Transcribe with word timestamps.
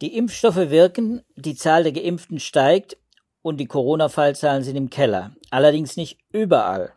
Die 0.00 0.16
Impfstoffe 0.16 0.70
wirken, 0.70 1.22
die 1.36 1.54
Zahl 1.54 1.82
der 1.82 1.92
Geimpften 1.92 2.38
steigt 2.38 2.96
und 3.42 3.58
die 3.58 3.66
Corona-Fallzahlen 3.66 4.62
sind 4.62 4.76
im 4.76 4.90
Keller. 4.90 5.34
Allerdings 5.50 5.96
nicht 5.96 6.18
überall. 6.32 6.92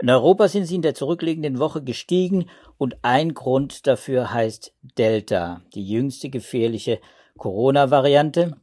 In 0.00 0.10
Europa 0.10 0.48
sind 0.48 0.66
sie 0.66 0.76
in 0.76 0.82
der 0.82 0.94
zurückliegenden 0.94 1.58
Woche 1.58 1.82
gestiegen 1.82 2.48
und 2.76 2.96
ein 3.02 3.34
Grund 3.34 3.86
dafür 3.86 4.32
heißt 4.32 4.72
Delta, 4.82 5.62
die 5.74 5.88
jüngste 5.88 6.28
gefährliche 6.28 7.00
Corona-Variante, 7.36 8.56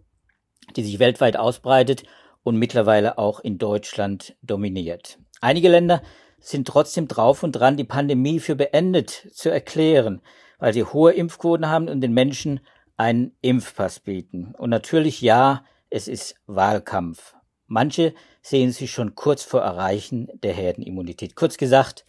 die 0.76 0.84
sich 0.84 1.00
weltweit 1.00 1.38
ausbreitet 1.38 2.04
und 2.44 2.58
mittlerweile 2.58 3.18
auch 3.18 3.40
in 3.40 3.58
Deutschland 3.58 4.36
dominiert. 4.42 5.20
Einige 5.42 5.70
Länder 5.70 6.02
sind 6.46 6.68
trotzdem 6.68 7.08
drauf 7.08 7.44
und 7.44 7.54
dran, 7.54 7.78
die 7.78 7.84
Pandemie 7.84 8.40
für 8.40 8.56
beendet 8.56 9.28
zu 9.32 9.50
erklären, 9.50 10.22
weil 10.60 10.74
sie 10.74 10.84
hohe 10.84 11.12
Impfquoten 11.12 11.68
haben 11.68 11.90
und 11.90 12.02
den 12.02 12.14
Menschen 12.14 12.60
einen 12.98 13.36
Impfpass 13.42 14.00
bieten. 14.00 14.54
Und 14.58 14.70
natürlich 14.70 15.22
ja, 15.22 15.66
es 15.90 16.08
ist 16.08 16.36
Wahlkampf. 16.46 17.36
Manche 17.68 18.14
sehen 18.42 18.72
sich 18.72 18.92
schon 18.92 19.16
kurz 19.16 19.44
vor 19.44 19.62
Erreichen 19.62 20.30
der 20.44 20.54
Herdenimmunität. 20.54 21.36
Kurz 21.36 21.58
gesagt, 21.58 22.06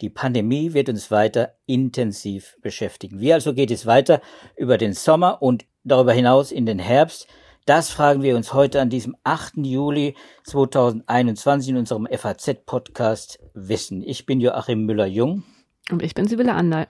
die 0.00 0.10
Pandemie 0.10 0.74
wird 0.74 0.88
uns 0.88 1.10
weiter 1.10 1.54
intensiv 1.66 2.56
beschäftigen. 2.62 3.20
Wie 3.20 3.32
also 3.32 3.52
geht 3.52 3.70
es 3.70 3.86
weiter 3.86 4.20
über 4.56 4.78
den 4.78 4.92
Sommer 4.92 5.42
und 5.42 5.64
darüber 5.82 6.12
hinaus 6.12 6.52
in 6.52 6.66
den 6.66 6.78
Herbst? 6.78 7.26
Das 7.64 7.90
fragen 7.90 8.22
wir 8.22 8.34
uns 8.34 8.52
heute 8.52 8.80
an 8.80 8.90
diesem 8.90 9.14
8. 9.22 9.58
Juli 9.58 10.16
2021 10.42 11.70
in 11.70 11.76
unserem 11.76 12.08
FAZ-Podcast 12.10 13.38
Wissen. 13.54 14.02
Ich 14.02 14.26
bin 14.26 14.40
Joachim 14.40 14.84
Müller-Jung. 14.84 15.44
Und 15.88 16.02
ich 16.02 16.12
bin 16.14 16.26
Sibylle 16.26 16.54
Andal. 16.54 16.88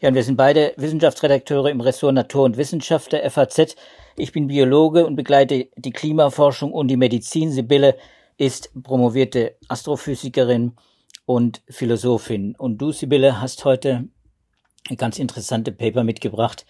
Ja, 0.00 0.08
und 0.08 0.16
wir 0.16 0.24
sind 0.24 0.34
beide 0.34 0.74
Wissenschaftsredakteure 0.78 1.70
im 1.70 1.80
Ressort 1.80 2.14
Natur 2.14 2.42
und 2.42 2.56
Wissenschaft 2.56 3.12
der 3.12 3.30
FAZ. 3.30 3.76
Ich 4.16 4.32
bin 4.32 4.48
Biologe 4.48 5.06
und 5.06 5.14
begleite 5.14 5.68
die 5.76 5.92
Klimaforschung 5.92 6.72
und 6.72 6.88
die 6.88 6.96
Medizin. 6.96 7.52
Sibylle 7.52 7.96
ist 8.36 8.72
promovierte 8.82 9.56
Astrophysikerin 9.68 10.72
und 11.24 11.62
Philosophin. 11.68 12.56
Und 12.56 12.78
du, 12.78 12.90
Sibylle, 12.90 13.40
hast 13.40 13.64
heute 13.64 14.08
ein 14.90 14.96
ganz 14.96 15.20
interessante 15.20 15.70
Paper 15.70 16.02
mitgebracht, 16.02 16.66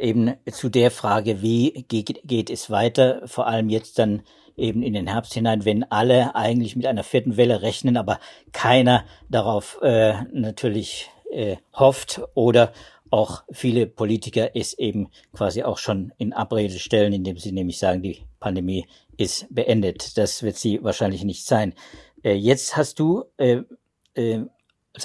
eben 0.00 0.34
zu 0.50 0.68
der 0.68 0.90
Frage, 0.90 1.42
wie 1.42 1.84
geht, 1.88 2.22
geht 2.24 2.50
es 2.50 2.70
weiter, 2.70 3.22
vor 3.26 3.46
allem 3.46 3.68
jetzt 3.68 3.98
dann 3.98 4.22
eben 4.56 4.82
in 4.82 4.92
den 4.92 5.06
Herbst 5.06 5.34
hinein, 5.34 5.64
wenn 5.64 5.84
alle 5.84 6.34
eigentlich 6.34 6.76
mit 6.76 6.86
einer 6.86 7.04
vierten 7.04 7.36
Welle 7.36 7.62
rechnen, 7.62 7.96
aber 7.96 8.18
keiner 8.52 9.04
darauf 9.28 9.78
äh, 9.82 10.22
natürlich 10.32 11.10
äh, 11.30 11.56
hofft 11.72 12.20
oder 12.34 12.72
auch 13.10 13.42
viele 13.50 13.86
Politiker 13.86 14.54
es 14.54 14.74
eben 14.74 15.08
quasi 15.32 15.62
auch 15.62 15.78
schon 15.78 16.12
in 16.16 16.32
Abrede 16.32 16.78
stellen, 16.78 17.12
indem 17.12 17.38
sie 17.38 17.52
nämlich 17.52 17.78
sagen, 17.78 18.02
die 18.02 18.22
Pandemie 18.38 18.86
ist 19.16 19.46
beendet. 19.50 20.16
Das 20.16 20.42
wird 20.42 20.56
sie 20.56 20.82
wahrscheinlich 20.82 21.24
nicht 21.24 21.44
sein. 21.44 21.74
Äh, 22.22 22.34
jetzt 22.34 22.76
hast 22.76 22.98
du 23.00 23.24
äh, 23.36 23.62
äh, 24.14 24.44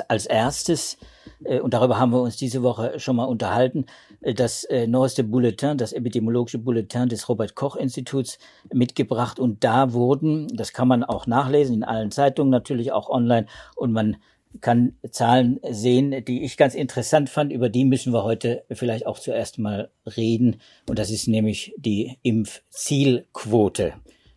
als 0.08 0.26
erstes, 0.26 0.98
äh, 1.44 1.60
und 1.60 1.74
darüber 1.74 2.00
haben 2.00 2.12
wir 2.12 2.22
uns 2.22 2.38
diese 2.38 2.64
Woche 2.64 3.00
schon 3.00 3.16
mal 3.16 3.26
unterhalten, 3.26 3.86
das 4.34 4.64
äh, 4.66 4.88
neueste 4.88 5.24
Bulletin, 5.24 5.78
das 5.78 5.94
epidemiologische 5.94 6.58
Bulletin 6.58 7.10
des 7.10 7.30
Robert 7.30 7.56
Koch 7.56 7.76
Instituts 7.76 8.40
mitgebracht. 8.74 9.40
Und 9.40 9.64
da 9.64 9.94
wurden, 9.94 10.48
das 10.56 10.74
kann 10.74 10.88
man 10.88 11.04
auch 11.04 11.28
nachlesen 11.28 11.76
in 11.76 11.84
allen 11.84 12.12
Zeitungen, 12.12 12.50
natürlich 12.50 12.92
auch 12.92 13.10
online, 13.10 13.46
und 13.76 13.92
man 13.92 14.18
kann 14.62 14.94
Zahlen 15.12 15.60
sehen, 15.70 16.24
die 16.26 16.44
ich 16.44 16.58
ganz 16.58 16.76
interessant 16.76 17.30
fand. 17.30 17.52
Über 17.52 17.70
die 17.70 17.86
müssen 17.86 18.14
wir 18.14 18.24
heute 18.24 18.64
vielleicht 18.72 19.06
auch 19.06 19.20
zuerst 19.20 19.60
mal 19.60 19.90
reden. 20.06 20.62
Und 20.88 20.98
das 20.98 21.12
ist 21.12 21.28
nämlich 21.28 21.74
die 21.78 22.18
Impfzielquote. 22.24 23.94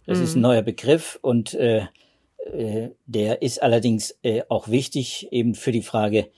Das 0.06 0.18
mhm. 0.18 0.24
ist 0.24 0.34
ein 0.34 0.38
mhm. 0.38 0.42
neuer 0.42 0.62
Begriff 0.62 1.18
und 1.22 1.54
äh, 1.54 1.86
äh, 2.52 2.90
der 3.06 3.42
ist 3.42 3.62
allerdings 3.62 4.18
äh, 4.22 4.42
auch 4.48 4.68
wichtig 4.68 5.28
eben 5.30 5.54
für 5.54 5.72
die 5.72 5.82
Frage, 5.82 6.28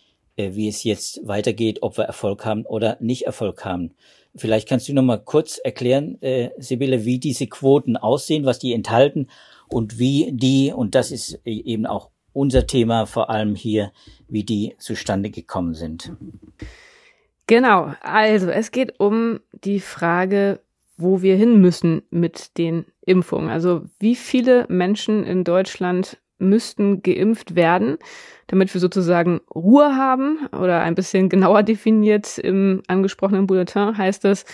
wie 0.55 0.69
es 0.69 0.85
jetzt 0.85 1.21
weitergeht, 1.27 1.79
ob 1.83 1.99
wir 1.99 2.05
Erfolg 2.05 2.45
haben 2.45 2.67
oder 2.67 2.97
nicht 3.01 3.27
Erfolg 3.27 3.65
haben. 3.65 3.93
Vielleicht 4.37 4.69
kannst 4.69 4.89
du 4.89 4.95
noch 4.95 5.03
mal 5.03 5.19
kurz 5.19 5.59
erklären, 5.59 6.21
äh, 6.23 6.51
Sibylle, 6.59 7.05
wie 7.05 7.19
diese 7.19 7.47
Quoten 7.47 7.97
aussehen, 7.97 8.45
was 8.45 8.59
die 8.59 8.73
enthalten 8.73 9.29
und 9.69 9.99
wie 9.99 10.31
die, 10.33 10.73
und 10.73 10.95
das 10.95 11.11
ist 11.11 11.41
eben 11.45 11.87
auch 11.87 12.11
unser 12.33 12.67
Thema 12.67 13.07
vor 13.07 13.31
allem 13.31 13.55
hier, 13.55 13.93
wie 14.29 14.45
die 14.45 14.75
zustande 14.79 15.31
gekommen 15.31 15.75
sind. 15.75 16.13
Genau, 17.47 17.93
also 18.01 18.49
es 18.49 18.71
geht 18.71 19.01
um 19.01 19.41
die 19.65 19.81
Frage, 19.81 20.61
wo 20.97 21.23
wir 21.23 21.35
hin 21.35 21.61
müssen 21.61 22.03
mit 22.11 22.57
den 22.59 22.85
Impfungen. 23.05 23.51
Also 23.51 23.83
wie 23.99 24.15
viele 24.15 24.67
Menschen 24.69 25.25
in 25.25 25.43
Deutschland 25.43 26.19
müssten 26.41 27.03
geimpft 27.03 27.55
werden, 27.55 27.99
damit 28.47 28.73
wir 28.75 28.81
sozusagen 28.81 29.41
Ruhe 29.55 29.97
haben 29.97 30.47
oder 30.59 30.81
ein 30.81 30.95
bisschen 30.95 31.29
genauer 31.29 31.63
definiert 31.63 32.39
im 32.39 32.83
angesprochenen 32.89 33.47
Bulletin 33.47 33.97
heißt 33.97 34.25
es, 34.25 34.45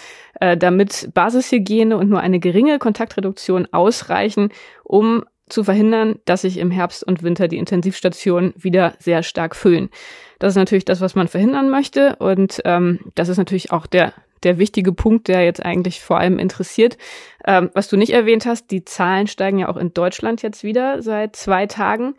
äh, 0.40 0.56
damit 0.56 1.10
Basishygiene 1.14 1.96
und 1.96 2.10
nur 2.10 2.20
eine 2.20 2.38
geringe 2.38 2.78
Kontaktreduktion 2.78 3.68
ausreichen, 3.72 4.50
um 4.84 5.24
zu 5.48 5.62
verhindern, 5.62 6.18
dass 6.24 6.42
sich 6.42 6.58
im 6.58 6.70
Herbst 6.70 7.04
und 7.04 7.22
Winter 7.22 7.48
die 7.48 7.58
Intensivstationen 7.58 8.52
wieder 8.56 8.94
sehr 8.98 9.22
stark 9.22 9.54
füllen. 9.54 9.90
Das 10.38 10.52
ist 10.52 10.56
natürlich 10.56 10.84
das, 10.84 11.00
was 11.00 11.14
man 11.14 11.28
verhindern 11.28 11.70
möchte. 11.70 12.16
Und 12.16 12.60
ähm, 12.64 13.00
das 13.14 13.28
ist 13.28 13.38
natürlich 13.38 13.70
auch 13.72 13.86
der, 13.86 14.12
der 14.42 14.58
wichtige 14.58 14.92
Punkt, 14.92 15.28
der 15.28 15.44
jetzt 15.44 15.64
eigentlich 15.64 16.00
vor 16.00 16.18
allem 16.18 16.38
interessiert. 16.38 16.98
Ähm, 17.46 17.70
was 17.74 17.88
du 17.88 17.96
nicht 17.96 18.12
erwähnt 18.12 18.44
hast, 18.44 18.70
die 18.70 18.84
Zahlen 18.84 19.28
steigen 19.28 19.58
ja 19.58 19.68
auch 19.68 19.76
in 19.76 19.94
Deutschland 19.94 20.42
jetzt 20.42 20.64
wieder 20.64 21.02
seit 21.02 21.36
zwei 21.36 21.66
Tagen. 21.66 22.14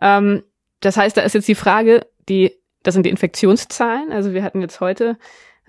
Ähm, 0.00 0.42
das 0.80 0.96
heißt, 0.96 1.16
da 1.16 1.22
ist 1.22 1.34
jetzt 1.34 1.48
die 1.48 1.54
Frage, 1.54 2.06
die, 2.28 2.52
das 2.82 2.94
sind 2.94 3.06
die 3.06 3.10
Infektionszahlen. 3.10 4.12
Also 4.12 4.34
wir 4.34 4.42
hatten 4.42 4.60
jetzt 4.60 4.80
heute 4.80 5.16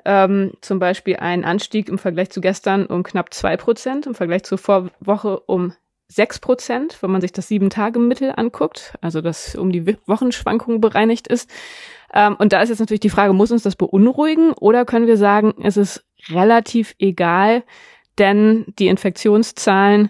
ähm, 0.03 0.51
zum 0.61 0.79
Beispiel 0.79 1.15
einen 1.15 1.45
Anstieg 1.45 1.87
im 1.87 1.97
Vergleich 1.97 2.29
zu 2.29 2.41
gestern 2.41 2.85
um 2.85 3.03
knapp 3.03 3.33
zwei 3.33 3.55
Prozent, 3.55 4.05
im 4.05 4.13
Vergleich 4.13 4.43
zur 4.43 4.57
Vorwoche 4.57 5.39
um 5.39 5.73
sechs 6.07 6.39
Prozent, 6.39 6.97
wenn 7.01 7.11
man 7.11 7.21
sich 7.21 7.33
das 7.33 7.47
Sieben-Tage-Mittel 7.47 8.33
anguckt, 8.35 8.93
also 9.01 9.21
das 9.21 9.55
um 9.55 9.71
die 9.71 9.97
Wochenschwankungen 10.05 10.79
bereinigt 10.79 11.27
ist. 11.27 11.49
Ähm, 12.13 12.35
und 12.39 12.53
da 12.53 12.61
ist 12.61 12.69
jetzt 12.69 12.79
natürlich 12.79 13.01
die 13.01 13.09
Frage, 13.09 13.33
muss 13.33 13.51
uns 13.51 13.63
das 13.63 13.75
beunruhigen 13.75 14.53
oder 14.53 14.85
können 14.85 15.07
wir 15.07 15.17
sagen, 15.17 15.53
es 15.61 15.75
ist 15.77 16.05
relativ 16.29 16.95
egal, 16.99 17.63
denn 18.17 18.65
die 18.79 18.87
Infektionszahlen, 18.87 20.09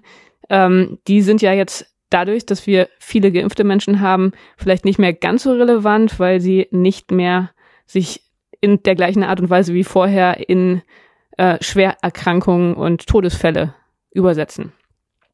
ähm, 0.49 0.99
die 1.07 1.21
sind 1.21 1.41
ja 1.41 1.53
jetzt 1.53 1.93
dadurch, 2.09 2.45
dass 2.45 2.67
wir 2.67 2.87
viele 2.99 3.31
geimpfte 3.31 3.63
Menschen 3.63 3.99
haben, 3.99 4.31
vielleicht 4.55 4.85
nicht 4.85 4.99
mehr 4.99 5.13
ganz 5.13 5.43
so 5.43 5.51
relevant, 5.51 6.19
weil 6.19 6.39
sie 6.39 6.67
nicht 6.71 7.11
mehr 7.11 7.51
sich 7.85 8.21
in 8.61 8.81
der 8.83 8.95
gleichen 8.95 9.23
Art 9.23 9.39
und 9.39 9.49
Weise 9.49 9.73
wie 9.73 9.83
vorher 9.83 10.49
in 10.49 10.81
äh, 11.37 11.57
Schwererkrankungen 11.61 12.75
und 12.75 13.07
Todesfälle 13.07 13.73
übersetzen. 14.11 14.71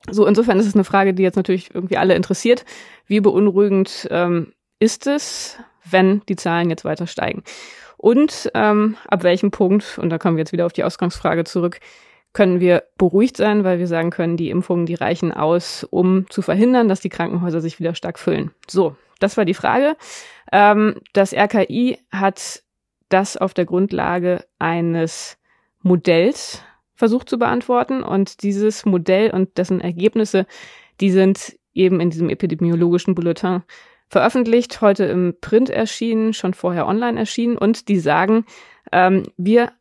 So, 0.10 0.26
insofern 0.26 0.60
ist 0.60 0.68
es 0.68 0.76
eine 0.76 0.84
Frage, 0.84 1.14
die 1.14 1.24
jetzt 1.24 1.36
natürlich 1.36 1.74
irgendwie 1.74 1.98
alle 1.98 2.16
interessiert. 2.16 2.66
Wie 3.08 3.22
beunruhigend 3.22 4.08
ähm, 4.12 4.54
ist 4.80 5.08
es, 5.08 5.58
wenn 5.90 6.22
die 6.28 6.36
Zahlen 6.36 6.70
jetzt 6.70 6.86
weiter 6.86 7.08
steigen? 7.08 7.44
Und 7.98 8.52
ähm, 8.54 8.98
ab 9.08 9.24
welchem 9.24 9.52
Punkt, 9.52 9.98
und 9.98 10.10
da 10.10 10.18
kommen 10.18 10.36
wir 10.36 10.42
jetzt 10.42 10.52
wieder 10.52 10.66
auf 10.66 10.74
die 10.74 10.84
Ausgangsfrage 10.84 11.46
zurück, 11.46 11.80
können 12.34 12.60
wir 12.60 12.84
beruhigt 12.98 13.38
sein, 13.38 13.64
weil 13.64 13.80
wir 13.80 13.88
sagen 13.88 14.10
können, 14.10 14.38
die 14.38 14.50
Impfungen, 14.50 14.86
die 14.86 14.96
reichen 14.96 15.32
aus, 15.32 15.86
um 15.90 16.30
zu 16.30 16.42
verhindern, 16.42 16.90
dass 16.90 17.00
die 17.00 17.10
Krankenhäuser 17.10 17.62
sich 17.62 17.80
wieder 17.80 17.96
stark 17.96 18.20
füllen. 18.20 18.52
So, 18.68 18.98
das 19.20 19.38
war 19.38 19.46
die 19.46 19.54
Frage. 19.54 19.96
Ähm, 20.52 20.96
das 21.14 21.34
RKI 21.34 22.00
hat 22.12 22.64
das 23.08 23.38
auf 23.38 23.54
der 23.54 23.66
Grundlage 23.66 24.44
eines 24.60 25.38
Modells 25.82 26.62
versucht 26.96 27.30
zu 27.30 27.38
beantworten. 27.38 28.04
Und 28.04 28.44
dieses 28.44 28.86
Modell 28.86 29.32
und 29.32 29.58
dessen 29.58 29.82
Ergebnisse, 29.82 30.46
die 31.02 31.12
sind 31.12 31.58
eben 31.74 32.00
in 32.00 32.10
diesem 32.10 32.30
epidemiologischen 32.30 33.16
Bulletin 33.16 33.64
veröffentlicht, 34.10 34.82
heute 34.82 35.06
im 35.06 35.36
Print 35.42 35.70
erschienen, 35.70 36.34
schon 36.34 36.54
vorher 36.54 36.88
online 36.88 37.20
erschienen. 37.20 37.58
Und 37.58 37.88
die 37.88 38.00
sagen, 38.00 38.46
ähm, 38.92 39.24
wir 39.38 39.72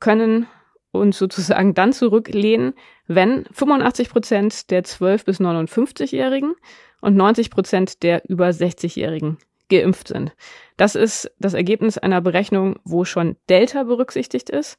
können 0.00 0.46
uns 0.90 1.18
sozusagen 1.18 1.74
dann 1.74 1.92
zurücklehnen, 1.92 2.74
wenn 3.06 3.44
85 3.52 4.10
Prozent 4.10 4.70
der 4.70 4.84
12- 4.84 5.24
bis 5.24 5.40
59-Jährigen 5.40 6.54
und 7.00 7.16
90 7.16 7.50
Prozent 7.50 8.02
der 8.02 8.22
über 8.28 8.48
60-Jährigen 8.48 9.38
geimpft 9.68 10.08
sind. 10.08 10.34
Das 10.76 10.94
ist 10.94 11.30
das 11.38 11.54
Ergebnis 11.54 11.98
einer 11.98 12.20
Berechnung, 12.20 12.76
wo 12.84 13.04
schon 13.04 13.36
Delta 13.48 13.82
berücksichtigt 13.82 14.50
ist. 14.50 14.78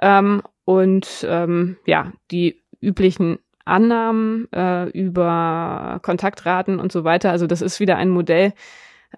Ähm, 0.00 0.42
und 0.64 1.26
ähm, 1.28 1.76
ja, 1.86 2.12
die 2.30 2.62
üblichen 2.80 3.38
Annahmen 3.64 4.48
äh, 4.52 4.88
über 4.90 6.00
Kontaktraten 6.02 6.80
und 6.80 6.92
so 6.92 7.04
weiter. 7.04 7.30
Also 7.30 7.46
das 7.46 7.62
ist 7.62 7.80
wieder 7.80 7.96
ein 7.96 8.10
Modell, 8.10 8.52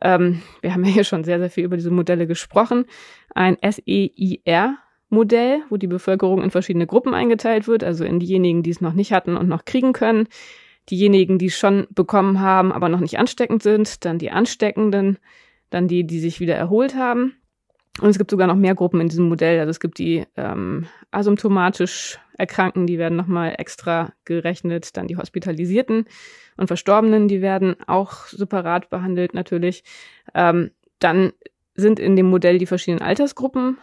Ähm, 0.01 0.43
wir 0.61 0.73
haben 0.73 0.85
ja 0.85 0.91
hier 0.91 1.05
schon 1.05 1.25
sehr, 1.25 1.39
sehr 1.39 1.51
viel 1.51 1.65
über 1.65 1.77
diese 1.77 1.91
Modelle 1.91 2.27
gesprochen. 2.27 2.87
Ein 3.35 3.57
SEIR-Modell, 3.63 5.63
wo 5.69 5.77
die 5.77 5.87
Bevölkerung 5.87 6.43
in 6.43 6.51
verschiedene 6.51 6.87
Gruppen 6.87 7.15
eingeteilt 7.15 7.69
wird, 7.69 7.85
also 7.85 8.05
in 8.05 8.19
diejenigen, 8.19 8.63
die 8.63 8.71
es 8.71 8.81
noch 8.81 8.95
nicht 8.95 9.13
hatten 9.13 9.37
und 9.37 9.49
noch 9.49 9.65
kriegen 9.65 9.93
können, 9.93 10.29
diejenigen, 10.91 11.39
die 11.39 11.47
es 11.47 11.59
schon 11.59 11.87
bekommen 11.91 12.41
haben, 12.41 12.73
aber 12.73 12.89
noch 12.89 13.01
nicht 13.01 13.19
ansteckend 13.19 13.63
sind, 13.63 14.05
dann 14.05 14.19
die 14.19 14.31
Ansteckenden, 14.31 15.19
dann 15.71 15.89
die, 15.89 16.07
die 16.07 16.21
sich 16.21 16.41
wieder 16.41 16.57
erholt 16.57 16.97
haben. 16.97 17.37
Und 18.01 18.09
es 18.09 18.19
gibt 18.19 18.31
sogar 18.31 18.47
noch 18.47 18.57
mehr 18.57 18.75
Gruppen 18.75 19.01
in 19.01 19.09
diesem 19.09 19.29
Modell. 19.29 19.61
Also 19.61 19.71
es 19.71 19.81
gibt 19.81 19.99
die 19.99 20.25
ähm, 20.37 20.87
asymptomatisch 21.11 22.19
Erkrankten, 22.39 22.87
die 22.87 22.99
werden 22.99 23.17
nochmal 23.17 23.55
extra 23.59 24.13
gerechnet, 24.25 24.97
dann 24.97 25.07
die 25.07 25.17
Hospitalisierten 25.17 26.07
und 26.57 26.67
Verstorbenen, 26.67 27.29
die 27.29 27.43
werden 27.43 27.77
auch 27.87 28.27
separat 28.27 28.89
behandelt 28.89 29.35
natürlich. 29.35 29.85
Ähm, 30.35 30.71
dann 30.99 31.33
sind 31.75 32.01
in 32.01 32.17
dem 32.17 32.27
Modell 32.27 32.59
die 32.59 32.67
verschiedenen 32.67 33.03
Altersgruppen 33.03 33.79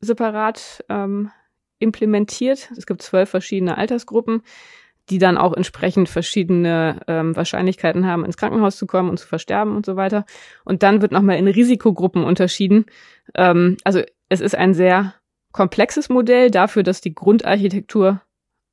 separat 0.00 0.84
ähm, 0.88 1.30
implementiert. 1.78 2.70
Es 2.76 2.86
gibt 2.86 3.02
zwölf 3.02 3.28
verschiedene 3.28 3.76
Altersgruppen 3.76 4.42
die 5.10 5.18
dann 5.18 5.36
auch 5.36 5.52
entsprechend 5.52 6.08
verschiedene 6.08 7.00
ähm, 7.08 7.34
Wahrscheinlichkeiten 7.34 8.06
haben, 8.06 8.24
ins 8.24 8.36
Krankenhaus 8.36 8.76
zu 8.76 8.86
kommen 8.86 9.10
und 9.10 9.18
zu 9.18 9.26
versterben 9.26 9.76
und 9.76 9.84
so 9.84 9.96
weiter. 9.96 10.24
Und 10.64 10.82
dann 10.82 11.02
wird 11.02 11.12
nochmal 11.12 11.36
in 11.36 11.48
Risikogruppen 11.48 12.24
unterschieden. 12.24 12.86
Ähm, 13.34 13.76
also 13.84 14.00
es 14.28 14.40
ist 14.40 14.54
ein 14.54 14.74
sehr 14.74 15.14
komplexes 15.52 16.08
Modell 16.08 16.50
dafür, 16.50 16.82
dass 16.82 17.00
die 17.00 17.14
Grundarchitektur 17.14 18.22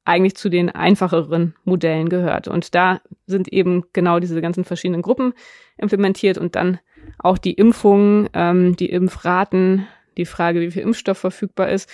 eigentlich 0.06 0.36
zu 0.36 0.50
den 0.50 0.70
einfacheren 0.70 1.56
Modellen 1.66 2.10
gehört. 2.10 2.48
Und 2.48 2.74
da 2.74 3.02
sind 3.26 3.48
eben 3.50 3.84
genau 3.94 4.20
diese 4.20 4.42
ganzen 4.42 4.64
verschiedenen 4.64 5.02
Gruppen 5.02 5.34
implementiert 5.78 6.38
und 6.38 6.56
dann 6.56 6.80
auch 7.18 7.38
die 7.38 7.54
Impfungen, 7.54 8.30
ähm, 8.34 8.76
die 8.76 8.90
Impfraten, 8.90 9.88
die 10.18 10.26
Frage, 10.26 10.62
wie 10.62 10.72
viel 10.72 10.84
Impfstoff 10.84 11.18
verfügbar 11.18 11.70
ist. 11.70 11.90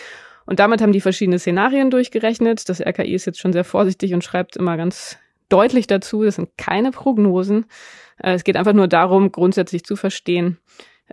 Und 0.45 0.59
damit 0.59 0.81
haben 0.81 0.91
die 0.91 1.01
verschiedene 1.01 1.39
Szenarien 1.39 1.89
durchgerechnet. 1.89 2.69
Das 2.69 2.81
RKI 2.81 3.13
ist 3.13 3.25
jetzt 3.25 3.39
schon 3.39 3.53
sehr 3.53 3.63
vorsichtig 3.63 4.13
und 4.13 4.23
schreibt 4.23 4.55
immer 4.55 4.77
ganz 4.77 5.17
deutlich 5.49 5.87
dazu, 5.87 6.23
das 6.23 6.35
sind 6.35 6.57
keine 6.57 6.91
Prognosen. 6.91 7.65
Äh, 8.17 8.33
es 8.33 8.43
geht 8.43 8.57
einfach 8.57 8.73
nur 8.73 8.87
darum, 8.87 9.31
grundsätzlich 9.31 9.83
zu 9.83 9.95
verstehen, 9.95 10.57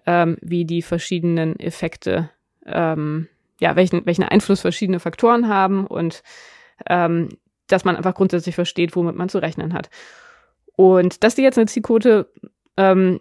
ähm, 0.06 0.36
wie 0.40 0.64
die 0.64 0.82
verschiedenen 0.82 1.58
Effekte, 1.58 2.30
ähm, 2.66 3.28
ja, 3.60 3.76
welchen, 3.76 4.06
welchen 4.06 4.24
Einfluss 4.24 4.60
verschiedene 4.60 5.00
Faktoren 5.00 5.48
haben 5.48 5.86
und 5.86 6.22
ähm, 6.88 7.28
dass 7.68 7.84
man 7.84 7.96
einfach 7.96 8.14
grundsätzlich 8.14 8.54
versteht, 8.54 8.96
womit 8.96 9.16
man 9.16 9.28
zu 9.28 9.38
rechnen 9.38 9.72
hat. 9.72 9.88
Und 10.76 11.22
dass 11.22 11.34
die 11.34 11.42
jetzt 11.42 11.58
eine 11.58 11.66
Zielquote 11.66 12.30
ähm, 12.76 13.20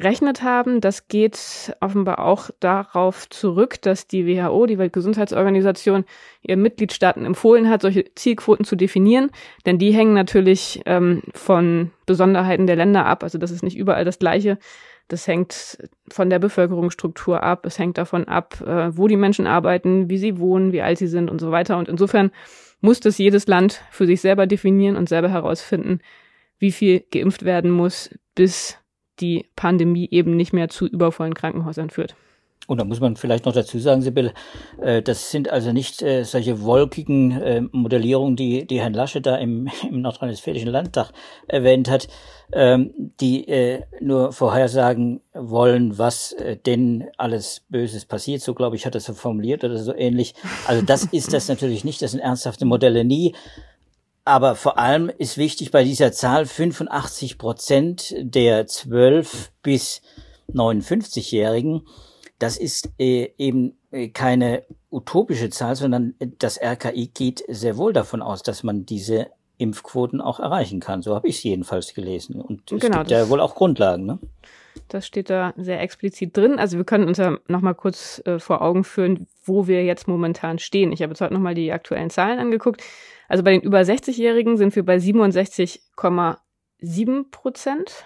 berechnet 0.00 0.42
haben. 0.42 0.80
Das 0.80 1.08
geht 1.08 1.76
offenbar 1.80 2.20
auch 2.20 2.50
darauf 2.58 3.28
zurück, 3.28 3.80
dass 3.82 4.06
die 4.06 4.26
WHO, 4.26 4.66
die 4.66 4.78
Weltgesundheitsorganisation, 4.78 6.04
ihren 6.42 6.62
Mitgliedstaaten 6.62 7.24
empfohlen 7.24 7.68
hat, 7.68 7.82
solche 7.82 8.06
Zielquoten 8.14 8.64
zu 8.64 8.76
definieren. 8.76 9.30
Denn 9.66 9.78
die 9.78 9.92
hängen 9.92 10.14
natürlich 10.14 10.80
ähm, 10.86 11.22
von 11.34 11.90
Besonderheiten 12.06 12.66
der 12.66 12.76
Länder 12.76 13.04
ab. 13.04 13.22
Also 13.22 13.38
das 13.38 13.50
ist 13.50 13.62
nicht 13.62 13.76
überall 13.76 14.04
das 14.04 14.18
Gleiche. 14.18 14.58
Das 15.08 15.26
hängt 15.26 15.78
von 16.08 16.30
der 16.30 16.38
Bevölkerungsstruktur 16.38 17.42
ab. 17.42 17.66
Es 17.66 17.78
hängt 17.78 17.98
davon 17.98 18.26
ab, 18.26 18.60
äh, 18.62 18.96
wo 18.96 19.06
die 19.06 19.16
Menschen 19.16 19.46
arbeiten, 19.46 20.08
wie 20.08 20.18
sie 20.18 20.38
wohnen, 20.38 20.72
wie 20.72 20.82
alt 20.82 20.98
sie 20.98 21.08
sind 21.08 21.30
und 21.30 21.40
so 21.40 21.50
weiter. 21.50 21.76
Und 21.76 21.88
insofern 21.88 22.30
muss 22.80 23.00
das 23.00 23.18
jedes 23.18 23.46
Land 23.46 23.82
für 23.90 24.06
sich 24.06 24.22
selber 24.22 24.46
definieren 24.46 24.96
und 24.96 25.08
selber 25.08 25.28
herausfinden, 25.28 26.00
wie 26.58 26.72
viel 26.72 27.04
geimpft 27.10 27.44
werden 27.44 27.70
muss, 27.70 28.10
bis 28.34 28.79
die 29.20 29.46
Pandemie 29.56 30.08
eben 30.10 30.36
nicht 30.36 30.52
mehr 30.52 30.68
zu 30.68 30.86
übervollen 30.86 31.34
Krankenhäusern 31.34 31.90
führt. 31.90 32.14
Und 32.70 32.78
da 32.78 32.84
muss 32.84 33.00
man 33.00 33.16
vielleicht 33.16 33.46
noch 33.46 33.52
dazu 33.52 33.80
sagen, 33.80 34.00
Sibylle, 34.00 34.32
äh, 34.80 35.02
das 35.02 35.32
sind 35.32 35.50
also 35.50 35.72
nicht 35.72 36.02
äh, 36.02 36.22
solche 36.22 36.62
wolkigen 36.62 37.32
äh, 37.32 37.62
Modellierungen, 37.72 38.36
die, 38.36 38.64
die 38.64 38.80
Herrn 38.80 38.94
Lasche 38.94 39.20
da 39.20 39.34
im, 39.36 39.68
im 39.90 40.02
Nordrhein-Westfälischen 40.02 40.68
Landtag 40.68 41.10
erwähnt 41.48 41.90
hat, 41.90 42.06
ähm, 42.52 43.12
die 43.20 43.80
nur 44.00 44.32
vorhersagen 44.32 45.20
wollen, 45.34 45.98
was 45.98 46.36
denn 46.66 47.08
alles 47.16 47.62
Böses 47.68 48.04
passiert. 48.04 48.40
So, 48.40 48.54
glaube 48.54 48.76
ich, 48.76 48.86
hat 48.86 48.94
er 48.94 48.98
es 48.98 49.04
so 49.04 49.14
formuliert 49.14 49.64
oder 49.64 49.78
so 49.78 49.94
ähnlich. 49.94 50.34
Also 50.66 50.84
das 50.84 51.04
ist 51.04 51.32
das 51.32 51.48
natürlich 51.48 51.84
nicht. 51.84 52.02
Das 52.02 52.12
sind 52.12 52.20
ernsthafte 52.20 52.66
Modelle 52.66 53.04
nie. 53.04 53.34
Aber 54.24 54.54
vor 54.54 54.78
allem 54.78 55.08
ist 55.08 55.38
wichtig 55.38 55.70
bei 55.70 55.82
dieser 55.82 56.12
Zahl 56.12 56.46
85 56.46 57.38
Prozent 57.38 58.14
der 58.18 58.66
12 58.66 59.52
bis 59.62 60.02
59-Jährigen. 60.52 61.86
Das 62.38 62.56
ist 62.56 62.90
äh, 62.98 63.32
eben 63.38 63.78
äh, 63.90 64.08
keine 64.08 64.64
utopische 64.90 65.50
Zahl, 65.50 65.76
sondern 65.76 66.14
das 66.38 66.60
RKI 66.60 67.08
geht 67.08 67.44
sehr 67.48 67.76
wohl 67.76 67.92
davon 67.92 68.22
aus, 68.22 68.42
dass 68.42 68.62
man 68.62 68.86
diese 68.86 69.28
Impfquoten 69.58 70.20
auch 70.20 70.40
erreichen 70.40 70.80
kann. 70.80 71.02
So 71.02 71.14
habe 71.14 71.28
ich 71.28 71.36
es 71.36 71.42
jedenfalls 71.42 71.94
gelesen. 71.94 72.40
Und 72.40 72.72
es 72.72 72.80
genau, 72.80 72.98
gibt 72.98 73.10
ja 73.10 73.28
wohl 73.28 73.40
auch 73.40 73.54
Grundlagen. 73.54 74.06
Ne? 74.06 74.18
Das 74.90 75.06
steht 75.06 75.30
da 75.30 75.54
sehr 75.56 75.80
explizit 75.80 76.36
drin. 76.36 76.58
Also 76.58 76.76
wir 76.76 76.84
können 76.84 77.06
uns 77.06 77.18
ja 77.18 77.38
nochmal 77.46 77.76
kurz 77.76 78.20
äh, 78.26 78.40
vor 78.40 78.60
Augen 78.60 78.82
führen, 78.82 79.28
wo 79.44 79.68
wir 79.68 79.84
jetzt 79.84 80.08
momentan 80.08 80.58
stehen. 80.58 80.90
Ich 80.90 81.00
habe 81.00 81.12
jetzt 81.12 81.20
heute 81.20 81.32
nochmal 81.32 81.54
die 81.54 81.72
aktuellen 81.72 82.10
Zahlen 82.10 82.40
angeguckt. 82.40 82.82
Also 83.28 83.44
bei 83.44 83.52
den 83.52 83.60
über 83.60 83.78
60-Jährigen 83.78 84.56
sind 84.56 84.74
wir 84.74 84.84
bei 84.84 84.96
67,7 84.96 87.30
Prozent. 87.30 88.04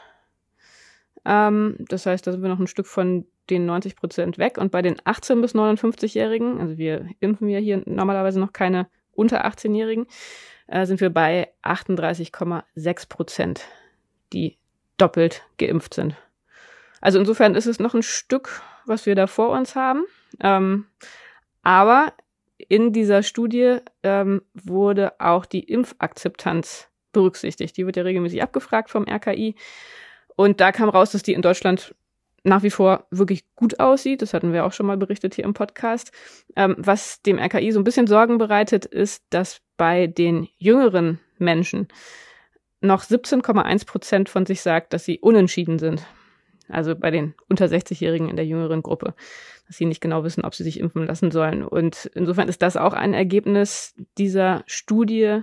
Ähm, 1.24 1.76
das 1.78 2.04
heißt, 2.04 2.26
da 2.26 2.32
sind 2.32 2.42
wir 2.42 2.50
noch 2.50 2.60
ein 2.60 2.66
Stück 2.66 2.86
von 2.86 3.24
den 3.48 3.64
90 3.64 3.96
Prozent 3.96 4.36
weg. 4.36 4.58
Und 4.58 4.70
bei 4.70 4.82
den 4.82 4.96
18- 4.96 5.40
bis 5.40 5.54
59-Jährigen, 5.54 6.60
also 6.60 6.76
wir 6.76 7.08
impfen 7.20 7.48
ja 7.48 7.60
hier 7.60 7.82
normalerweise 7.86 8.38
noch 8.38 8.52
keine 8.52 8.88
unter 9.12 9.46
18-Jährigen, 9.46 10.04
äh, 10.66 10.84
sind 10.84 11.00
wir 11.00 11.08
bei 11.08 11.48
38,6 11.62 13.08
Prozent, 13.08 13.64
die 14.34 14.58
doppelt 14.98 15.46
geimpft 15.56 15.94
sind. 15.94 16.14
Also 17.04 17.18
insofern 17.18 17.54
ist 17.54 17.66
es 17.66 17.78
noch 17.78 17.92
ein 17.92 18.02
Stück, 18.02 18.62
was 18.86 19.04
wir 19.04 19.14
da 19.14 19.26
vor 19.26 19.50
uns 19.50 19.76
haben. 19.76 20.06
Ähm, 20.40 20.86
aber 21.62 22.14
in 22.56 22.94
dieser 22.94 23.22
Studie 23.22 23.76
ähm, 24.02 24.40
wurde 24.54 25.20
auch 25.20 25.44
die 25.44 25.64
Impfakzeptanz 25.64 26.88
berücksichtigt. 27.12 27.76
Die 27.76 27.84
wird 27.84 27.96
ja 27.96 28.04
regelmäßig 28.04 28.42
abgefragt 28.42 28.88
vom 28.88 29.04
RKI. 29.06 29.54
Und 30.34 30.62
da 30.62 30.72
kam 30.72 30.88
raus, 30.88 31.10
dass 31.10 31.22
die 31.22 31.34
in 31.34 31.42
Deutschland 31.42 31.94
nach 32.42 32.62
wie 32.62 32.70
vor 32.70 33.06
wirklich 33.10 33.54
gut 33.54 33.80
aussieht. 33.80 34.22
Das 34.22 34.32
hatten 34.32 34.54
wir 34.54 34.64
auch 34.64 34.72
schon 34.72 34.86
mal 34.86 34.96
berichtet 34.96 35.34
hier 35.34 35.44
im 35.44 35.52
Podcast. 35.52 36.10
Ähm, 36.56 36.74
was 36.78 37.20
dem 37.20 37.38
RKI 37.38 37.70
so 37.72 37.80
ein 37.80 37.84
bisschen 37.84 38.06
Sorgen 38.06 38.38
bereitet, 38.38 38.86
ist, 38.86 39.24
dass 39.28 39.60
bei 39.76 40.06
den 40.06 40.48
jüngeren 40.56 41.20
Menschen 41.36 41.86
noch 42.80 43.02
17,1 43.02 43.84
Prozent 43.84 44.30
von 44.30 44.46
sich 44.46 44.62
sagt, 44.62 44.94
dass 44.94 45.04
sie 45.04 45.18
unentschieden 45.18 45.78
sind. 45.78 46.06
Also 46.68 46.94
bei 46.96 47.10
den 47.10 47.34
unter 47.48 47.66
60-Jährigen 47.66 48.28
in 48.28 48.36
der 48.36 48.46
jüngeren 48.46 48.82
Gruppe 48.82 49.14
dass 49.66 49.78
sie 49.78 49.86
nicht 49.86 50.00
genau 50.00 50.24
wissen, 50.24 50.44
ob 50.44 50.54
sie 50.54 50.64
sich 50.64 50.78
impfen 50.78 51.06
lassen 51.06 51.30
sollen. 51.30 51.64
Und 51.64 52.10
insofern 52.14 52.48
ist 52.48 52.62
das 52.62 52.76
auch 52.76 52.92
ein 52.92 53.14
Ergebnis 53.14 53.94
dieser 54.18 54.62
Studie, 54.66 55.40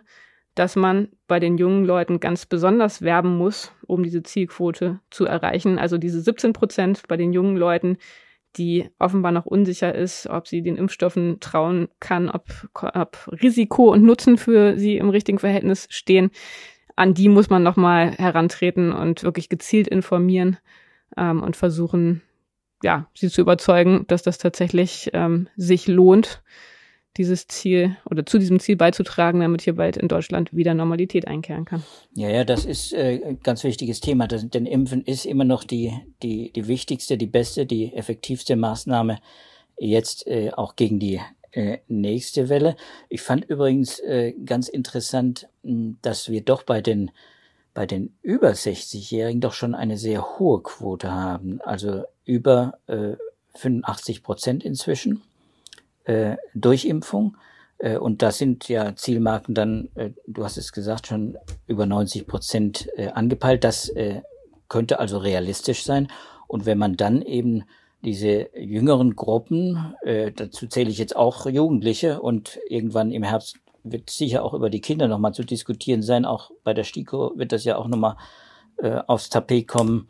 dass 0.54 0.76
man 0.76 1.10
bei 1.28 1.40
den 1.40 1.58
jungen 1.58 1.86
Leuten 1.86 2.20
ganz 2.20 2.46
besonders 2.46 3.02
werben 3.02 3.38
muss, 3.38 3.72
um 3.88 4.04
diese 4.04 4.22
Zielquote 4.22 5.00
zu 5.10 5.26
erreichen. 5.26 5.80
Also 5.80 5.98
diese 5.98 6.22
17 6.22 6.54
Prozent 6.54 7.04
bei 7.08 7.18
den 7.18 7.34
jungen 7.34 7.58
Leuten, 7.58 7.98
die 8.58 8.90
offenbar 9.00 9.32
noch 9.32 9.46
unsicher 9.46 9.96
ist, 9.96 10.28
ob 10.28 10.48
sie 10.48 10.62
den 10.62 10.76
Impfstoffen 10.76 11.40
trauen 11.40 11.88
kann, 12.02 12.30
ob, 12.30 12.44
ob 12.74 13.30
Risiko 13.42 13.92
und 13.92 14.04
Nutzen 14.04 14.38
für 14.38 14.78
sie 14.78 14.98
im 14.98 15.10
richtigen 15.10 15.40
Verhältnis 15.40 15.88
stehen. 15.90 16.32
An 16.98 17.14
die 17.14 17.30
muss 17.30 17.50
man 17.50 17.64
nochmal 17.64 18.12
herantreten 18.12 18.92
und 18.92 19.24
wirklich 19.24 19.48
gezielt 19.48 19.88
informieren 19.88 20.58
ähm, 21.18 21.44
und 21.44 21.56
versuchen, 21.56 22.22
ja, 22.84 23.08
sie 23.14 23.30
zu 23.30 23.42
überzeugen, 23.42 24.06
dass 24.08 24.24
das 24.24 24.38
tatsächlich 24.38 25.10
ähm, 25.14 25.48
sich 25.56 25.88
lohnt, 25.88 26.42
dieses 27.18 27.48
Ziel 27.48 27.98
oder 28.10 28.26
zu 28.26 28.40
diesem 28.40 28.60
Ziel 28.60 28.78
beizutragen, 28.78 29.42
damit 29.42 29.62
hier 29.62 29.76
bald 29.76 29.98
in 29.98 30.08
Deutschland 30.08 30.54
wieder 30.56 30.74
Normalität 30.74 31.28
einkehren 31.28 31.66
kann. 31.66 31.84
Ja, 32.16 32.30
ja, 32.30 32.46
das 32.46 32.64
ist 32.64 32.94
äh, 32.94 33.22
ein 33.26 33.40
ganz 33.44 33.64
wichtiges 33.64 34.00
Thema. 34.00 34.28
Das, 34.28 34.50
denn 34.50 34.66
Impfen 34.66 35.04
ist 35.04 35.26
immer 35.26 35.44
noch 35.44 35.64
die, 35.64 35.92
die, 36.24 36.52
die 36.54 36.68
wichtigste, 36.68 37.18
die 37.18 37.28
beste, 37.28 37.66
die 37.66 37.94
effektivste 37.94 38.56
Maßnahme 38.56 39.20
jetzt 39.78 40.26
äh, 40.28 40.52
auch 40.52 40.76
gegen 40.76 41.00
die 41.00 41.20
äh, 41.52 41.80
nächste 41.88 42.48
Welle. 42.48 42.78
Ich 43.10 43.22
fand 43.22 43.44
übrigens 43.46 44.00
äh, 44.00 44.34
ganz 44.46 44.70
interessant, 44.70 45.50
dass 45.64 46.30
wir 46.30 46.42
doch 46.42 46.64
bei 46.64 46.82
den 46.82 47.12
bei 47.74 47.86
den 47.86 48.16
über 48.22 48.50
60-Jährigen 48.50 49.42
doch 49.42 49.54
schon 49.54 49.76
eine 49.76 49.98
sehr 49.98 50.40
hohe 50.40 50.62
Quote 50.62 51.12
haben. 51.12 51.62
Also 51.62 52.04
über 52.26 52.74
äh, 52.88 53.16
85 53.56 54.24
Prozent 54.24 54.64
inzwischen 54.64 55.22
äh, 56.06 56.36
Durchimpfung. 56.54 57.38
Äh, 57.78 57.98
und 57.98 58.22
da 58.22 58.32
sind 58.32 58.68
ja 58.68 58.96
Zielmarken 58.96 59.56
dann, 59.56 59.90
äh, 59.96 60.12
du 60.28 60.44
hast 60.44 60.58
es 60.58 60.72
gesagt, 60.72 61.08
schon 61.08 61.38
über 61.68 61.86
90 61.86 62.28
Prozent 62.28 62.90
äh, 62.98 63.08
angepeilt. 63.10 63.64
Das 63.64 63.90
äh, 63.90 64.22
könnte 64.68 65.00
also 65.00 65.18
realistisch 65.18 65.84
sein. 65.84 66.08
Und 66.48 66.66
wenn 66.66 66.78
man 66.78 66.98
dann 66.98 67.22
eben 67.22 67.64
diese 68.04 68.50
jüngeren 68.58 69.16
Gruppen, 69.16 69.96
äh, 70.02 70.32
dazu 70.32 70.68
zähle 70.68 70.90
ich 70.90 70.98
jetzt 70.98 71.16
auch 71.16 71.46
Jugendliche 71.46 72.22
und 72.22 72.60
irgendwann 72.68 73.12
im 73.12 73.24
Herbst 73.24 73.58
wird 73.84 74.10
sicher 74.10 74.44
auch 74.44 74.54
über 74.54 74.70
die 74.70 74.82
Kinder 74.82 75.08
nochmal 75.08 75.34
zu 75.34 75.44
diskutieren 75.44 76.02
sein. 76.02 76.26
Auch 76.26 76.52
bei 76.64 76.74
der 76.74 76.84
STIKO 76.84 77.34
wird 77.36 77.52
das 77.52 77.64
ja 77.64 77.78
auch 77.78 77.88
nochmal 77.88 78.18
äh, 78.78 79.00
aufs 79.08 79.30
Tapet 79.30 79.68
kommen. 79.68 80.08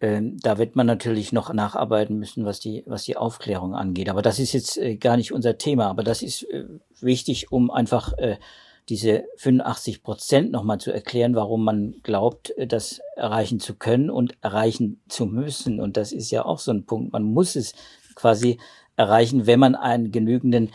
Ähm, 0.00 0.36
da 0.40 0.58
wird 0.58 0.76
man 0.76 0.86
natürlich 0.86 1.32
noch 1.32 1.52
nacharbeiten 1.52 2.18
müssen, 2.18 2.44
was 2.44 2.60
die, 2.60 2.82
was 2.86 3.04
die 3.04 3.16
Aufklärung 3.16 3.74
angeht. 3.74 4.08
Aber 4.08 4.22
das 4.22 4.38
ist 4.38 4.52
jetzt 4.52 4.76
äh, 4.76 4.96
gar 4.96 5.16
nicht 5.16 5.32
unser 5.32 5.58
Thema. 5.58 5.86
Aber 5.86 6.02
das 6.02 6.22
ist 6.22 6.42
äh, 6.42 6.64
wichtig, 7.00 7.50
um 7.50 7.70
einfach 7.70 8.12
äh, 8.18 8.36
diese 8.88 9.24
85 9.38 10.02
Prozent 10.02 10.52
nochmal 10.52 10.78
zu 10.78 10.92
erklären, 10.92 11.34
warum 11.34 11.64
man 11.64 11.94
glaubt, 12.02 12.50
äh, 12.58 12.66
das 12.66 13.00
erreichen 13.16 13.58
zu 13.58 13.74
können 13.74 14.10
und 14.10 14.36
erreichen 14.42 15.00
zu 15.08 15.26
müssen. 15.26 15.80
Und 15.80 15.96
das 15.96 16.12
ist 16.12 16.30
ja 16.30 16.44
auch 16.44 16.58
so 16.58 16.72
ein 16.72 16.84
Punkt. 16.84 17.12
Man 17.12 17.22
muss 17.22 17.56
es 17.56 17.74
quasi 18.14 18.58
erreichen, 18.96 19.46
wenn 19.46 19.60
man 19.60 19.74
einen 19.74 20.12
genügenden 20.12 20.70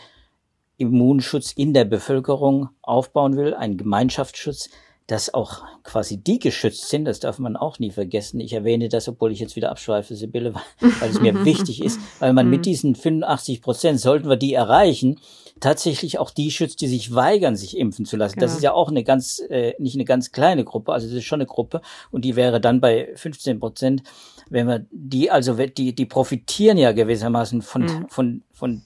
Immunschutz 0.82 1.52
in 1.52 1.72
der 1.72 1.84
Bevölkerung 1.84 2.68
aufbauen 2.82 3.36
will, 3.36 3.54
einen 3.54 3.76
Gemeinschaftsschutz, 3.76 4.68
dass 5.06 5.34
auch 5.34 5.62
quasi 5.82 6.16
die 6.16 6.38
geschützt 6.38 6.88
sind, 6.88 7.04
das 7.04 7.20
darf 7.20 7.38
man 7.38 7.56
auch 7.56 7.78
nie 7.78 7.90
vergessen. 7.90 8.40
Ich 8.40 8.52
erwähne 8.52 8.88
das, 8.88 9.08
obwohl 9.08 9.32
ich 9.32 9.40
jetzt 9.40 9.56
wieder 9.56 9.70
abschweife, 9.70 10.14
Sibylle, 10.14 10.54
weil 11.00 11.10
es 11.10 11.20
mir 11.20 11.44
wichtig 11.44 11.82
ist, 11.82 12.00
weil 12.18 12.32
man 12.32 12.48
mit 12.48 12.60
mhm. 12.60 12.62
diesen 12.62 12.94
85 12.94 13.62
Prozent, 13.62 14.00
sollten 14.00 14.28
wir 14.28 14.36
die 14.36 14.54
erreichen, 14.54 15.18
tatsächlich 15.60 16.18
auch 16.18 16.30
die 16.30 16.50
schützt, 16.50 16.80
die 16.80 16.88
sich 16.88 17.14
weigern, 17.14 17.56
sich 17.56 17.76
impfen 17.76 18.04
zu 18.04 18.16
lassen. 18.16 18.38
Ja. 18.38 18.46
Das 18.46 18.54
ist 18.54 18.62
ja 18.62 18.72
auch 18.72 18.88
eine 18.88 19.04
ganz, 19.04 19.40
äh, 19.50 19.74
nicht 19.78 19.96
eine 19.96 20.04
ganz 20.04 20.32
kleine 20.32 20.64
Gruppe, 20.64 20.92
also 20.92 21.06
das 21.06 21.16
ist 21.16 21.24
schon 21.24 21.40
eine 21.40 21.46
Gruppe 21.46 21.82
und 22.10 22.24
die 22.24 22.36
wäre 22.36 22.60
dann 22.60 22.80
bei 22.80 23.10
15 23.14 23.60
Prozent. 23.60 24.02
Wenn 24.50 24.66
wir 24.66 24.86
die, 24.90 25.30
also 25.30 25.54
die, 25.54 25.94
die 25.94 26.06
profitieren 26.06 26.78
ja 26.78 26.92
gewissermaßen 26.92 27.62
von, 27.62 27.82
mhm. 27.82 28.08
von, 28.08 28.42
von 28.52 28.82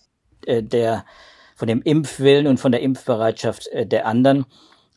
äh, 0.46 0.62
der, 0.62 1.04
von 1.56 1.66
dem 1.66 1.82
Impfwillen 1.82 2.46
und 2.46 2.60
von 2.60 2.70
der 2.70 2.82
Impfbereitschaft 2.82 3.66
äh, 3.68 3.86
der 3.86 4.06
anderen. 4.06 4.44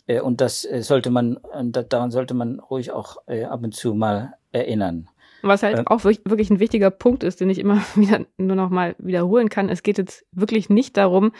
Äh, 0.05 0.19
und 0.19 0.41
das 0.41 0.65
äh, 0.65 0.83
sollte 0.83 1.09
man, 1.09 1.39
daran 1.71 2.11
sollte 2.11 2.35
man 2.35 2.59
ruhig 2.59 2.91
auch 2.91 3.17
ab 3.27 3.63
und 3.63 3.73
zu 3.73 3.95
mal 3.95 4.35
erinnern. 4.51 5.07
Was 5.41 5.63
halt 5.63 5.87
auch 5.87 6.03
wirklich 6.03 6.49
ein 6.49 6.59
wichtiger 6.59 6.91
Punkt 6.91 7.23
ist, 7.23 7.39
den 7.39 7.49
ich 7.49 7.59
immer 7.59 7.81
wieder 7.95 8.25
nur 8.37 8.55
noch 8.55 8.69
mal 8.69 8.95
wiederholen 8.99 9.49
kann. 9.49 9.69
Es 9.69 9.81
geht 9.81 9.97
jetzt 9.97 10.25
wirklich 10.31 10.69
nicht 10.69 10.97
darum, 10.97 11.31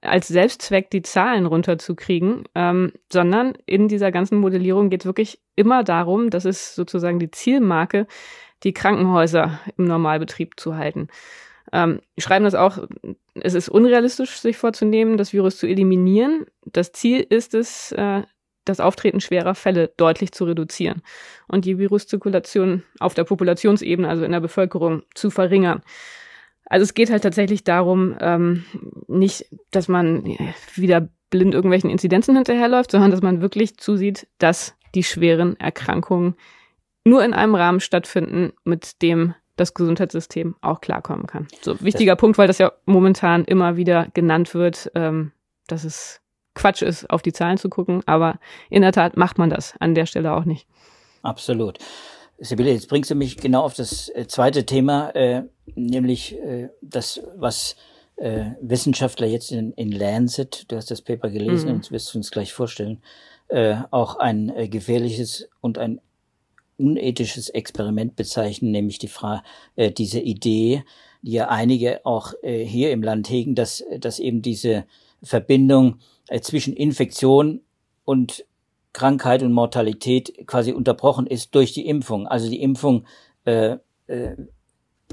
als 0.00 0.28
Selbstzweck 0.28 0.90
die 0.90 1.02
Zahlen 1.02 1.46
runterzukriegen, 1.46 2.44
ähm, 2.54 2.92
sondern 3.10 3.54
in 3.64 3.88
dieser 3.88 4.10
ganzen 4.10 4.38
Modellierung 4.38 4.90
geht 4.90 5.02
es 5.02 5.06
wirklich 5.06 5.40
immer 5.56 5.82
darum, 5.82 6.30
dass 6.30 6.44
es 6.44 6.74
sozusagen 6.74 7.18
die 7.18 7.30
Zielmarke, 7.30 8.06
die 8.64 8.74
Krankenhäuser 8.74 9.60
im 9.76 9.84
Normalbetrieb 9.84 10.58
zu 10.58 10.76
halten. 10.76 11.08
Ähm, 11.72 12.00
schreiben 12.18 12.44
das 12.44 12.54
auch, 12.54 12.78
es 13.34 13.54
ist 13.54 13.68
unrealistisch, 13.68 14.38
sich 14.38 14.56
vorzunehmen, 14.56 15.16
das 15.16 15.32
Virus 15.32 15.56
zu 15.58 15.66
eliminieren. 15.66 16.46
Das 16.64 16.92
Ziel 16.92 17.26
ist 17.28 17.54
es, 17.54 17.92
äh, 17.92 18.22
das 18.64 18.80
Auftreten 18.80 19.20
schwerer 19.20 19.54
Fälle 19.54 19.92
deutlich 19.96 20.32
zu 20.32 20.44
reduzieren 20.44 21.02
und 21.48 21.64
die 21.64 21.78
Viruszirkulation 21.78 22.82
auf 22.98 23.14
der 23.14 23.24
Populationsebene, 23.24 24.08
also 24.08 24.24
in 24.24 24.32
der 24.32 24.40
Bevölkerung, 24.40 25.02
zu 25.14 25.30
verringern. 25.30 25.82
Also 26.66 26.84
es 26.84 26.94
geht 26.94 27.10
halt 27.10 27.22
tatsächlich 27.22 27.64
darum, 27.64 28.16
ähm, 28.20 28.64
nicht, 29.06 29.46
dass 29.70 29.88
man 29.88 30.24
wieder 30.74 31.08
blind 31.30 31.54
irgendwelchen 31.54 31.90
Inzidenzen 31.90 32.36
hinterherläuft, 32.36 32.90
sondern 32.90 33.10
dass 33.10 33.22
man 33.22 33.42
wirklich 33.42 33.76
zusieht, 33.76 34.26
dass 34.38 34.74
die 34.94 35.02
schweren 35.02 35.58
Erkrankungen 35.58 36.36
nur 37.04 37.24
in 37.24 37.34
einem 37.34 37.54
Rahmen 37.54 37.80
stattfinden, 37.80 38.52
mit 38.64 39.02
dem 39.02 39.34
das 39.56 39.74
Gesundheitssystem 39.74 40.56
auch 40.60 40.80
klarkommen 40.80 41.26
kann. 41.26 41.48
So 41.62 41.80
wichtiger 41.80 42.12
das 42.12 42.20
Punkt, 42.20 42.38
weil 42.38 42.46
das 42.46 42.58
ja 42.58 42.72
momentan 42.86 43.44
immer 43.44 43.76
wieder 43.76 44.08
genannt 44.14 44.54
wird, 44.54 44.90
ähm, 44.94 45.32
dass 45.66 45.84
es 45.84 46.20
Quatsch 46.54 46.82
ist, 46.82 47.10
auf 47.10 47.22
die 47.22 47.32
Zahlen 47.32 47.58
zu 47.58 47.68
gucken, 47.68 48.02
aber 48.06 48.38
in 48.70 48.82
der 48.82 48.92
Tat 48.92 49.16
macht 49.16 49.38
man 49.38 49.50
das 49.50 49.74
an 49.80 49.94
der 49.94 50.06
Stelle 50.06 50.32
auch 50.32 50.44
nicht. 50.44 50.66
Absolut. 51.22 51.78
Sibylle, 52.38 52.72
jetzt 52.72 52.88
bringst 52.88 53.10
du 53.10 53.14
mich 53.14 53.36
genau 53.36 53.62
auf 53.62 53.74
das 53.74 54.08
äh, 54.10 54.26
zweite 54.26 54.66
Thema, 54.66 55.10
äh, 55.10 55.44
nämlich 55.74 56.36
äh, 56.40 56.68
das, 56.80 57.20
was 57.36 57.76
äh, 58.16 58.50
Wissenschaftler 58.60 59.26
jetzt 59.26 59.50
in, 59.50 59.72
in 59.72 59.90
Lancet, 59.90 60.70
du 60.70 60.76
hast 60.76 60.90
das 60.90 61.02
Paper 61.02 61.30
gelesen 61.30 61.68
mhm. 61.68 61.74
und 61.76 61.90
wirst 61.90 62.12
du 62.12 62.18
uns 62.18 62.30
gleich 62.30 62.52
vorstellen, 62.52 63.02
äh, 63.48 63.76
auch 63.90 64.16
ein 64.16 64.50
äh, 64.50 64.68
gefährliches 64.68 65.48
und 65.60 65.78
ein 65.78 66.00
unethisches 66.76 67.48
Experiment 67.48 68.16
bezeichnen, 68.16 68.70
nämlich 68.70 68.98
die 68.98 69.08
Frage, 69.08 69.42
äh, 69.76 69.90
diese 69.90 70.20
Idee, 70.20 70.84
die 71.22 71.32
ja 71.32 71.48
einige 71.48 72.04
auch 72.04 72.34
äh, 72.42 72.64
hier 72.64 72.92
im 72.92 73.02
Land 73.02 73.30
hegen, 73.30 73.54
dass, 73.54 73.84
dass 73.98 74.18
eben 74.18 74.42
diese 74.42 74.84
Verbindung 75.22 75.98
äh, 76.28 76.40
zwischen 76.40 76.74
Infektion 76.74 77.60
und 78.04 78.44
Krankheit 78.92 79.42
und 79.42 79.52
Mortalität 79.52 80.46
quasi 80.46 80.72
unterbrochen 80.72 81.26
ist 81.26 81.54
durch 81.54 81.72
die 81.72 81.86
Impfung. 81.86 82.26
Also 82.26 82.48
die 82.48 82.62
Impfung 82.62 83.06
äh, 83.44 83.76
äh, 84.06 84.36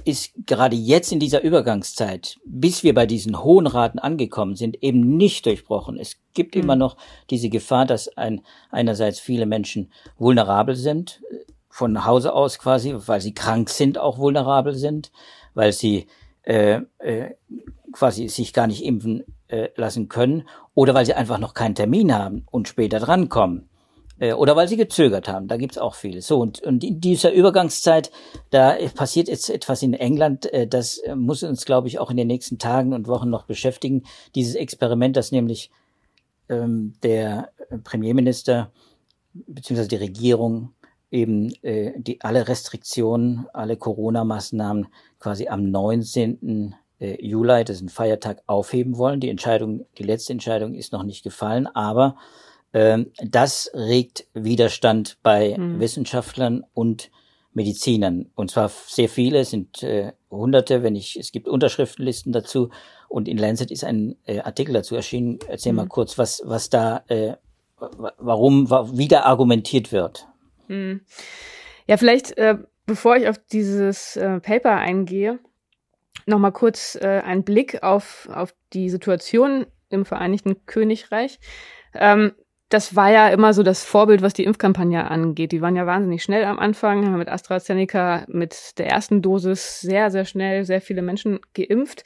ist 0.05 0.33
gerade 0.45 0.75
jetzt 0.75 1.11
in 1.11 1.19
dieser 1.19 1.41
Übergangszeit, 1.41 2.37
bis 2.45 2.83
wir 2.83 2.93
bei 2.93 3.05
diesen 3.05 3.43
hohen 3.43 3.67
Raten 3.67 3.99
angekommen 3.99 4.55
sind, 4.55 4.81
eben 4.83 5.17
nicht 5.17 5.45
durchbrochen. 5.45 5.97
Es 5.97 6.17
gibt 6.33 6.55
mhm. 6.55 6.61
immer 6.61 6.75
noch 6.75 6.97
diese 7.29 7.49
Gefahr, 7.49 7.85
dass 7.85 8.07
ein, 8.17 8.41
einerseits 8.69 9.19
viele 9.19 9.45
Menschen 9.45 9.91
vulnerabel 10.17 10.75
sind, 10.75 11.21
von 11.69 12.05
Hause 12.05 12.33
aus 12.33 12.59
quasi, 12.59 12.93
weil 12.95 13.21
sie 13.21 13.33
krank 13.33 13.69
sind, 13.69 13.97
auch 13.97 14.17
vulnerabel 14.17 14.75
sind, 14.75 15.11
weil 15.53 15.71
sie 15.71 16.07
äh, 16.43 16.81
äh, 16.99 17.35
quasi 17.93 18.27
sich 18.27 18.53
gar 18.53 18.67
nicht 18.67 18.83
impfen 18.83 19.23
äh, 19.47 19.69
lassen 19.75 20.09
können 20.09 20.47
oder 20.73 20.93
weil 20.93 21.05
sie 21.05 21.13
einfach 21.13 21.37
noch 21.37 21.53
keinen 21.53 21.75
Termin 21.75 22.13
haben 22.13 22.45
und 22.51 22.67
später 22.67 22.99
drankommen 22.99 23.69
oder 24.21 24.55
weil 24.55 24.67
sie 24.67 24.77
gezögert 24.77 25.27
haben. 25.27 25.47
Da 25.47 25.57
gibt's 25.57 25.77
auch 25.77 25.95
viele. 25.95 26.21
So 26.21 26.39
und, 26.39 26.61
und 26.61 26.83
in 26.83 27.01
dieser 27.01 27.33
Übergangszeit, 27.33 28.11
da 28.51 28.77
passiert 28.95 29.27
jetzt 29.27 29.49
etwas 29.49 29.81
in 29.81 29.93
England, 29.93 30.51
äh, 30.53 30.67
das 30.67 30.99
äh, 30.99 31.15
muss 31.15 31.43
uns, 31.43 31.65
glaube 31.65 31.87
ich, 31.87 31.99
auch 31.99 32.11
in 32.11 32.17
den 32.17 32.27
nächsten 32.27 32.59
Tagen 32.59 32.93
und 32.93 33.07
Wochen 33.07 33.29
noch 33.29 33.43
beschäftigen. 33.43 34.03
Dieses 34.35 34.55
Experiment, 34.55 35.17
das 35.17 35.31
nämlich 35.31 35.71
ähm, 36.49 36.93
der 37.03 37.49
Premierminister 37.83 38.71
beziehungsweise 39.33 39.89
die 39.89 39.95
Regierung 39.95 40.73
eben 41.09 41.53
äh, 41.61 41.93
die 41.97 42.21
alle 42.21 42.47
Restriktionen, 42.47 43.45
alle 43.53 43.75
Corona-Maßnahmen 43.77 44.87
quasi 45.19 45.47
am 45.47 45.69
19. 45.69 46.75
Äh, 46.99 47.25
Juli, 47.25 47.63
das 47.65 47.77
ist 47.77 47.81
ein 47.83 47.89
Feiertag, 47.89 48.43
aufheben 48.47 48.97
wollen. 48.97 49.19
Die 49.19 49.29
Entscheidung, 49.29 49.85
die 49.97 50.03
letzte 50.03 50.33
Entscheidung 50.33 50.73
ist 50.73 50.93
noch 50.93 51.03
nicht 51.03 51.23
gefallen, 51.23 51.67
aber 51.67 52.15
das 52.73 53.69
regt 53.73 54.27
Widerstand 54.33 55.17
bei 55.23 55.55
hm. 55.55 55.79
Wissenschaftlern 55.79 56.63
und 56.73 57.11
Medizinern. 57.53 58.31
Und 58.35 58.51
zwar 58.51 58.69
sehr 58.69 59.09
viele, 59.09 59.39
es 59.39 59.49
sind 59.49 59.83
äh, 59.83 60.13
Hunderte, 60.29 60.83
wenn 60.83 60.95
ich, 60.95 61.17
es 61.17 61.31
gibt 61.31 61.47
Unterschriftenlisten 61.47 62.31
dazu. 62.31 62.69
Und 63.09 63.27
in 63.27 63.37
Lancet 63.37 63.71
ist 63.71 63.83
ein 63.83 64.15
äh, 64.25 64.39
Artikel 64.39 64.73
dazu 64.73 64.95
erschienen. 64.95 65.39
Erzähl 65.47 65.71
hm. 65.71 65.77
mal 65.77 65.87
kurz, 65.87 66.17
was, 66.17 66.41
was 66.45 66.69
da, 66.69 67.03
äh, 67.07 67.33
warum, 67.77 68.69
wie 68.69 69.07
da 69.07 69.23
argumentiert 69.23 69.91
wird. 69.91 70.27
Hm. 70.67 71.01
Ja, 71.87 71.97
vielleicht, 71.97 72.37
äh, 72.37 72.57
bevor 72.85 73.17
ich 73.17 73.27
auf 73.27 73.37
dieses 73.51 74.15
äh, 74.15 74.39
Paper 74.39 74.75
eingehe, 74.75 75.39
nochmal 76.25 76.53
kurz 76.53 76.95
äh, 76.95 77.21
ein 77.25 77.43
Blick 77.43 77.83
auf, 77.83 78.29
auf 78.31 78.53
die 78.71 78.89
Situation 78.89 79.65
im 79.89 80.05
Vereinigten 80.05 80.65
Königreich. 80.65 81.39
Ähm, 81.93 82.31
das 82.71 82.95
war 82.95 83.11
ja 83.11 83.27
immer 83.27 83.53
so 83.53 83.63
das 83.63 83.83
Vorbild, 83.83 84.21
was 84.21 84.33
die 84.33 84.45
Impfkampagne 84.45 85.11
angeht. 85.11 85.51
Die 85.51 85.61
waren 85.61 85.75
ja 85.75 85.85
wahnsinnig 85.85 86.23
schnell 86.23 86.45
am 86.45 86.57
Anfang, 86.57 87.05
haben 87.05 87.17
mit 87.17 87.27
AstraZeneca 87.27 88.23
mit 88.27 88.79
der 88.79 88.87
ersten 88.87 89.21
Dosis 89.21 89.81
sehr, 89.81 90.09
sehr 90.09 90.23
schnell 90.23 90.63
sehr 90.63 90.79
viele 90.79 91.01
Menschen 91.01 91.41
geimpft. 91.53 92.05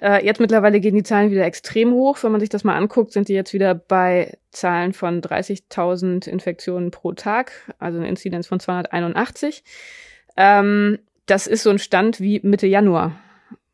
Äh, 0.00 0.24
jetzt 0.24 0.38
mittlerweile 0.38 0.78
gehen 0.78 0.94
die 0.94 1.02
Zahlen 1.02 1.32
wieder 1.32 1.44
extrem 1.44 1.92
hoch. 1.92 2.22
Wenn 2.22 2.30
man 2.30 2.40
sich 2.40 2.48
das 2.48 2.62
mal 2.62 2.76
anguckt, 2.76 3.12
sind 3.12 3.28
die 3.28 3.34
jetzt 3.34 3.52
wieder 3.52 3.74
bei 3.74 4.38
Zahlen 4.52 4.92
von 4.92 5.20
30.000 5.20 6.28
Infektionen 6.28 6.92
pro 6.92 7.12
Tag, 7.12 7.52
also 7.80 7.98
eine 7.98 8.08
Inzidenz 8.08 8.46
von 8.46 8.60
281. 8.60 9.64
Ähm, 10.36 11.00
das 11.26 11.48
ist 11.48 11.64
so 11.64 11.70
ein 11.70 11.80
Stand 11.80 12.20
wie 12.20 12.40
Mitte 12.44 12.68
Januar. 12.68 13.18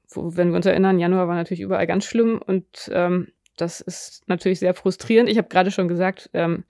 Wo, 0.09 0.35
wenn 0.37 0.49
wir 0.49 0.57
uns 0.57 0.67
erinnern, 0.67 0.99
Januar 0.99 1.29
war 1.29 1.35
natürlich 1.35 1.61
überall 1.61 1.87
ganz 1.87 2.07
schlimm 2.07 2.41
und 2.45 2.67
ähm, 2.91 3.29
das 3.57 3.81
ist 3.81 4.23
natürlich 4.27 4.61
sehr 4.61 4.75
frustrierend. 4.75 5.29
Ich 5.29 5.39
habe 5.39 5.49
gerade 5.49 5.71
schon 5.71 5.89
gesagt, 5.89 6.31
ähm, 6.33 6.65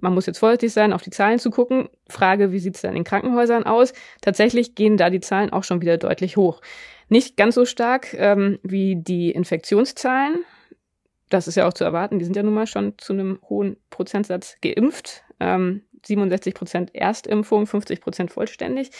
man 0.00 0.14
muss 0.14 0.26
jetzt 0.26 0.38
vorsichtig 0.38 0.72
sein, 0.72 0.92
auf 0.92 1.02
die 1.02 1.10
Zahlen 1.10 1.38
zu 1.38 1.50
gucken. 1.50 1.88
Frage, 2.08 2.52
wie 2.52 2.58
sieht 2.58 2.76
es 2.76 2.82
denn 2.82 2.96
in 2.96 3.04
Krankenhäusern 3.04 3.64
aus? 3.64 3.92
Tatsächlich 4.20 4.74
gehen 4.74 4.96
da 4.96 5.10
die 5.10 5.20
Zahlen 5.20 5.50
auch 5.50 5.64
schon 5.64 5.80
wieder 5.80 5.96
deutlich 5.96 6.36
hoch. 6.36 6.60
Nicht 7.08 7.36
ganz 7.36 7.54
so 7.54 7.64
stark 7.64 8.14
ähm, 8.14 8.58
wie 8.62 8.96
die 8.96 9.30
Infektionszahlen. 9.30 10.44
Das 11.30 11.48
ist 11.48 11.56
ja 11.56 11.66
auch 11.66 11.74
zu 11.74 11.84
erwarten. 11.84 12.18
Die 12.18 12.24
sind 12.24 12.36
ja 12.36 12.42
nun 12.42 12.54
mal 12.54 12.66
schon 12.66 12.94
zu 12.98 13.12
einem 13.12 13.40
hohen 13.48 13.76
Prozentsatz 13.90 14.56
geimpft. 14.60 15.24
Ähm, 15.40 15.82
67 16.06 16.54
Prozent 16.54 16.94
Erstimpfung, 16.94 17.66
50 17.66 18.00
Prozent 18.00 18.30
vollständig. 18.30 18.90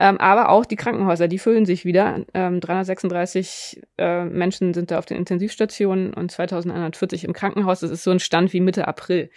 Ähm, 0.00 0.16
aber 0.18 0.48
auch 0.48 0.64
die 0.64 0.76
Krankenhäuser, 0.76 1.28
die 1.28 1.38
füllen 1.38 1.66
sich 1.66 1.84
wieder. 1.84 2.24
Ähm, 2.32 2.60
336 2.60 3.82
äh, 3.98 4.24
Menschen 4.24 4.72
sind 4.72 4.90
da 4.90 4.98
auf 4.98 5.04
den 5.04 5.18
Intensivstationen 5.18 6.14
und 6.14 6.30
2140 6.30 7.24
im 7.24 7.34
Krankenhaus. 7.34 7.80
Das 7.80 7.90
ist 7.90 8.02
so 8.02 8.10
ein 8.10 8.18
Stand 8.18 8.54
wie 8.54 8.60
Mitte 8.60 8.88
April 8.88 9.28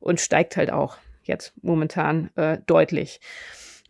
und 0.00 0.18
steigt 0.18 0.56
halt 0.56 0.72
auch 0.72 0.96
jetzt 1.22 1.52
momentan 1.60 2.30
äh, 2.36 2.58
deutlich. 2.66 3.20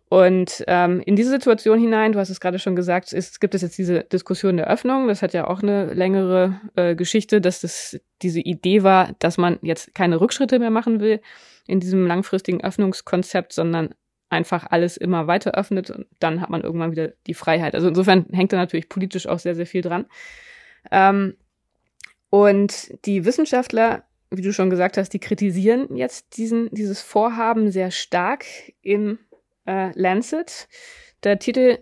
Und 0.09 0.65
ähm, 0.67 1.01
in 1.05 1.15
diese 1.15 1.31
Situation 1.31 1.79
hinein, 1.79 2.13
du 2.13 2.19
hast 2.19 2.31
es 2.31 2.41
gerade 2.41 2.59
schon 2.59 2.75
gesagt, 2.75 3.13
ist, 3.13 3.41
gibt 3.41 3.55
es 3.55 3.63
jetzt 3.63 3.79
diese 3.79 4.03
Diskussion 4.05 4.57
der 4.57 4.69
Öffnung. 4.69 5.07
Das 5.07 5.23
hat 5.23 5.33
ja 5.33 5.47
auch 5.47 5.63
eine 5.63 5.95
längere 5.95 6.61
äh, 6.75 6.97
Geschichte, 6.97 7.41
dass 7.41 7.61
das 7.61 8.01
diese 8.23 8.41
Idee 8.41 8.83
war, 8.83 9.15
dass 9.21 9.39
man 9.39 9.59
jetzt 9.63 9.95
keine 9.95 10.21
Rückschritte 10.21 10.59
mehr 10.59 10.71
machen 10.71 10.99
will 11.01 11.21
in 11.69 11.79
diesem 11.79 12.07
langfristigen 12.07 12.63
Öffnungskonzept, 12.63 13.53
sondern 13.53 13.95
einfach 14.29 14.67
alles 14.71 14.97
immer 14.97 15.27
weiter 15.27 15.53
öffnet 15.55 15.91
und 15.91 16.07
dann 16.19 16.41
hat 16.41 16.51
man 16.51 16.63
irgendwann 16.63 16.91
wieder 16.91 17.13
die 17.27 17.35
Freiheit. 17.35 17.75
Also 17.75 17.89
insofern 17.89 18.27
hängt 18.33 18.53
da 18.53 18.57
natürlich 18.57 18.89
politisch 18.89 19.27
auch 19.27 19.39
sehr, 19.39 19.55
sehr 19.55 19.67
viel 19.67 19.83
dran. 19.83 20.07
Ähm, 20.91 21.37
und 22.31 22.93
die 23.07 23.25
Wissenschaftler, 23.25 24.05
wie 24.31 24.43
du 24.43 24.53
schon 24.53 24.71
gesagt 24.71 24.97
hast, 24.97 25.11
die 25.11 25.21
kritisieren 25.21 25.97
jetzt 25.97 26.37
diesen, 26.37 26.69
dieses 26.73 27.01
Vorhaben 27.03 27.71
sehr 27.71 27.91
stark 27.91 28.45
im 28.83 29.19
äh, 29.67 29.91
Lancet. 29.99 30.69
Der 31.23 31.39
Titel 31.39 31.79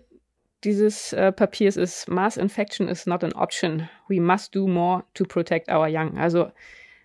dieses 0.63 1.13
äh, 1.13 1.31
Papiers 1.31 1.77
ist 1.77 2.07
Mass 2.07 2.37
Infection 2.37 2.87
is 2.87 3.05
not 3.05 3.23
an 3.23 3.33
option. 3.33 3.89
We 4.07 4.21
must 4.21 4.53
do 4.55 4.67
more 4.67 5.03
to 5.13 5.25
protect 5.25 5.69
our 5.69 5.87
young. 5.87 6.17
Also 6.17 6.51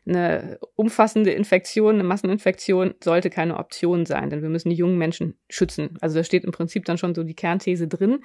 eine 0.07 0.59
umfassende 0.77 1.31
Infektion, 1.31 1.95
eine 1.95 2.05
Masseninfektion 2.05 2.95
sollte 3.03 3.31
keine 3.31 3.59
Option 3.59 4.07
sein, 4.07 4.31
denn 4.31 4.43
wir 4.43 4.49
müssen 4.49 4.71
die 4.71 4.77
jungen 4.77 4.99
Menschen 4.99 5.39
schützen. 5.49 5.97
Also 6.01 6.19
da 6.19 6.25
steht 6.25 6.45
im 6.45 6.53
Prinzip 6.53 6.85
dann 6.85 6.99
schon 6.99 7.15
so 7.15 7.23
die 7.23 7.35
Kernthese 7.35 7.87
drin. 7.87 8.21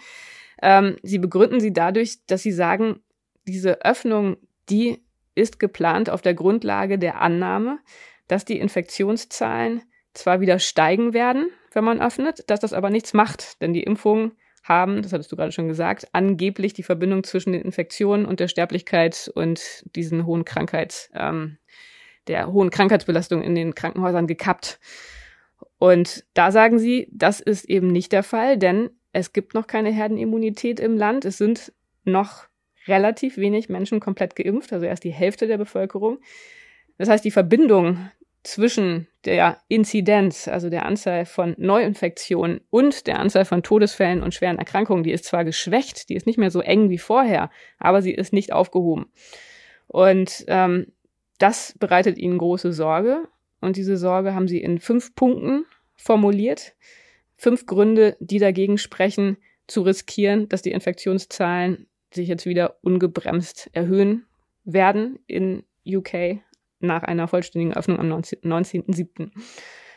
Ähm, 0.61 0.95
sie 1.03 1.19
begründen 1.19 1.59
sie 1.59 1.73
dadurch, 1.73 2.25
dass 2.27 2.43
sie 2.43 2.51
sagen, 2.51 3.01
diese 3.45 3.83
Öffnung, 3.83 4.37
die 4.69 5.03
ist 5.35 5.59
geplant 5.59 6.09
auf 6.09 6.21
der 6.21 6.33
Grundlage 6.33 6.97
der 6.97 7.21
Annahme, 7.21 7.79
dass 8.27 8.45
die 8.45 8.59
Infektionszahlen 8.59 9.83
zwar 10.13 10.39
wieder 10.39 10.59
steigen 10.59 11.13
werden, 11.13 11.49
wenn 11.73 11.83
man 11.83 12.01
öffnet, 12.01 12.49
dass 12.49 12.61
das 12.61 12.73
aber 12.73 12.89
nichts 12.89 13.13
macht, 13.13 13.61
denn 13.61 13.73
die 13.73 13.83
Impfungen 13.83 14.31
haben, 14.67 15.01
das 15.01 15.13
hattest 15.13 15.31
du 15.31 15.35
gerade 15.35 15.51
schon 15.51 15.67
gesagt, 15.67 16.07
angeblich 16.11 16.73
die 16.73 16.83
Verbindung 16.83 17.23
zwischen 17.23 17.53
den 17.53 17.61
Infektionen 17.61 18.25
und 18.25 18.39
der 18.39 18.47
Sterblichkeit 18.47 19.31
und 19.33 19.83
diesen 19.95 20.25
hohen 20.25 20.43
Krankheits, 20.43 21.11
ähm, 21.13 21.57
der 22.27 22.51
hohen 22.51 22.71
Krankheitsbelastung 22.71 23.43
in 23.43 23.53
den 23.53 23.75
Krankenhäusern 23.75 24.25
gekappt. 24.25 24.79
Und 25.77 26.25
da 26.33 26.51
sagen 26.51 26.79
sie, 26.79 27.07
das 27.11 27.39
ist 27.39 27.65
eben 27.65 27.87
nicht 27.87 28.11
der 28.11 28.23
Fall, 28.23 28.57
denn 28.57 28.89
es 29.11 29.33
gibt 29.33 29.53
noch 29.53 29.67
keine 29.67 29.91
Herdenimmunität 29.91 30.79
im 30.79 30.97
Land. 30.97 31.25
Es 31.25 31.37
sind 31.37 31.71
noch 32.03 32.47
relativ 32.87 33.37
wenig 33.37 33.69
Menschen 33.69 33.99
komplett 33.99 34.35
geimpft, 34.35 34.73
also 34.73 34.85
erst 34.85 35.03
die 35.03 35.13
Hälfte 35.13 35.47
der 35.47 35.57
Bevölkerung. 35.57 36.19
Das 36.97 37.09
heißt, 37.09 37.23
die 37.23 37.31
Verbindung 37.31 38.09
zwischen 38.45 39.07
der 39.25 39.61
Inzidenz, 39.67 40.47
also 40.47 40.69
der 40.69 40.85
Anzahl 40.85 41.25
von 41.25 41.55
Neuinfektionen 41.57 42.61
und 42.69 43.07
der 43.07 43.19
Anzahl 43.19 43.45
von 43.45 43.63
Todesfällen 43.63 44.21
und 44.21 44.33
schweren 44.33 44.59
Erkrankungen, 44.59 45.03
die 45.03 45.11
ist 45.11 45.25
zwar 45.25 45.43
geschwächt, 45.43 46.09
die 46.09 46.15
ist 46.15 46.27
nicht 46.27 46.37
mehr 46.37 46.51
so 46.51 46.61
eng 46.61 46.89
wie 46.89 46.99
vorher, 46.99 47.49
aber 47.79 48.01
sie 48.01 48.13
ist 48.13 48.33
nicht 48.33 48.53
aufgehoben. 48.53 49.07
Und 49.87 50.45
ähm, 50.47 50.91
das 51.37 51.75
bereitet 51.79 52.17
ihnen 52.17 52.37
große 52.37 52.71
Sorge. 52.71 53.27
Und 53.61 53.77
diese 53.77 53.97
Sorge 53.97 54.35
haben 54.35 54.47
sie 54.47 54.61
in 54.61 54.79
fünf 54.79 55.15
Punkten 55.15 55.65
formuliert. 55.95 56.75
Fünf 57.35 57.65
Gründe, 57.65 58.15
die 58.19 58.39
dagegen 58.39 58.77
sprechen, 58.77 59.37
zu 59.67 59.81
riskieren, 59.81 60.47
dass 60.49 60.61
die 60.61 60.71
Infektionszahlen 60.71 61.87
sich 62.13 62.27
jetzt 62.27 62.45
wieder 62.45 62.77
ungebremst 62.81 63.69
erhöhen 63.73 64.25
werden 64.63 65.19
in 65.27 65.63
UK 65.85 66.41
nach 66.79 67.03
einer 67.03 67.27
vollständigen 67.27 67.73
Öffnung 67.73 67.99
am 67.99 68.11
19.07. 68.11 69.31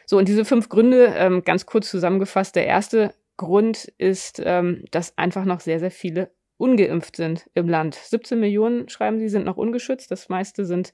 So, 0.06 0.18
und 0.18 0.28
diese 0.28 0.44
fünf 0.44 0.68
Gründe, 0.68 1.12
ähm, 1.16 1.42
ganz 1.44 1.66
kurz 1.66 1.90
zusammengefasst, 1.90 2.56
der 2.56 2.66
erste 2.66 3.14
Grund 3.36 3.92
ist, 3.98 4.42
ähm, 4.44 4.84
dass 4.90 5.16
einfach 5.18 5.44
noch 5.44 5.60
sehr, 5.60 5.78
sehr 5.78 5.90
viele 5.90 6.30
ungeimpft 6.56 7.16
sind 7.16 7.48
im 7.54 7.68
Land. 7.68 7.94
17 7.94 8.38
Millionen, 8.38 8.88
schreiben 8.88 9.18
sie, 9.18 9.28
sind 9.28 9.44
noch 9.44 9.56
ungeschützt. 9.56 10.10
Das 10.10 10.28
meiste 10.28 10.64
sind 10.64 10.92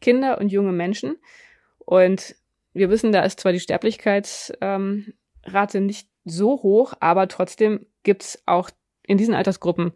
Kinder 0.00 0.38
und 0.38 0.50
junge 0.50 0.72
Menschen. 0.72 1.16
Und 1.78 2.36
wir 2.74 2.90
wissen, 2.90 3.12
da 3.12 3.22
ist 3.22 3.40
zwar 3.40 3.52
die 3.52 3.60
Sterblichkeitsrate 3.60 4.58
ähm, 4.60 5.86
nicht 5.86 6.08
so 6.24 6.62
hoch, 6.62 6.92
aber 7.00 7.28
trotzdem 7.28 7.86
gibt's 8.02 8.42
auch 8.46 8.70
in 9.04 9.16
diesen 9.16 9.34
Altersgruppen 9.34 9.92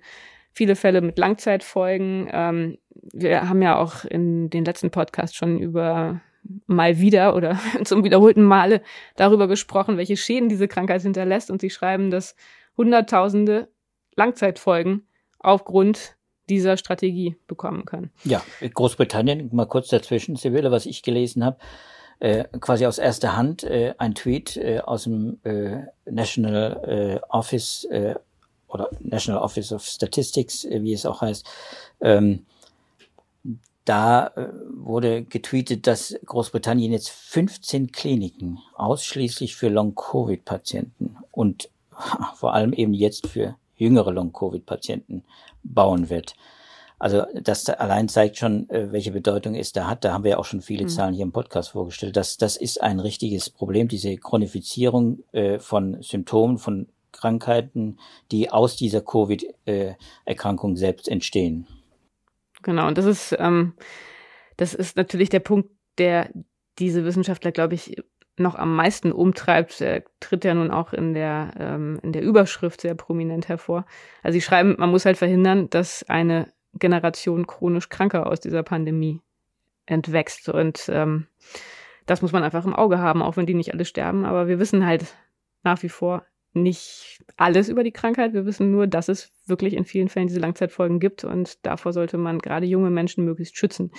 viele 0.52 0.76
Fälle 0.76 1.00
mit 1.00 1.18
Langzeitfolgen. 1.18 2.28
Ähm, 2.32 2.78
wir 3.12 3.48
haben 3.48 3.62
ja 3.62 3.78
auch 3.78 4.04
in 4.04 4.50
den 4.50 4.64
letzten 4.64 4.90
Podcasts 4.90 5.36
schon 5.36 5.58
über 5.58 6.20
mal 6.66 6.98
wieder 6.98 7.34
oder 7.34 7.58
zum 7.84 8.04
wiederholten 8.04 8.42
Male 8.42 8.82
darüber 9.16 9.48
gesprochen, 9.48 9.96
welche 9.96 10.16
Schäden 10.16 10.48
diese 10.48 10.68
Krankheit 10.68 11.02
hinterlässt. 11.02 11.50
Und 11.50 11.60
sie 11.60 11.70
schreiben, 11.70 12.10
dass 12.10 12.36
Hunderttausende 12.76 13.68
Langzeitfolgen 14.16 15.06
aufgrund 15.38 16.16
dieser 16.48 16.76
Strategie 16.76 17.36
bekommen 17.46 17.84
können. 17.84 18.10
Ja, 18.24 18.42
Großbritannien, 18.60 19.50
mal 19.52 19.66
kurz 19.66 19.88
dazwischen, 19.88 20.36
Sibylle, 20.36 20.70
was 20.70 20.86
ich 20.86 21.02
gelesen 21.02 21.44
habe, 21.44 21.58
äh, 22.18 22.44
quasi 22.60 22.86
aus 22.86 22.98
erster 22.98 23.36
Hand 23.36 23.64
äh, 23.64 23.94
ein 23.98 24.14
Tweet 24.14 24.56
äh, 24.56 24.80
aus 24.80 25.04
dem 25.04 25.38
äh, 25.44 25.84
National 26.10 27.20
äh, 27.22 27.26
Office 27.28 27.84
äh, 27.84 28.14
oder 28.70 28.90
National 29.00 29.42
Office 29.42 29.72
of 29.72 29.84
Statistics, 29.84 30.64
äh, 30.64 30.82
wie 30.82 30.92
es 30.92 31.06
auch 31.06 31.20
heißt, 31.20 31.46
ähm, 32.00 32.46
da 33.84 34.28
äh, 34.28 34.48
wurde 34.72 35.24
getweetet, 35.24 35.86
dass 35.86 36.14
Großbritannien 36.24 36.92
jetzt 36.92 37.10
15 37.10 37.92
Kliniken 37.92 38.58
ausschließlich 38.76 39.56
für 39.56 39.68
Long-Covid-Patienten 39.68 41.16
und 41.32 41.70
vor 42.36 42.54
allem 42.54 42.72
eben 42.72 42.94
jetzt 42.94 43.26
für 43.26 43.56
jüngere 43.76 44.12
Long-Covid-Patienten 44.12 45.24
bauen 45.62 46.10
wird. 46.10 46.34
Also 47.00 47.24
das 47.32 47.68
allein 47.70 48.10
zeigt 48.10 48.36
schon, 48.36 48.68
äh, 48.68 48.92
welche 48.92 49.10
Bedeutung 49.10 49.54
es 49.54 49.72
da 49.72 49.88
hat. 49.88 50.04
Da 50.04 50.12
haben 50.12 50.22
wir 50.22 50.32
ja 50.32 50.38
auch 50.38 50.44
schon 50.44 50.60
viele 50.60 50.84
mhm. 50.84 50.88
Zahlen 50.90 51.14
hier 51.14 51.24
im 51.24 51.32
Podcast 51.32 51.70
vorgestellt. 51.70 52.14
Das, 52.14 52.36
das 52.36 52.58
ist 52.58 52.82
ein 52.82 53.00
richtiges 53.00 53.48
Problem, 53.48 53.88
diese 53.88 54.14
Chronifizierung 54.18 55.24
äh, 55.32 55.58
von 55.58 56.02
Symptomen, 56.02 56.58
von 56.58 56.88
Krankheiten, 57.12 57.98
die 58.30 58.50
aus 58.50 58.76
dieser 58.76 59.00
Covid-Erkrankung 59.00 60.76
selbst 60.76 61.08
entstehen. 61.08 61.66
Genau, 62.62 62.86
und 62.88 62.98
das 62.98 63.06
ist, 63.06 63.36
ähm, 63.38 63.74
das 64.56 64.74
ist 64.74 64.96
natürlich 64.96 65.28
der 65.28 65.40
Punkt, 65.40 65.70
der 65.98 66.30
diese 66.78 67.04
Wissenschaftler, 67.04 67.52
glaube 67.52 67.74
ich, 67.74 67.96
noch 68.36 68.54
am 68.54 68.74
meisten 68.74 69.12
umtreibt, 69.12 69.80
er 69.80 70.02
tritt 70.18 70.44
ja 70.44 70.54
nun 70.54 70.70
auch 70.70 70.92
in 70.92 71.14
der, 71.14 71.52
ähm, 71.58 72.00
in 72.02 72.12
der 72.12 72.22
Überschrift 72.22 72.80
sehr 72.80 72.94
prominent 72.94 73.48
hervor. 73.48 73.84
Also 74.22 74.34
sie 74.34 74.40
schreiben, 74.40 74.76
man 74.78 74.90
muss 74.90 75.04
halt 75.04 75.18
verhindern, 75.18 75.68
dass 75.70 76.08
eine 76.08 76.50
Generation 76.74 77.46
chronisch 77.46 77.88
Kranker 77.88 78.26
aus 78.26 78.40
dieser 78.40 78.62
Pandemie 78.62 79.20
entwächst. 79.86 80.48
Und 80.48 80.88
ähm, 80.88 81.26
das 82.06 82.22
muss 82.22 82.32
man 82.32 82.42
einfach 82.42 82.64
im 82.64 82.74
Auge 82.74 82.98
haben, 82.98 83.22
auch 83.22 83.36
wenn 83.36 83.46
die 83.46 83.54
nicht 83.54 83.72
alle 83.74 83.84
sterben. 83.84 84.24
Aber 84.24 84.48
wir 84.48 84.58
wissen 84.58 84.86
halt 84.86 85.04
nach 85.62 85.82
wie 85.82 85.88
vor, 85.88 86.24
nicht 86.52 87.22
alles 87.36 87.68
über 87.68 87.84
die 87.84 87.92
Krankheit. 87.92 88.32
Wir 88.32 88.46
wissen 88.46 88.70
nur, 88.70 88.86
dass 88.86 89.08
es 89.08 89.32
wirklich 89.46 89.74
in 89.74 89.84
vielen 89.84 90.08
Fällen 90.08 90.26
diese 90.26 90.40
Langzeitfolgen 90.40 91.00
gibt 91.00 91.24
und 91.24 91.64
davor 91.64 91.92
sollte 91.92 92.18
man 92.18 92.38
gerade 92.38 92.66
junge 92.66 92.90
Menschen 92.90 93.24
möglichst 93.24 93.56
schützen. 93.56 93.92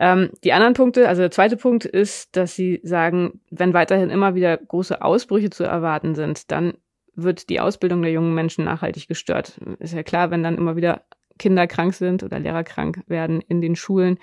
Ähm, 0.00 0.30
die 0.42 0.52
anderen 0.52 0.74
Punkte, 0.74 1.08
also 1.08 1.22
der 1.22 1.30
zweite 1.30 1.56
Punkt 1.56 1.84
ist, 1.84 2.36
dass 2.36 2.54
sie 2.54 2.80
sagen, 2.82 3.40
wenn 3.50 3.74
weiterhin 3.74 4.10
immer 4.10 4.34
wieder 4.34 4.56
große 4.56 5.02
Ausbrüche 5.02 5.50
zu 5.50 5.64
erwarten 5.64 6.14
sind, 6.14 6.50
dann 6.50 6.74
wird 7.14 7.50
die 7.50 7.60
Ausbildung 7.60 8.02
der 8.02 8.12
jungen 8.12 8.34
Menschen 8.34 8.64
nachhaltig 8.64 9.06
gestört. 9.06 9.60
Ist 9.78 9.94
ja 9.94 10.02
klar, 10.02 10.30
wenn 10.30 10.42
dann 10.42 10.56
immer 10.56 10.76
wieder 10.76 11.02
Kinder 11.38 11.66
krank 11.66 11.94
sind 11.94 12.22
oder 12.22 12.38
Lehrer 12.38 12.64
krank 12.64 13.02
werden 13.06 13.42
in 13.46 13.60
den 13.60 13.76
Schulen, 13.76 14.18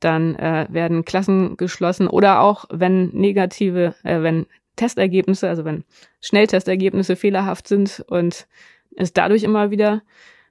dann 0.00 0.34
äh, 0.36 0.66
werden 0.70 1.04
Klassen 1.04 1.56
geschlossen 1.56 2.08
oder 2.08 2.40
auch 2.40 2.66
wenn 2.70 3.08
negative, 3.08 3.94
äh, 4.02 4.22
wenn 4.22 4.46
Testergebnisse, 4.76 5.48
also 5.48 5.64
wenn 5.64 5.84
Schnelltestergebnisse 6.20 7.16
fehlerhaft 7.16 7.68
sind 7.68 8.04
und 8.08 8.46
es 8.96 9.12
dadurch 9.12 9.42
immer 9.42 9.70
wieder 9.70 10.02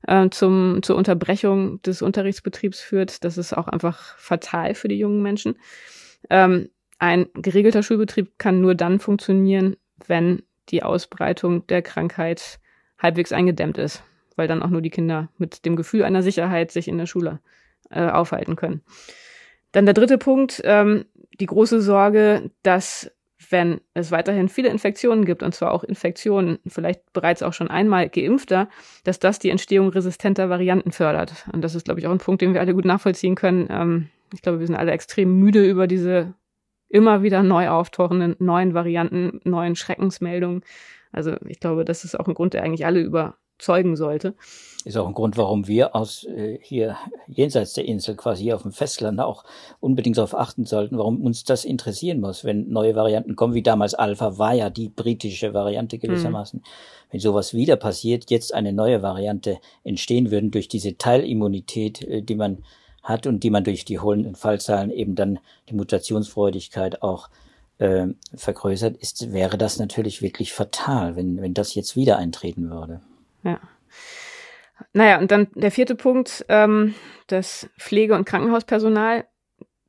äh, 0.08 0.30
zum, 0.30 0.82
zur 0.84 0.96
Unterbrechung 0.96 1.82
des 1.82 2.02
Unterrichtsbetriebs 2.02 2.80
führt, 2.80 3.24
das 3.24 3.38
ist 3.38 3.54
auch 3.54 3.68
einfach 3.68 4.18
fatal 4.18 4.76
für 4.76 4.88
die 4.88 5.00
jungen 5.00 5.22
Menschen. 5.22 5.56
Ähm, 6.30 6.70
ein 7.00 7.28
geregelter 7.34 7.84
Schulbetrieb 7.84 8.38
kann 8.38 8.62
nur 8.62 8.76
dann 8.76 9.00
funktionieren, 9.00 9.76
wenn 10.08 10.44
die 10.70 10.84
Ausbreitung 10.84 11.68
der 11.68 11.82
Krankheit 11.82 12.60
halbwegs 12.98 13.34
eingedämmt 13.34 13.78
ist, 13.78 14.04
weil 14.36 14.48
dann 14.48 14.64
auch 14.64 14.70
nur 14.70 14.82
die 14.82 14.90
Kinder 14.90 15.30
mit 15.38 15.66
dem 15.66 15.76
Gefühl 15.76 16.04
einer 16.04 16.24
Sicherheit 16.24 16.72
sich 16.72 16.88
in 16.88 16.98
der 16.98 17.06
Schule 17.06 17.40
äh, 17.90 18.08
aufhalten 18.08 18.56
können. 18.56 18.82
Dann 19.74 19.86
der 19.86 19.94
dritte 19.94 20.18
Punkt, 20.18 20.62
ähm, 20.64 21.06
die 21.40 21.46
große 21.46 21.82
Sorge, 21.82 22.52
dass 22.62 23.12
wenn 23.50 23.82
es 23.94 24.12
weiterhin 24.12 24.50
viele 24.50 24.70
Infektionen 24.70 25.26
gibt, 25.26 25.44
und 25.44 25.54
zwar 25.54 25.72
auch 25.72 25.84
Infektionen 25.84 26.60
vielleicht 26.68 27.14
bereits 27.14 27.44
auch 27.44 27.54
schon 27.54 27.70
einmal 27.70 28.10
geimpfter, 28.10 28.70
dass 29.04 29.20
das 29.20 29.40
die 29.40 29.50
Entstehung 29.50 29.90
resistenter 29.90 30.50
Varianten 30.50 30.92
fördert. 30.92 31.46
Und 31.52 31.62
das 31.64 31.76
ist, 31.76 31.86
glaube 31.86 32.00
ich, 32.00 32.08
auch 32.08 32.12
ein 32.12 32.18
Punkt, 32.18 32.42
den 32.42 32.54
wir 32.54 32.62
alle 32.62 32.74
gut 32.74 32.86
nachvollziehen 32.86 33.36
können. 33.36 33.68
Ähm, 33.70 34.10
ich 34.34 34.42
glaube, 34.42 34.60
wir 34.60 34.68
sind 34.68 34.76
alle 34.76 34.92
extrem 34.92 35.38
müde 35.40 35.66
über 35.66 35.88
diese 35.88 36.34
immer 36.90 37.24
wieder 37.24 37.42
neu 37.42 37.70
auftauchenden 37.70 38.36
neuen 38.40 38.74
Varianten, 38.76 39.42
neuen 39.44 39.76
Schreckensmeldungen. 39.76 40.62
Also 41.12 41.36
ich 41.48 41.60
glaube, 41.60 41.86
das 41.86 42.04
ist 42.04 42.20
auch 42.20 42.28
ein 42.28 42.34
Grund, 42.36 42.54
der 42.54 42.64
eigentlich 42.64 42.86
alle 42.86 43.00
überzeugen 43.64 43.96
sollte. 43.96 44.36
Ist 44.86 44.98
auch 44.98 45.08
ein 45.08 45.14
Grund, 45.14 45.38
warum 45.38 45.68
wir 45.68 45.96
aus 45.96 46.26
äh, 46.26 46.60
hier 46.62 46.98
jenseits 47.28 47.74
der 47.74 47.86
Insel, 47.86 48.16
quasi 48.16 48.44
hier 48.44 48.56
auf 48.56 48.64
dem 48.64 48.74
Festland, 48.74 49.22
auch 49.22 49.46
unbedingt 49.80 50.18
darauf 50.18 50.36
achten 50.36 50.66
sollten, 50.66 50.98
warum 50.98 51.22
uns 51.22 51.46
das 51.46 51.64
interessieren 51.64 52.20
muss, 52.20 52.44
wenn 52.44 52.70
neue 52.70 52.96
Varianten 52.96 53.36
kommen, 53.38 53.54
wie 53.54 53.64
damals 53.64 53.94
Alpha 53.94 54.38
war 54.38 54.54
ja 54.54 54.70
die 54.70 54.90
britische 54.90 55.54
Variante 55.54 55.98
gewissermaßen. 55.98 56.60
Mhm. 56.60 56.66
Wenn 57.12 57.20
sowas 57.22 57.54
wieder 57.54 57.78
passiert, 57.78 58.30
jetzt 58.30 58.54
eine 58.54 58.74
neue 58.74 59.02
Variante 59.02 59.60
entstehen 59.84 60.32
würden 60.32 60.52
durch 60.52 60.68
diese 60.68 60.98
Teilimmunität, 60.98 62.02
äh, 62.02 62.22
die 62.22 62.36
man 62.36 62.64
hat 63.02 63.28
und 63.28 63.44
die 63.44 63.50
man 63.50 63.64
durch 63.64 63.86
die 63.86 64.00
hohen 64.00 64.36
Fallzahlen 64.36 64.90
eben 64.90 65.16
dann 65.16 65.40
die 65.70 65.76
Mutationsfreudigkeit 65.76 67.02
auch 67.02 67.30
äh, 67.78 68.08
vergrößert, 68.36 68.98
ist, 68.98 69.32
wäre 69.32 69.58
das 69.58 69.78
natürlich 69.78 70.22
wirklich 70.22 70.54
fatal, 70.54 71.16
wenn, 71.16 71.42
wenn 71.42 71.54
das 71.54 71.76
jetzt 71.76 71.96
wieder 71.96 72.18
eintreten 72.18 72.70
würde. 72.70 73.02
Ja. 73.44 73.60
Naja, 74.94 75.20
und 75.20 75.32
dann 75.32 75.48
der 75.56 75.72
vierte 75.72 75.96
Punkt, 75.96 76.46
ähm, 76.50 76.96
das 77.28 77.70
Pflege- 77.78 78.16
und 78.16 78.26
Krankenhauspersonal, 78.26 79.26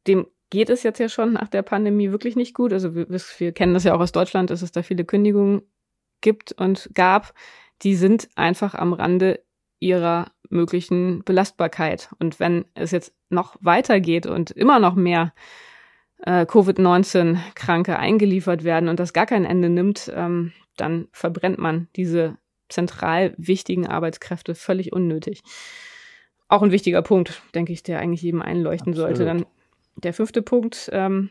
dem 0.06 0.26
geht 0.50 0.70
es 0.70 0.82
jetzt 0.82 0.98
ja 0.98 1.08
schon 1.08 1.32
nach 1.32 1.48
der 1.48 1.62
Pandemie 1.62 2.10
wirklich 2.10 2.36
nicht 2.36 2.54
gut. 2.54 2.72
Also 2.72 2.94
wir, 2.94 3.08
wir 3.08 3.52
kennen 3.52 3.74
das 3.74 3.84
ja 3.84 3.94
auch 3.94 4.00
aus 4.00 4.12
Deutschland, 4.12 4.50
dass 4.50 4.62
es 4.62 4.72
da 4.72 4.82
viele 4.82 5.04
Kündigungen 5.04 5.62
gibt 6.20 6.52
und 6.52 6.90
gab. 6.94 7.34
Die 7.82 7.96
sind 7.96 8.28
einfach 8.36 8.74
am 8.74 8.92
Rande 8.92 9.42
ihrer 9.80 10.30
möglichen 10.48 11.24
Belastbarkeit. 11.24 12.10
Und 12.18 12.38
wenn 12.40 12.66
es 12.74 12.92
jetzt 12.92 13.14
noch 13.30 13.56
weitergeht 13.60 14.26
und 14.26 14.50
immer 14.52 14.78
noch 14.78 14.94
mehr 14.94 15.34
äh, 16.22 16.46
Covid-19-Kranke 16.46 17.98
eingeliefert 17.98 18.64
werden 18.64 18.88
und 18.88 19.00
das 19.00 19.12
gar 19.12 19.26
kein 19.26 19.44
Ende 19.44 19.68
nimmt, 19.68 20.10
ähm, 20.14 20.52
dann 20.76 21.08
verbrennt 21.12 21.58
man 21.58 21.88
diese 21.96 22.38
zentral 22.68 23.34
wichtigen 23.36 23.86
Arbeitskräfte 23.86 24.54
völlig 24.54 24.92
unnötig. 24.92 25.42
Auch 26.48 26.62
ein 26.62 26.72
wichtiger 26.72 27.02
Punkt, 27.02 27.42
denke 27.54 27.72
ich, 27.72 27.82
der 27.82 28.00
eigentlich 28.00 28.22
jedem 28.22 28.42
einleuchten 28.42 28.92
Absolut. 28.92 29.16
sollte. 29.16 29.24
Dann 29.24 29.46
der 29.96 30.12
fünfte 30.12 30.42
Punkt, 30.42 30.90
ähm, 30.92 31.30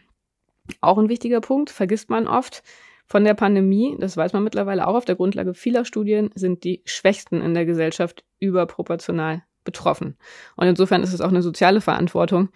auch 0.81 0.97
ein 0.97 1.09
wichtiger 1.09 1.41
Punkt, 1.41 1.69
vergisst 1.69 2.09
man 2.09 2.27
oft 2.27 2.63
von 3.05 3.23
der 3.23 3.33
Pandemie, 3.33 3.95
das 3.99 4.15
weiß 4.15 4.33
man 4.33 4.43
mittlerweile 4.43 4.87
auch 4.87 4.95
auf 4.95 5.05
der 5.05 5.15
Grundlage 5.15 5.53
vieler 5.53 5.85
Studien, 5.85 6.31
sind 6.35 6.63
die 6.63 6.81
Schwächsten 6.85 7.41
in 7.41 7.53
der 7.53 7.65
Gesellschaft 7.65 8.23
überproportional 8.39 9.43
betroffen. 9.63 10.17
Und 10.55 10.67
insofern 10.67 11.03
ist 11.03 11.13
es 11.13 11.21
auch 11.21 11.29
eine 11.29 11.41
soziale 11.41 11.81
Verantwortung, 11.81 12.49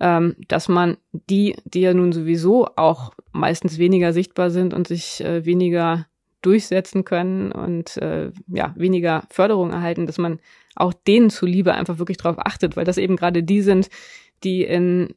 ähm, 0.00 0.36
dass 0.48 0.68
man 0.68 0.96
die, 1.12 1.56
die 1.64 1.82
ja 1.82 1.94
nun 1.94 2.12
sowieso 2.12 2.66
auch 2.76 3.12
meistens 3.32 3.78
weniger 3.78 4.12
sichtbar 4.12 4.50
sind 4.50 4.74
und 4.74 4.88
sich 4.88 5.22
äh, 5.22 5.44
weniger 5.44 6.06
durchsetzen 6.42 7.04
können 7.04 7.52
und 7.52 7.96
äh, 7.98 8.30
ja, 8.48 8.74
weniger 8.76 9.24
Förderung 9.30 9.70
erhalten, 9.70 10.06
dass 10.06 10.18
man 10.18 10.40
auch 10.74 10.92
denen 10.92 11.30
zuliebe 11.30 11.74
einfach 11.74 11.98
wirklich 11.98 12.18
darauf 12.18 12.38
achtet, 12.38 12.76
weil 12.76 12.84
das 12.84 12.98
eben 12.98 13.16
gerade 13.16 13.42
die 13.42 13.62
sind, 13.62 13.88
die 14.44 14.64
in 14.64 15.14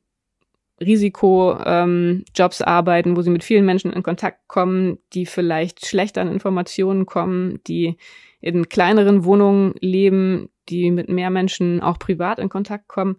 Risikojobs 0.82 2.60
ähm, 2.60 2.66
arbeiten, 2.66 3.16
wo 3.16 3.22
sie 3.22 3.30
mit 3.30 3.44
vielen 3.44 3.66
Menschen 3.66 3.94
in 3.94 4.04
Kontakt 4.04 4.48
kommen, 4.48 5.00
die 5.14 5.26
vielleicht 5.26 5.86
schlechter 5.86 6.22
an 6.22 6.32
Informationen 6.32 7.06
kommen, 7.06 7.62
die 7.66 7.98
in 8.42 8.68
kleineren 8.68 9.24
Wohnungen 9.24 9.74
leben, 9.80 10.50
die 10.70 10.92
mit 10.92 11.10
mehr 11.10 11.30
Menschen 11.30 11.82
auch 11.82 11.98
privat 11.98 12.40
in 12.40 12.50
Kontakt 12.50 12.88
kommen. 12.88 13.18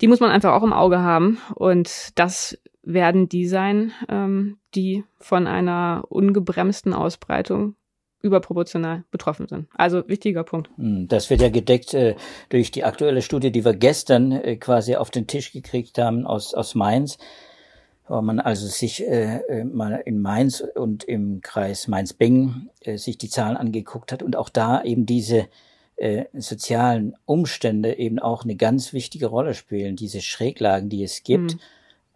Die 0.00 0.08
muss 0.08 0.20
man 0.20 0.30
einfach 0.30 0.52
auch 0.52 0.62
im 0.62 0.72
Auge 0.72 0.98
haben. 0.98 1.38
Und 1.54 2.18
das 2.18 2.59
werden 2.82 3.28
die 3.28 3.46
sein, 3.46 3.92
ähm, 4.08 4.58
die 4.74 5.04
von 5.18 5.46
einer 5.46 6.04
ungebremsten 6.08 6.92
Ausbreitung 6.92 7.76
überproportional 8.22 9.04
betroffen 9.10 9.48
sind. 9.48 9.68
Also 9.74 10.06
wichtiger 10.08 10.44
Punkt. 10.44 10.70
Hm, 10.76 11.08
das 11.08 11.30
wird 11.30 11.40
ja 11.40 11.48
gedeckt 11.48 11.94
äh, 11.94 12.16
durch 12.50 12.70
die 12.70 12.84
aktuelle 12.84 13.22
Studie, 13.22 13.50
die 13.50 13.64
wir 13.64 13.74
gestern 13.74 14.32
äh, 14.32 14.56
quasi 14.56 14.96
auf 14.96 15.10
den 15.10 15.26
Tisch 15.26 15.52
gekriegt 15.52 15.98
haben 15.98 16.26
aus, 16.26 16.54
aus 16.54 16.74
Mainz, 16.74 17.18
wo 18.06 18.20
man 18.20 18.40
also 18.40 18.66
sich 18.66 19.06
äh, 19.06 19.40
äh 19.48 19.64
mal 19.64 20.02
in 20.04 20.20
Mainz 20.20 20.62
und 20.74 21.04
im 21.04 21.40
Kreis 21.40 21.88
Mainz-Bingen 21.88 22.70
äh, 22.80 22.98
sich 22.98 23.16
die 23.16 23.30
Zahlen 23.30 23.56
angeguckt 23.56 24.12
hat 24.12 24.22
und 24.22 24.36
auch 24.36 24.50
da 24.50 24.82
eben 24.82 25.06
diese 25.06 25.48
äh, 25.96 26.24
sozialen 26.34 27.16
Umstände 27.24 27.98
eben 27.98 28.18
auch 28.18 28.44
eine 28.44 28.56
ganz 28.56 28.92
wichtige 28.92 29.26
Rolle 29.26 29.54
spielen, 29.54 29.96
diese 29.96 30.20
Schräglagen, 30.20 30.90
die 30.90 31.02
es 31.02 31.22
gibt. 31.22 31.54
Mhm 31.54 31.60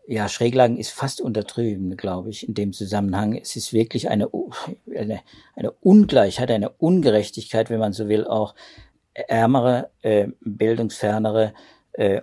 ja, 0.07 0.29
Schräglagen 0.29 0.77
ist 0.77 0.90
fast 0.90 1.21
untertrieben, 1.21 1.97
glaube 1.97 2.31
ich, 2.31 2.47
in 2.47 2.55
dem 2.55 2.73
Zusammenhang. 2.73 3.37
Es 3.37 3.57
ist 3.57 3.73
wirklich 3.73 4.11
eine, 4.11 4.29
eine, 4.95 5.21
eine 5.57 5.71
Ungleichheit, 5.81 6.51
eine 6.51 6.71
Ungerechtigkeit, 6.71 7.71
wenn 7.71 7.81
man 7.81 7.93
so 7.93 8.09
will, 8.09 8.27
auch 8.27 8.55
ärmere, 9.14 9.90
äh, 10.03 10.29
bildungsfernere, 10.40 11.55
äh, 11.93 12.23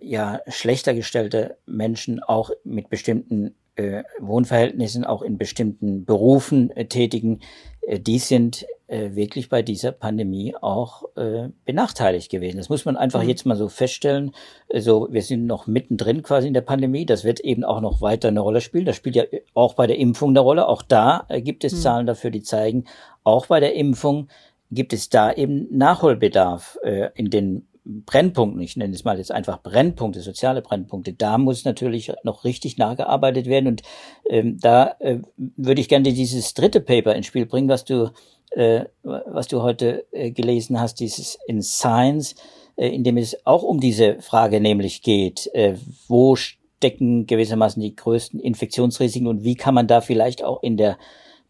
ja, 0.00 0.40
schlechter 0.48 0.92
gestellte 0.94 1.56
Menschen 1.64 2.22
auch 2.22 2.50
mit 2.64 2.90
bestimmten 2.90 3.54
äh, 3.76 4.02
Wohnverhältnissen, 4.20 5.04
auch 5.04 5.22
in 5.22 5.38
bestimmten 5.38 6.04
Berufen 6.04 6.70
äh, 6.70 6.86
tätigen, 6.86 7.40
äh, 7.82 7.98
die 7.98 8.18
sind 8.18 8.66
äh, 8.92 9.14
wirklich 9.14 9.48
bei 9.48 9.62
dieser 9.62 9.92
Pandemie 9.92 10.54
auch 10.60 11.04
äh, 11.16 11.48
benachteiligt 11.64 12.30
gewesen. 12.30 12.58
Das 12.58 12.68
muss 12.68 12.84
man 12.84 12.96
einfach 12.96 13.22
mhm. 13.22 13.28
jetzt 13.30 13.46
mal 13.46 13.56
so 13.56 13.68
feststellen. 13.68 14.32
Also 14.70 15.08
wir 15.10 15.22
sind 15.22 15.46
noch 15.46 15.66
mittendrin 15.66 16.22
quasi 16.22 16.48
in 16.48 16.54
der 16.54 16.60
Pandemie. 16.60 17.06
Das 17.06 17.24
wird 17.24 17.40
eben 17.40 17.64
auch 17.64 17.80
noch 17.80 18.02
weiter 18.02 18.28
eine 18.28 18.40
Rolle 18.40 18.60
spielen. 18.60 18.84
Das 18.84 18.96
spielt 18.96 19.16
ja 19.16 19.24
auch 19.54 19.74
bei 19.74 19.86
der 19.86 19.98
Impfung 19.98 20.30
eine 20.30 20.40
Rolle. 20.40 20.68
Auch 20.68 20.82
da 20.82 21.24
äh, 21.28 21.40
gibt 21.40 21.64
es 21.64 21.72
mhm. 21.72 21.78
Zahlen 21.78 22.06
dafür, 22.06 22.30
die 22.30 22.42
zeigen, 22.42 22.84
auch 23.24 23.46
bei 23.46 23.60
der 23.60 23.74
Impfung 23.74 24.28
gibt 24.70 24.92
es 24.92 25.08
da 25.08 25.32
eben 25.32 25.66
Nachholbedarf 25.70 26.78
äh, 26.82 27.10
in 27.14 27.30
den 27.30 27.66
Brennpunkten, 27.84 28.60
ich 28.60 28.76
nenne 28.76 28.94
es 28.94 29.04
mal 29.04 29.18
jetzt 29.18 29.32
einfach 29.32 29.60
Brennpunkte, 29.60 30.20
soziale 30.20 30.62
Brennpunkte, 30.62 31.12
da 31.12 31.36
muss 31.36 31.64
natürlich 31.64 32.12
noch 32.22 32.44
richtig 32.44 32.78
nachgearbeitet 32.78 33.46
werden. 33.46 33.66
Und 33.66 33.82
ähm, 34.28 34.58
da 34.60 34.94
äh, 35.00 35.18
würde 35.36 35.80
ich 35.80 35.88
gerne 35.88 36.12
dieses 36.12 36.54
dritte 36.54 36.80
Paper 36.80 37.14
ins 37.14 37.26
Spiel 37.26 37.46
bringen, 37.46 37.68
was 37.68 37.84
du, 37.84 38.10
äh, 38.50 38.84
was 39.02 39.48
du 39.48 39.62
heute 39.62 40.06
äh, 40.12 40.30
gelesen 40.30 40.78
hast, 40.78 41.00
dieses 41.00 41.38
in 41.46 41.60
Science, 41.60 42.36
äh, 42.76 42.88
in 42.88 43.02
dem 43.02 43.16
es 43.16 43.46
auch 43.46 43.64
um 43.64 43.80
diese 43.80 44.20
Frage 44.20 44.60
nämlich 44.60 45.02
geht, 45.02 45.50
äh, 45.52 45.74
wo 46.06 46.36
stecken 46.36 47.26
gewissermaßen 47.26 47.82
die 47.82 47.96
größten 47.96 48.38
Infektionsrisiken 48.38 49.26
und 49.26 49.42
wie 49.42 49.56
kann 49.56 49.74
man 49.74 49.88
da 49.88 50.00
vielleicht 50.00 50.44
auch 50.44 50.62
in 50.62 50.76
der 50.76 50.98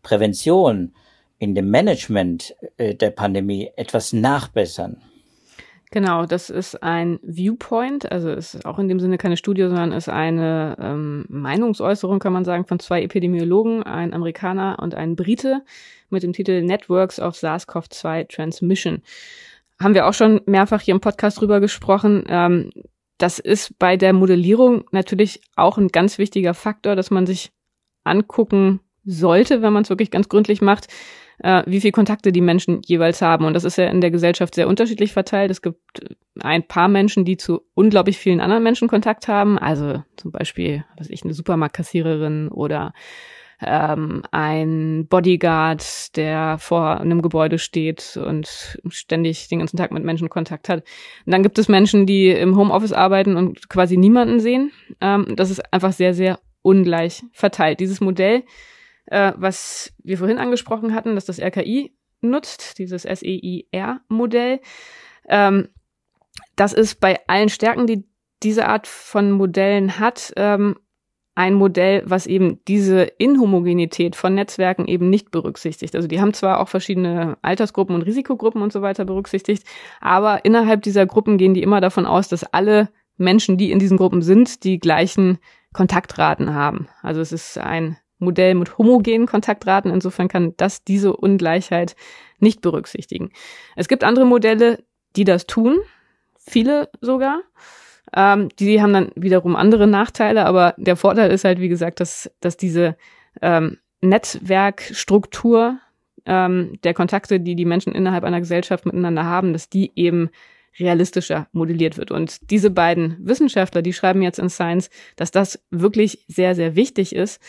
Prävention, 0.03 0.95
in 1.39 1.55
dem 1.55 1.71
Management 1.71 2.55
äh, 2.79 2.95
der 2.95 3.11
Pandemie 3.11 3.71
etwas 3.77 4.13
nachbessern. 4.15 5.03
Genau, 5.93 6.25
das 6.25 6.49
ist 6.49 6.83
ein 6.83 7.21
Viewpoint, 7.23 8.11
also 8.11 8.31
ist 8.31 8.65
auch 8.65 8.79
in 8.79 8.89
dem 8.89 8.99
Sinne 8.99 9.19
keine 9.19 9.37
Studie, 9.37 9.65
sondern 9.65 9.93
ist 9.93 10.09
eine 10.09 10.75
ähm, 10.81 11.27
Meinungsäußerung, 11.29 12.19
kann 12.19 12.33
man 12.33 12.47
sagen, 12.47 12.65
von 12.65 12.79
zwei 12.79 13.03
Epidemiologen, 13.03 13.83
ein 13.83 14.15
Amerikaner 14.15 14.79
und 14.81 14.95
ein 14.95 15.17
Brite, 15.17 15.63
mit 16.09 16.23
dem 16.23 16.33
Titel 16.33 16.63
Networks 16.63 17.21
of 17.21 17.35
SARS-CoV-2 17.35 18.35
Transmission. 18.35 19.03
Haben 19.79 19.93
wir 19.93 20.07
auch 20.07 20.15
schon 20.15 20.41
mehrfach 20.47 20.81
hier 20.81 20.95
im 20.95 21.03
Podcast 21.03 21.39
drüber 21.43 21.61
gesprochen. 21.61 22.25
Ähm, 22.27 22.71
das 23.19 23.39
ist 23.39 23.79
bei 23.79 23.99
der 23.99 24.15
Modellierung 24.15 24.85
natürlich 24.93 25.43
auch 25.57 25.77
ein 25.77 25.89
ganz 25.89 26.17
wichtiger 26.17 26.55
Faktor, 26.55 26.97
dass 26.97 27.11
man 27.11 27.27
sich 27.27 27.53
angucken 28.03 28.81
sollte, 29.05 29.61
wenn 29.61 29.75
man 29.75 29.83
es 29.83 29.91
wirklich 29.91 30.11
ganz 30.11 30.31
gründlich 30.31 30.63
macht, 30.63 30.89
äh, 31.43 31.63
wie 31.67 31.81
viel 31.81 31.93
Kontakte 31.93 32.33
die 32.33 32.41
Menschen 32.41 32.81
jeweils 32.87 33.21
haben. 33.21 33.45
Und 33.45 33.55
das 33.55 33.65
ist 33.65 33.77
ja 33.77 33.87
in 33.87 34.01
der 34.01 34.11
Gesellschaft 34.11 34.55
sehr 34.55 34.69
unterschiedlich 34.69 35.13
verteilt. 35.13 35.51
Es 35.51 35.63
gibt 35.63 36.17
ein 36.41 36.67
paar 36.67 36.89
Menschen, 36.89 37.25
die 37.25 37.37
zu 37.37 37.63
unglaublich 37.75 38.19
vielen 38.19 38.41
anderen 38.41 38.63
Menschen 38.63 38.89
Kontakt 38.89 39.29
haben. 39.29 39.59
Also 39.59 40.03
zum 40.17 40.31
Beispiel, 40.31 40.85
was 40.97 41.11
ich, 41.11 41.25
eine 41.25 41.35
Supermarktkassiererin 41.35 42.49
oder 42.49 42.93
ähm, 43.61 44.23
ein 44.31 45.07
Bodyguard, 45.09 46.17
der 46.17 46.59
vor 46.59 47.01
einem 47.01 47.23
Gebäude 47.23 47.59
steht 47.59 48.17
und 48.17 48.79
ständig 48.89 49.49
den 49.49 49.61
ganzen 49.61 49.77
Tag 49.77 49.93
mit 49.93 50.05
Menschen 50.05 50.29
Kontakt 50.29 50.69
hat. 50.69 50.85
Und 51.27 51.33
dann 51.33 51.43
gibt 51.43 51.59
es 51.59 51.69
Menschen, 51.69 52.07
die 52.07 52.29
im 52.29 52.57
Homeoffice 52.57 52.93
arbeiten 52.93 53.37
und 53.37 53.69
quasi 53.69 53.97
niemanden 53.97 54.41
sehen. 54.41 54.73
Ähm, 55.01 55.35
das 55.37 55.51
ist 55.51 55.73
einfach 55.73 55.93
sehr, 55.93 56.15
sehr 56.15 56.39
ungleich 56.63 57.25
verteilt. 57.33 57.81
Dieses 57.81 58.01
Modell 58.01 58.45
äh, 59.07 59.33
was 59.37 59.93
wir 60.03 60.19
vorhin 60.19 60.39
angesprochen 60.39 60.95
hatten, 60.95 61.15
dass 61.15 61.25
das 61.25 61.41
RKI 61.41 61.95
nutzt, 62.21 62.79
dieses 62.79 63.03
SEIR-Modell. 63.03 64.61
Ähm, 65.29 65.69
das 66.57 66.73
ist 66.73 67.01
bei 67.01 67.21
allen 67.27 67.49
Stärken, 67.49 67.87
die 67.87 68.05
diese 68.43 68.67
Art 68.67 68.87
von 68.87 69.31
Modellen 69.33 69.99
hat, 69.99 70.33
ähm, 70.37 70.77
ein 71.35 71.55
Modell, 71.55 72.03
was 72.05 72.27
eben 72.27 72.61
diese 72.69 73.03
Inhomogenität 73.03 74.17
von 74.17 74.35
Netzwerken 74.35 74.87
eben 74.87 75.09
nicht 75.09 75.31
berücksichtigt. 75.31 75.97
Also 75.97 76.07
die 76.07 76.21
haben 76.21 76.35
zwar 76.35 76.61
auch 76.61 76.69
verschiedene 76.69 77.39
Altersgruppen 77.41 77.95
und 77.95 78.03
Risikogruppen 78.03 78.61
und 78.61 78.73
so 78.73 78.83
weiter 78.83 79.07
berücksichtigt, 79.07 79.67
aber 80.01 80.45
innerhalb 80.45 80.83
dieser 80.83 81.07
Gruppen 81.07 81.39
gehen 81.39 81.55
die 81.55 81.63
immer 81.63 81.81
davon 81.81 82.05
aus, 82.05 82.29
dass 82.29 82.45
alle 82.45 82.91
Menschen, 83.17 83.57
die 83.57 83.71
in 83.71 83.79
diesen 83.79 83.97
Gruppen 83.97 84.21
sind, 84.21 84.65
die 84.65 84.79
gleichen 84.79 85.39
Kontaktraten 85.73 86.55
haben. 86.55 86.89
Also 87.03 87.23
es 87.23 87.33
ist 87.33 87.57
ein 87.57 87.97
Modell 88.23 88.55
mit 88.55 88.79
homogenen 88.79 89.27
Kontaktraten. 89.27 89.91
Insofern 89.91 90.29
kann 90.29 90.55
das 90.57 90.85
diese 90.85 91.15
Ungleichheit 91.15 91.97
nicht 92.39 92.61
berücksichtigen. 92.61 93.31
Es 93.77 93.89
gibt 93.89 94.05
andere 94.05 94.25
Modelle, 94.25 94.83
die 95.17 95.25
das 95.25 95.47
tun, 95.47 95.79
viele 96.39 96.89
sogar. 97.01 97.43
Ähm, 98.15 98.49
die 98.59 98.81
haben 98.81 98.93
dann 98.93 99.11
wiederum 99.15 99.57
andere 99.57 99.87
Nachteile, 99.87 100.47
aber 100.47 100.75
der 100.77 100.97
Vorteil 100.97 101.31
ist 101.31 101.45
halt, 101.45 101.61
wie 101.61 101.69
gesagt, 101.69 102.01
dass, 102.01 102.31
dass 102.41 102.57
diese 102.57 102.97
ähm, 103.41 103.79
Netzwerkstruktur 104.01 105.79
ähm, 106.27 106.79
der 106.85 106.95
Kontakte, 106.95 107.41
die 107.41 107.57
die 107.57 107.65
Menschen 107.65 107.95
innerhalb 107.95 108.25
einer 108.25 108.41
Gesellschaft 108.41 108.87
miteinander 108.87 109.25
haben, 109.25 109.53
dass 109.53 109.69
die 109.69 109.93
eben 109.95 110.31
realistischer 110.79 111.49
modelliert 111.53 111.99
wird. 111.99 112.11
Und 112.11 112.51
diese 112.51 112.71
beiden 112.71 113.17
Wissenschaftler, 113.21 113.83
die 113.83 113.93
schreiben 113.93 114.23
jetzt 114.23 114.39
in 114.39 114.49
Science, 114.49 114.91
dass 115.17 115.31
das 115.31 115.63
wirklich 115.71 116.25
sehr, 116.29 116.55
sehr 116.55 116.77
wichtig 116.77 117.15
ist, 117.15 117.41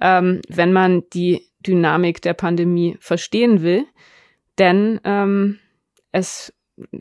ähm, 0.00 0.40
wenn 0.48 0.72
man 0.72 1.02
die 1.12 1.48
Dynamik 1.66 2.22
der 2.22 2.34
Pandemie 2.34 2.96
verstehen 3.00 3.62
will. 3.62 3.86
Denn 4.58 5.00
ähm, 5.04 5.58
es, 6.10 6.52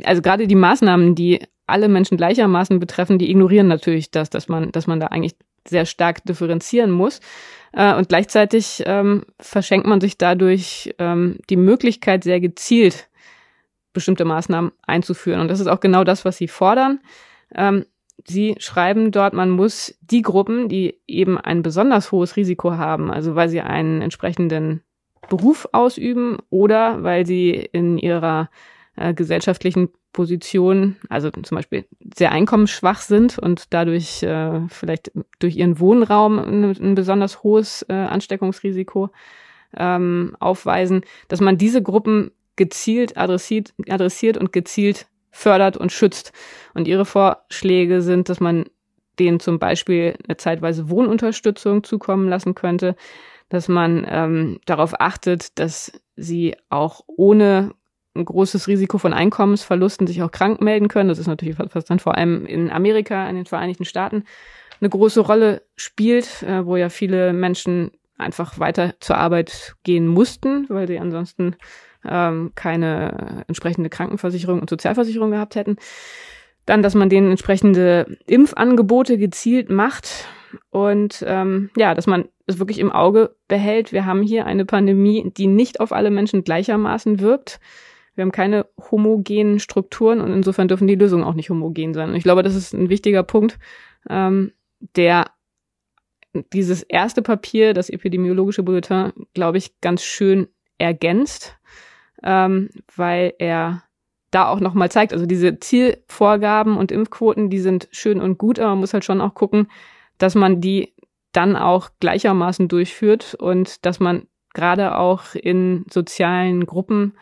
also 0.04 0.21
gerade 0.21 0.47
die 0.47 0.56
Maßnahmen, 0.56 1.15
die 1.15 1.41
alle 1.67 1.88
Menschen 1.88 2.17
gleichermaßen 2.17 2.80
betreffen, 2.80 3.17
die 3.17 3.30
ignorieren 3.30 3.67
natürlich 3.67 4.12
das, 4.12 4.30
dass 4.30 4.47
man, 4.47 4.71
dass 4.71 4.88
man 4.88 4.99
da 4.99 5.08
eigentlich 5.08 5.36
sehr 5.67 5.86
stark 5.86 6.23
differenzieren 6.25 6.91
muss. 6.91 7.19
Äh, 7.73 7.95
und 7.95 8.10
gleichzeitig 8.10 8.84
ähm, 8.86 9.25
verschenkt 9.39 9.88
man 9.88 10.01
sich 10.01 10.17
dadurch 10.17 10.93
ähm, 10.97 11.38
die 11.49 11.58
Möglichkeit, 11.58 12.23
sehr 12.23 12.39
gezielt 12.39 13.08
bestimmte 13.93 14.25
Maßnahmen 14.25 14.71
einzuführen. 14.88 15.41
Und 15.41 15.49
das 15.49 15.60
ist 15.60 15.67
auch 15.67 15.80
genau 15.80 16.04
das, 16.04 16.25
was 16.25 16.38
sie 16.38 16.47
fordern. 16.47 16.99
Ähm, 17.54 17.86
sie 18.26 18.56
schreiben 18.60 19.12
dort, 19.12 19.34
man 19.34 19.50
muss 19.50 19.97
die 20.02 20.21
Gruppen, 20.21 20.69
die 20.69 21.00
eben 21.08 21.38
ein 21.38 21.62
besonders 21.62 22.12
hohes 22.12 22.36
Risiko 22.36 22.74
haben, 22.74 23.12
also 23.12 23.36
weil 23.36 23.50
sie 23.50 23.62
einen 23.62 24.02
entsprechenden 24.02 24.82
Beruf 25.30 25.67
ausüben 25.71 26.38
oder 26.50 27.04
weil 27.04 27.26
sie 27.26 27.52
in 27.52 27.97
ihrer 27.97 28.50
äh, 28.95 29.13
gesellschaftlichen 29.13 29.89
Position, 30.13 30.97
also 31.10 31.30
zum 31.32 31.56
Beispiel 31.56 31.86
sehr 32.13 32.32
einkommensschwach 32.32 33.02
sind 33.02 33.39
und 33.39 33.74
dadurch 33.74 34.24
äh, 34.24 34.62
vielleicht 34.67 35.12
durch 35.39 35.56
ihren 35.56 35.80
Wohnraum 35.80 36.39
ein, 36.39 36.63
ein 36.63 36.95
besonders 36.95 37.43
hohes 37.43 37.86
äh, 37.88 37.93
Ansteckungsrisiko 37.93 39.10
ähm, 39.78 40.36
aufweisen, 40.39 41.02
dass 41.30 41.39
man 41.39 41.58
diese 41.58 41.82
Gruppen 41.82 42.32
gezielt 42.58 43.17
adressiert, 43.17 43.74
adressiert 43.89 44.38
und 44.38 44.52
gezielt 44.52 45.08
fördert 45.32 45.78
und 45.78 45.91
schützt. 45.91 46.32
Und 46.74 46.88
ihre 46.88 47.06
Vorschläge 47.06 48.02
sind, 48.02 48.30
dass 48.30 48.39
man 48.39 48.65
denen 49.20 49.39
zum 49.39 49.60
Beispiel 49.60 50.15
eine 50.28 50.38
zeitweise 50.38 50.89
Wohnunterstützung 50.89 51.84
zukommen 51.84 52.30
lassen 52.30 52.56
könnte, 52.56 52.96
dass 53.50 53.67
man 53.67 54.06
ähm, 54.10 54.60
darauf 54.65 55.00
achtet, 55.00 55.60
dass 55.60 55.91
sie 56.15 56.56
auch 56.70 57.02
ohne 57.08 57.74
ein 58.15 58.26
großes 58.26 58.67
Risiko 58.67 58.98
von 58.98 59.13
Einkommensverlusten 59.13 60.08
sich 60.08 60.22
auch 60.22 60.32
krank 60.32 60.62
melden 60.62 60.88
können. 60.88 61.10
Das 61.10 61.20
ist 61.20 61.28
natürlich 61.28 61.58
was 61.60 61.86
dann 61.86 62.00
vor 62.00 62.17
allem 62.17 62.46
in 62.46 62.70
Amerika, 62.70 63.28
in 63.30 63.36
den 63.36 63.46
Vereinigten 63.46 63.86
Staaten 63.86 64.26
eine 64.80 64.89
große 64.89 65.22
Rolle 65.22 65.63
spielt, 65.76 66.44
äh, 66.44 66.65
wo 66.65 66.76
ja 66.76 66.89
viele 66.89 67.34
Menschen 67.34 67.91
einfach 68.17 68.60
weiter 68.60 68.96
zur 69.00 69.17
Arbeit 69.17 69.76
gehen 69.84 70.08
mussten, 70.08 70.67
weil 70.70 70.88
sie 70.88 71.00
ansonsten 71.00 71.56
ähm, 72.07 72.51
keine 72.55 73.43
entsprechende 73.47 73.89
Krankenversicherung 73.89 74.59
und 74.59 74.69
Sozialversicherung 74.69 75.31
gehabt 75.31 75.55
hätten. 75.55 75.77
Dann, 76.65 76.83
dass 76.83 76.95
man 76.95 77.09
denen 77.09 77.31
entsprechende 77.31 78.17
Impfangebote 78.27 79.17
gezielt 79.17 79.69
macht 79.69 80.27
und 80.69 81.23
ähm, 81.27 81.69
ja, 81.75 81.95
dass 81.95 82.07
man 82.07 82.25
es 82.45 82.59
wirklich 82.59 82.79
im 82.79 82.91
Auge 82.91 83.35
behält. 83.47 83.91
Wir 83.91 84.05
haben 84.05 84.21
hier 84.21 84.45
eine 84.45 84.65
Pandemie, 84.65 85.31
die 85.35 85.47
nicht 85.47 85.79
auf 85.79 85.91
alle 85.91 86.11
Menschen 86.11 86.43
gleichermaßen 86.43 87.19
wirkt. 87.19 87.59
Wir 88.15 88.23
haben 88.23 88.31
keine 88.31 88.67
homogenen 88.91 89.59
Strukturen 89.59 90.21
und 90.21 90.33
insofern 90.33 90.67
dürfen 90.67 90.87
die 90.87 90.95
Lösungen 90.95 91.23
auch 91.23 91.33
nicht 91.33 91.49
homogen 91.49 91.93
sein. 91.93 92.09
Und 92.09 92.15
ich 92.15 92.23
glaube, 92.23 92.43
das 92.43 92.55
ist 92.55 92.73
ein 92.73 92.89
wichtiger 92.89 93.23
Punkt, 93.23 93.57
ähm, 94.09 94.51
der 94.95 95.25
dieses 96.53 96.83
erste 96.83 97.21
Papier, 97.21 97.73
das 97.73 97.89
epidemiologische 97.89 98.63
Bulletin, 98.63 99.11
glaube 99.33 99.57
ich, 99.57 99.79
ganz 99.81 100.03
schön 100.03 100.47
ergänzt 100.77 101.57
ähm, 102.23 102.69
weil 102.95 103.34
er 103.39 103.84
da 104.31 104.47
auch 104.47 104.60
nochmal 104.60 104.89
zeigt, 104.89 105.13
also 105.13 105.25
diese 105.25 105.60
Zielvorgaben 105.60 106.77
und 106.77 106.91
Impfquoten, 106.91 107.49
die 107.49 107.60
sind 107.60 107.89
schön 107.91 108.21
und 108.21 108.38
gut, 108.38 108.60
aber 108.60 108.69
man 108.69 108.79
muss 108.79 108.93
halt 108.93 109.03
schon 109.03 109.21
auch 109.21 109.34
gucken, 109.34 109.67
dass 110.17 110.36
man 110.36 110.62
die 110.62 110.93
dann 111.34 111.55
auch 111.55 111.89
gleichermaßen 111.99 112.67
durchführt 112.67 113.36
und 113.36 113.86
dass 113.86 113.99
man 113.99 114.27
gerade 114.53 114.97
auch 114.97 115.36
in 115.36 115.86
sozialen 115.89 116.65
Gruppen, 116.65 117.13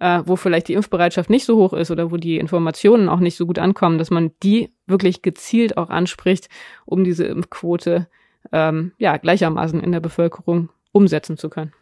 äh, 0.00 0.22
wo 0.24 0.36
vielleicht 0.36 0.68
die 0.68 0.74
Impfbereitschaft 0.74 1.30
nicht 1.30 1.44
so 1.44 1.56
hoch 1.56 1.72
ist 1.72 1.90
oder 1.90 2.10
wo 2.10 2.16
die 2.16 2.38
Informationen 2.38 3.08
auch 3.08 3.20
nicht 3.20 3.36
so 3.36 3.46
gut 3.46 3.58
ankommen, 3.58 3.98
dass 3.98 4.10
man 4.10 4.32
die 4.42 4.72
wirklich 4.86 5.22
gezielt 5.22 5.76
auch 5.76 5.90
anspricht, 5.90 6.48
um 6.84 7.04
diese 7.04 7.24
Impfquote 7.24 8.08
ähm, 8.50 8.92
ja 8.98 9.16
gleichermaßen 9.16 9.80
in 9.80 9.92
der 9.92 10.00
Bevölkerung 10.00 10.70
umsetzen 10.92 11.36
zu 11.36 11.48
können. 11.50 11.72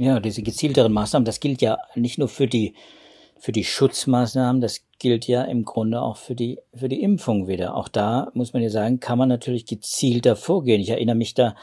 Ja, 0.00 0.20
diese 0.20 0.42
gezielteren 0.42 0.92
Maßnahmen, 0.92 1.24
das 1.24 1.40
gilt 1.40 1.60
ja 1.60 1.76
nicht 1.96 2.18
nur 2.18 2.28
für 2.28 2.46
die, 2.46 2.74
für 3.36 3.50
die 3.50 3.64
Schutzmaßnahmen, 3.64 4.60
das 4.60 4.82
gilt 5.00 5.26
ja 5.26 5.42
im 5.42 5.64
Grunde 5.64 6.00
auch 6.00 6.16
für 6.16 6.36
die, 6.36 6.60
für 6.72 6.88
die 6.88 7.02
Impfung 7.02 7.48
wieder. 7.48 7.74
Auch 7.74 7.88
da 7.88 8.30
muss 8.32 8.52
man 8.52 8.62
ja 8.62 8.70
sagen, 8.70 9.00
kann 9.00 9.18
man 9.18 9.28
natürlich 9.28 9.66
gezielter 9.66 10.36
vorgehen. 10.36 10.80
Ich 10.80 10.90
erinnere 10.90 11.16
mich 11.16 11.34
da 11.34 11.56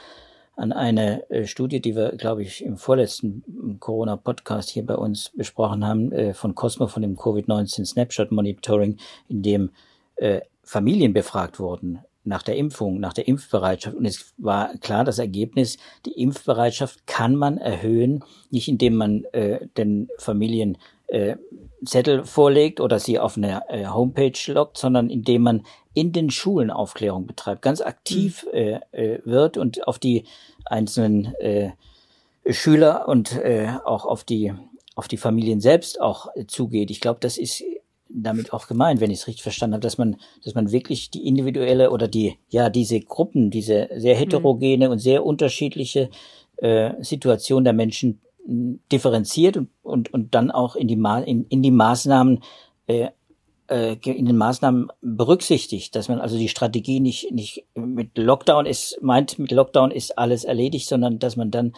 an 0.54 0.72
eine 0.72 1.28
äh, 1.30 1.46
Studie, 1.46 1.80
die 1.80 1.96
wir, 1.96 2.10
glaube 2.12 2.42
ich, 2.42 2.62
im 2.62 2.76
vorletzten 2.76 3.78
Corona-Podcast 3.80 4.68
hier 4.68 4.84
bei 4.84 4.96
uns 4.96 5.32
besprochen 5.34 5.86
haben, 5.86 6.12
äh, 6.12 6.34
von 6.34 6.54
Cosmo, 6.54 6.88
von 6.88 7.00
dem 7.00 7.16
Covid-19 7.16 7.86
Snapshot 7.86 8.32
Monitoring, 8.32 8.98
in 9.28 9.42
dem 9.42 9.70
äh, 10.16 10.42
Familien 10.62 11.14
befragt 11.14 11.58
wurden 11.58 12.00
nach 12.26 12.42
der 12.42 12.56
Impfung, 12.56 13.00
nach 13.00 13.12
der 13.12 13.28
Impfbereitschaft. 13.28 13.96
Und 13.96 14.04
es 14.04 14.34
war 14.36 14.76
klar 14.78 15.04
das 15.04 15.18
Ergebnis, 15.18 15.78
die 16.04 16.20
Impfbereitschaft 16.20 17.06
kann 17.06 17.36
man 17.36 17.58
erhöhen, 17.58 18.24
nicht 18.50 18.68
indem 18.68 18.96
man 18.96 19.24
äh, 19.32 19.66
den 19.76 20.08
Familien 20.18 20.78
äh, 21.06 21.36
Zettel 21.84 22.24
vorlegt 22.24 22.80
oder 22.80 22.98
sie 22.98 23.18
auf 23.18 23.36
eine 23.36 23.62
äh, 23.68 23.86
Homepage 23.86 24.38
lockt, 24.52 24.78
sondern 24.78 25.08
indem 25.08 25.42
man 25.42 25.62
in 25.94 26.12
den 26.12 26.30
Schulen 26.30 26.70
Aufklärung 26.70 27.26
betreibt, 27.26 27.62
ganz 27.62 27.80
aktiv 27.80 28.44
mhm. 28.52 28.58
äh, 28.58 28.80
äh, 28.92 29.20
wird 29.24 29.56
und 29.56 29.86
auf 29.86 29.98
die 29.98 30.24
einzelnen 30.64 31.34
äh, 31.36 31.70
Schüler 32.50 33.08
und 33.08 33.36
äh, 33.36 33.68
auch 33.84 34.04
auf 34.04 34.24
die 34.24 34.52
auf 34.94 35.08
die 35.08 35.18
Familien 35.18 35.60
selbst 35.60 36.00
auch 36.00 36.34
äh, 36.34 36.46
zugeht. 36.46 36.90
Ich 36.90 37.00
glaube, 37.00 37.20
das 37.20 37.36
ist 37.36 37.62
damit 38.08 38.52
auch 38.52 38.68
gemeint, 38.68 39.00
wenn 39.00 39.10
ich 39.10 39.20
es 39.20 39.26
richtig 39.26 39.42
verstanden 39.42 39.74
habe, 39.74 39.82
dass 39.82 39.98
man, 39.98 40.16
dass 40.44 40.54
man 40.54 40.72
wirklich 40.72 41.10
die 41.10 41.26
individuelle 41.26 41.90
oder 41.90 42.08
die, 42.08 42.38
ja, 42.48 42.70
diese 42.70 43.00
Gruppen, 43.00 43.50
diese 43.50 43.88
sehr 43.96 44.14
heterogene 44.14 44.86
mhm. 44.86 44.92
und 44.92 44.98
sehr 44.98 45.24
unterschiedliche 45.24 46.10
äh, 46.56 46.92
Situation 47.00 47.64
der 47.64 47.72
Menschen 47.72 48.20
differenziert 48.46 49.56
und, 49.56 49.70
und, 49.82 50.12
und 50.12 50.34
dann 50.34 50.50
auch 50.50 50.76
in 50.76 50.88
die, 50.88 50.96
Ma 50.96 51.18
in, 51.18 51.46
in 51.48 51.62
die 51.62 51.72
Maßnahmen 51.72 52.40
äh, 52.86 53.08
äh, 53.68 53.96
in 54.04 54.26
den 54.26 54.36
Maßnahmen 54.36 54.92
berücksichtigt, 55.00 55.96
dass 55.96 56.08
man 56.08 56.20
also 56.20 56.38
die 56.38 56.48
Strategie 56.48 57.00
nicht, 57.00 57.32
nicht 57.32 57.66
mit 57.74 58.16
Lockdown 58.16 58.66
ist, 58.66 58.98
meint, 59.02 59.38
mit 59.38 59.50
Lockdown 59.50 59.90
ist 59.90 60.16
alles 60.16 60.44
erledigt, 60.44 60.86
sondern 60.86 61.18
dass 61.18 61.36
man 61.36 61.50
dann 61.50 61.72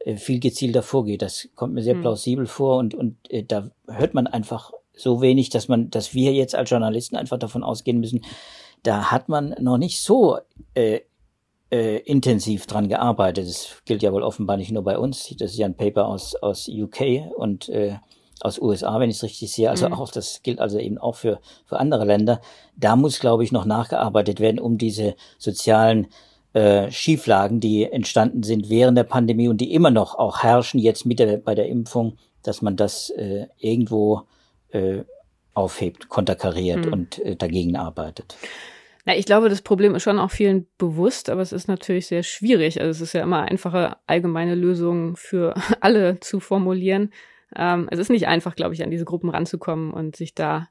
äh, 0.00 0.16
viel 0.16 0.38
gezielter 0.38 0.82
vorgeht. 0.82 1.22
Das 1.22 1.48
kommt 1.56 1.74
mir 1.74 1.82
sehr 1.82 1.96
mhm. 1.96 2.02
plausibel 2.02 2.46
vor 2.46 2.78
und, 2.78 2.94
und 2.94 3.16
äh, 3.30 3.42
da 3.42 3.70
hört 3.88 4.14
man 4.14 4.28
einfach 4.28 4.72
so 4.94 5.20
wenig, 5.20 5.50
dass 5.50 5.68
man, 5.68 5.90
dass 5.90 6.14
wir 6.14 6.32
jetzt 6.32 6.54
als 6.54 6.70
Journalisten 6.70 7.16
einfach 7.16 7.38
davon 7.38 7.62
ausgehen 7.64 8.00
müssen, 8.00 8.24
da 8.82 9.10
hat 9.10 9.28
man 9.28 9.54
noch 9.60 9.78
nicht 9.78 10.00
so 10.00 10.38
äh, 10.74 11.00
äh, 11.70 11.98
intensiv 11.98 12.66
dran 12.66 12.88
gearbeitet. 12.88 13.48
Das 13.48 13.82
gilt 13.84 14.02
ja 14.02 14.12
wohl 14.12 14.22
offenbar 14.22 14.56
nicht 14.56 14.72
nur 14.72 14.84
bei 14.84 14.98
uns. 14.98 15.34
Das 15.38 15.52
ist 15.52 15.58
ja 15.58 15.66
ein 15.66 15.76
Paper 15.76 16.06
aus, 16.06 16.34
aus 16.36 16.68
UK 16.68 17.32
und 17.36 17.68
äh, 17.68 17.96
aus 18.40 18.60
USA, 18.60 18.98
wenn 18.98 19.08
ich 19.08 19.16
es 19.16 19.22
richtig 19.22 19.52
sehe. 19.52 19.70
Also 19.70 19.86
mhm. 19.86 19.94
auch 19.94 20.10
das 20.10 20.42
gilt 20.42 20.60
also 20.60 20.78
eben 20.78 20.98
auch 20.98 21.14
für, 21.14 21.40
für 21.64 21.78
andere 21.78 22.04
Länder. 22.04 22.40
Da 22.76 22.96
muss, 22.96 23.20
glaube 23.20 23.44
ich, 23.44 23.52
noch 23.52 23.64
nachgearbeitet 23.64 24.40
werden, 24.40 24.58
um 24.58 24.78
diese 24.78 25.14
sozialen 25.38 26.08
äh, 26.52 26.90
Schieflagen, 26.90 27.60
die 27.60 27.84
entstanden 27.84 28.42
sind 28.42 28.68
während 28.68 28.98
der 28.98 29.04
Pandemie 29.04 29.48
und 29.48 29.60
die 29.60 29.72
immer 29.72 29.90
noch 29.90 30.16
auch 30.16 30.42
herrschen 30.42 30.80
jetzt 30.80 31.06
mit 31.06 31.18
der, 31.18 31.38
bei 31.38 31.54
der 31.54 31.68
Impfung, 31.68 32.18
dass 32.42 32.60
man 32.60 32.76
das 32.76 33.10
äh, 33.10 33.46
irgendwo 33.58 34.22
äh, 34.72 35.04
aufhebt, 35.54 36.08
konterkariert 36.08 36.86
mhm. 36.86 36.92
und 36.92 37.18
äh, 37.20 37.36
dagegen 37.36 37.76
arbeitet. 37.76 38.36
Na, 39.04 39.16
ich 39.16 39.26
glaube, 39.26 39.48
das 39.48 39.62
Problem 39.62 39.94
ist 39.94 40.04
schon 40.04 40.18
auch 40.18 40.30
vielen 40.30 40.66
bewusst, 40.78 41.28
aber 41.28 41.42
es 41.42 41.52
ist 41.52 41.66
natürlich 41.66 42.06
sehr 42.06 42.22
schwierig. 42.22 42.80
Also 42.80 42.90
es 42.90 43.00
ist 43.00 43.12
ja 43.14 43.22
immer 43.22 43.42
einfache 43.42 43.96
allgemeine 44.06 44.54
Lösungen 44.54 45.16
für 45.16 45.54
alle 45.80 46.20
zu 46.20 46.40
formulieren. 46.40 47.12
Ähm, 47.56 47.88
es 47.90 47.98
ist 47.98 48.10
nicht 48.10 48.28
einfach, 48.28 48.54
glaube 48.54 48.74
ich, 48.74 48.82
an 48.82 48.90
diese 48.90 49.04
Gruppen 49.04 49.28
ranzukommen 49.28 49.92
und 49.92 50.16
sich 50.16 50.34
da 50.34 50.68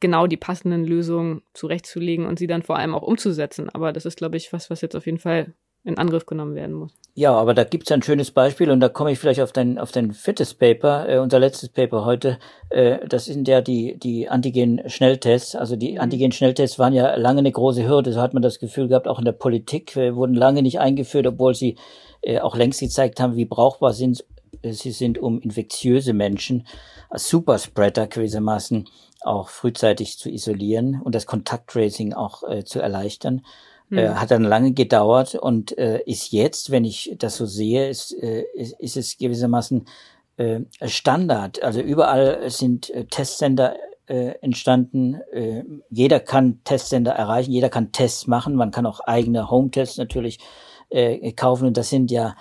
genau 0.00 0.26
die 0.26 0.36
passenden 0.36 0.84
Lösungen 0.84 1.42
zurechtzulegen 1.54 2.26
und 2.26 2.38
sie 2.38 2.46
dann 2.46 2.62
vor 2.62 2.76
allem 2.76 2.94
auch 2.94 3.02
umzusetzen. 3.02 3.68
Aber 3.70 3.92
das 3.92 4.06
ist, 4.06 4.18
glaube 4.18 4.36
ich, 4.36 4.52
was, 4.52 4.70
was 4.70 4.80
jetzt 4.80 4.94
auf 4.94 5.06
jeden 5.06 5.18
Fall 5.18 5.54
in 5.88 5.98
Angriff 5.98 6.26
genommen 6.26 6.54
werden 6.54 6.74
muss. 6.74 6.92
Ja, 7.14 7.32
aber 7.32 7.52
da 7.52 7.64
gibt's 7.64 7.90
ein 7.90 8.02
schönes 8.02 8.30
Beispiel 8.30 8.70
und 8.70 8.78
da 8.78 8.88
komme 8.88 9.10
ich 9.10 9.18
vielleicht 9.18 9.40
auf 9.40 9.50
dein, 9.50 9.78
auf 9.78 9.90
dein 9.90 10.12
viertes 10.12 10.54
Paper, 10.54 11.08
äh, 11.08 11.18
unser 11.18 11.40
letztes 11.40 11.68
Paper 11.68 12.04
heute. 12.04 12.38
Äh, 12.70 13.08
das 13.08 13.24
sind 13.24 13.48
ja 13.48 13.60
die, 13.60 13.98
die 13.98 14.28
Antigen-Schnelltests. 14.28 15.56
Also 15.56 15.74
die 15.74 15.94
mhm. 15.94 16.00
Antigen-Schnelltests 16.00 16.78
waren 16.78 16.92
ja 16.92 17.16
lange 17.16 17.40
eine 17.40 17.50
große 17.50 17.88
Hürde. 17.88 18.12
So 18.12 18.20
hat 18.20 18.34
man 18.34 18.42
das 18.42 18.60
Gefühl 18.60 18.86
gehabt, 18.86 19.08
auch 19.08 19.18
in 19.18 19.24
der 19.24 19.32
Politik 19.32 19.96
äh, 19.96 20.14
wurden 20.14 20.34
lange 20.34 20.62
nicht 20.62 20.78
eingeführt, 20.78 21.26
obwohl 21.26 21.54
sie 21.54 21.76
äh, 22.22 22.38
auch 22.38 22.54
längst 22.54 22.80
gezeigt 22.80 23.18
haben, 23.18 23.34
wie 23.34 23.46
brauchbar 23.46 23.94
sind 23.94 24.24
äh, 24.62 24.72
sie 24.72 24.92
sind, 24.92 25.18
um 25.18 25.40
infektiöse 25.40 26.12
Menschen 26.12 26.66
als 27.10 27.28
Superspreader 27.28 28.06
gewissermaßen 28.06 28.88
auch 29.22 29.48
frühzeitig 29.48 30.18
zu 30.18 30.30
isolieren 30.30 31.00
und 31.02 31.14
das 31.14 31.26
Kontakttracing 31.26 32.12
auch 32.12 32.42
äh, 32.48 32.64
zu 32.64 32.80
erleichtern. 32.80 33.42
Äh, 33.90 34.08
hat 34.10 34.30
dann 34.30 34.44
lange 34.44 34.72
gedauert 34.72 35.34
und 35.34 35.76
äh, 35.78 36.02
ist 36.04 36.32
jetzt, 36.32 36.70
wenn 36.70 36.84
ich 36.84 37.14
das 37.18 37.36
so 37.36 37.46
sehe, 37.46 37.88
ist, 37.88 38.12
äh, 38.22 38.44
ist, 38.54 38.78
ist 38.78 38.96
es 38.96 39.16
gewissermaßen 39.16 39.86
äh, 40.36 40.60
Standard. 40.84 41.62
Also 41.62 41.80
überall 41.80 42.50
sind 42.50 42.90
äh, 42.90 43.06
Testcenter 43.06 43.76
äh, 44.06 44.34
entstanden. 44.40 45.14
Äh, 45.32 45.64
jeder 45.90 46.20
kann 46.20 46.60
Testsender 46.64 47.12
erreichen, 47.12 47.50
jeder 47.50 47.70
kann 47.70 47.92
Tests 47.92 48.26
machen. 48.26 48.54
Man 48.54 48.70
kann 48.70 48.86
auch 48.86 49.00
eigene 49.00 49.50
Home-Tests 49.50 49.96
natürlich 49.96 50.38
äh, 50.90 51.32
kaufen 51.32 51.66
und 51.66 51.76
das 51.76 51.88
sind 51.88 52.10
ja 52.10 52.34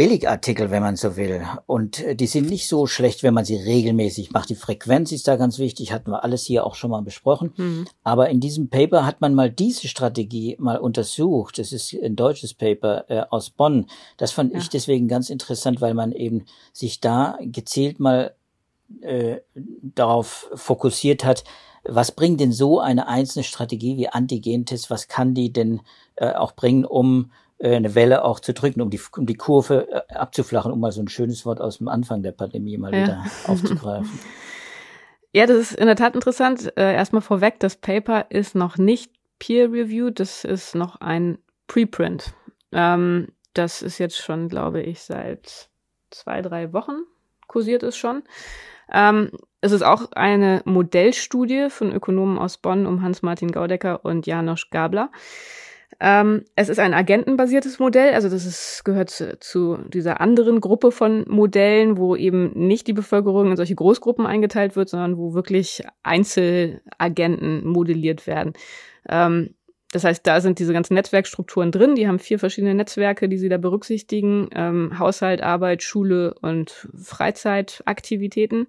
Billigartikel, 0.00 0.70
wenn 0.70 0.82
man 0.82 0.96
so 0.96 1.18
will. 1.18 1.46
Und 1.66 2.02
äh, 2.02 2.16
die 2.16 2.26
sind 2.26 2.48
nicht 2.48 2.66
so 2.66 2.86
schlecht, 2.86 3.22
wenn 3.22 3.34
man 3.34 3.44
sie 3.44 3.56
regelmäßig 3.56 4.30
macht. 4.30 4.48
Die 4.48 4.54
Frequenz 4.54 5.12
ist 5.12 5.28
da 5.28 5.36
ganz 5.36 5.58
wichtig, 5.58 5.92
hatten 5.92 6.10
wir 6.10 6.24
alles 6.24 6.46
hier 6.46 6.64
auch 6.64 6.74
schon 6.74 6.90
mal 6.90 7.02
besprochen. 7.02 7.52
Mhm. 7.58 7.86
Aber 8.02 8.30
in 8.30 8.40
diesem 8.40 8.70
Paper 8.70 9.04
hat 9.04 9.20
man 9.20 9.34
mal 9.34 9.50
diese 9.50 9.88
Strategie 9.88 10.56
mal 10.58 10.78
untersucht. 10.78 11.58
Das 11.58 11.70
ist 11.70 11.92
ein 11.92 12.16
deutsches 12.16 12.54
Paper 12.54 13.10
äh, 13.10 13.24
aus 13.28 13.50
Bonn. 13.50 13.88
Das 14.16 14.32
fand 14.32 14.54
ja. 14.54 14.60
ich 14.60 14.70
deswegen 14.70 15.06
ganz 15.06 15.28
interessant, 15.28 15.82
weil 15.82 15.92
man 15.92 16.12
eben 16.12 16.46
sich 16.72 17.00
da 17.00 17.38
gezielt 17.42 18.00
mal 18.00 18.34
äh, 19.02 19.40
darauf 19.82 20.48
fokussiert 20.54 21.26
hat, 21.26 21.44
was 21.84 22.12
bringt 22.12 22.40
denn 22.40 22.52
so 22.52 22.80
eine 22.80 23.06
einzelne 23.06 23.44
Strategie 23.44 23.98
wie 23.98 24.08
Antigentest, 24.08 24.88
was 24.88 25.08
kann 25.08 25.34
die 25.34 25.52
denn 25.52 25.82
äh, 26.16 26.32
auch 26.32 26.52
bringen, 26.52 26.86
um 26.86 27.30
eine 27.68 27.94
Welle 27.94 28.24
auch 28.24 28.40
zu 28.40 28.54
drücken, 28.54 28.80
um 28.80 28.90
die, 28.90 29.00
um 29.16 29.26
die 29.26 29.34
Kurve 29.34 29.88
äh, 29.90 30.14
abzuflachen, 30.14 30.72
um 30.72 30.80
mal 30.80 30.92
so 30.92 31.02
ein 31.02 31.08
schönes 31.08 31.44
Wort 31.44 31.60
aus 31.60 31.78
dem 31.78 31.88
Anfang 31.88 32.22
der 32.22 32.32
Pandemie 32.32 32.78
mal 32.78 32.94
ja. 32.94 33.02
wieder 33.02 33.24
aufzugreifen. 33.46 34.18
Ja, 35.32 35.46
das 35.46 35.58
ist 35.58 35.72
in 35.72 35.86
der 35.86 35.96
Tat 35.96 36.14
interessant. 36.14 36.72
Äh, 36.76 36.94
erstmal 36.94 37.22
vorweg, 37.22 37.60
das 37.60 37.76
Paper 37.76 38.26
ist 38.30 38.54
noch 38.54 38.78
nicht 38.78 39.12
peer-reviewed, 39.38 40.18
das 40.18 40.44
ist 40.44 40.74
noch 40.74 41.00
ein 41.00 41.38
Preprint. 41.66 42.34
Ähm, 42.72 43.28
das 43.54 43.82
ist 43.82 43.98
jetzt 43.98 44.16
schon, 44.16 44.48
glaube 44.48 44.82
ich, 44.82 45.02
seit 45.02 45.70
zwei, 46.10 46.42
drei 46.42 46.72
Wochen 46.72 47.02
kursiert 47.46 47.82
es 47.82 47.96
schon. 47.96 48.22
Ähm, 48.92 49.30
es 49.60 49.72
ist 49.72 49.82
auch 49.82 50.12
eine 50.12 50.62
Modellstudie 50.64 51.68
von 51.68 51.92
Ökonomen 51.92 52.38
aus 52.38 52.58
Bonn 52.58 52.86
um 52.86 53.02
Hans-Martin 53.02 53.52
Gaudecker 53.52 54.04
und 54.04 54.26
Janosch 54.26 54.70
Gabler. 54.70 55.10
Ähm, 56.02 56.44
es 56.56 56.70
ist 56.70 56.78
ein 56.78 56.94
agentenbasiertes 56.94 57.78
Modell, 57.78 58.14
also 58.14 58.30
das 58.30 58.46
ist, 58.46 58.84
gehört 58.86 59.10
zu, 59.10 59.38
zu, 59.38 59.76
dieser 59.88 60.20
anderen 60.22 60.62
Gruppe 60.62 60.92
von 60.92 61.26
Modellen, 61.28 61.98
wo 61.98 62.16
eben 62.16 62.52
nicht 62.54 62.86
die 62.86 62.94
Bevölkerung 62.94 63.50
in 63.50 63.56
solche 63.58 63.74
Großgruppen 63.74 64.24
eingeteilt 64.24 64.76
wird, 64.76 64.88
sondern 64.88 65.18
wo 65.18 65.34
wirklich 65.34 65.82
Einzelagenten 66.02 67.66
modelliert 67.66 68.26
werden. 68.26 68.54
Ähm, 69.10 69.54
das 69.92 70.04
heißt, 70.04 70.26
da 70.26 70.40
sind 70.40 70.58
diese 70.58 70.72
ganzen 70.72 70.94
Netzwerkstrukturen 70.94 71.72
drin. 71.72 71.96
Die 71.96 72.06
haben 72.06 72.20
vier 72.20 72.38
verschiedene 72.38 72.74
Netzwerke, 72.74 73.28
die 73.28 73.38
sie 73.38 73.48
da 73.48 73.58
berücksichtigen. 73.58 74.48
Ähm, 74.54 74.98
Haushalt, 74.98 75.42
Arbeit, 75.42 75.82
Schule 75.82 76.34
und 76.40 76.88
Freizeitaktivitäten. 76.96 78.68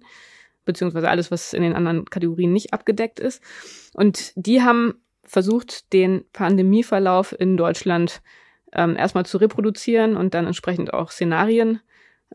Beziehungsweise 0.64 1.08
alles, 1.08 1.30
was 1.30 1.54
in 1.54 1.62
den 1.62 1.74
anderen 1.74 2.04
Kategorien 2.06 2.52
nicht 2.52 2.72
abgedeckt 2.72 3.20
ist. 3.20 3.40
Und 3.94 4.32
die 4.34 4.62
haben 4.62 4.94
versucht, 5.32 5.94
den 5.94 6.24
Pandemieverlauf 6.34 7.34
in 7.38 7.56
Deutschland 7.56 8.20
ähm, 8.74 8.96
erstmal 8.96 9.24
zu 9.24 9.38
reproduzieren 9.38 10.14
und 10.14 10.34
dann 10.34 10.46
entsprechend 10.46 10.92
auch 10.92 11.10
Szenarien 11.10 11.80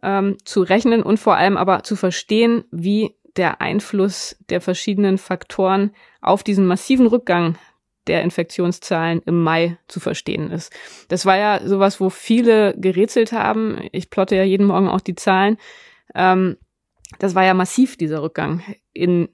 ähm, 0.01 0.37
zu 0.43 0.63
rechnen 0.63 1.03
und 1.03 1.19
vor 1.19 1.35
allem 1.35 1.57
aber 1.57 1.83
zu 1.83 1.95
verstehen, 1.95 2.63
wie 2.71 3.15
der 3.35 3.61
Einfluss 3.61 4.35
der 4.49 4.61
verschiedenen 4.61 5.19
Faktoren 5.19 5.91
auf 6.21 6.41
diesen 6.41 6.65
massiven 6.65 7.05
Rückgang 7.05 7.59
der 8.07 8.23
Infektionszahlen 8.23 9.21
im 9.27 9.43
Mai 9.43 9.77
zu 9.87 9.99
verstehen 9.99 10.49
ist. 10.49 10.73
Das 11.07 11.27
war 11.27 11.37
ja 11.37 11.67
sowas, 11.67 11.99
wo 11.99 12.09
viele 12.09 12.73
gerätselt 12.77 13.31
haben. 13.31 13.79
Ich 13.91 14.09
plotte 14.09 14.35
ja 14.35 14.43
jeden 14.43 14.65
Morgen 14.65 14.87
auch 14.89 15.01
die 15.01 15.15
Zahlen. 15.15 15.57
Ähm, 16.15 16.57
das 17.19 17.35
war 17.35 17.43
ja 17.43 17.53
massiv, 17.53 17.95
dieser 17.95 18.23
Rückgang 18.23 18.63
in 18.91 19.29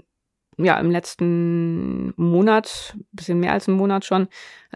ja, 0.57 0.79
im 0.79 0.91
letzten 0.91 2.13
Monat, 2.15 2.95
bisschen 3.11 3.39
mehr 3.39 3.53
als 3.53 3.67
einen 3.67 3.77
Monat 3.77 4.05
schon, 4.05 4.27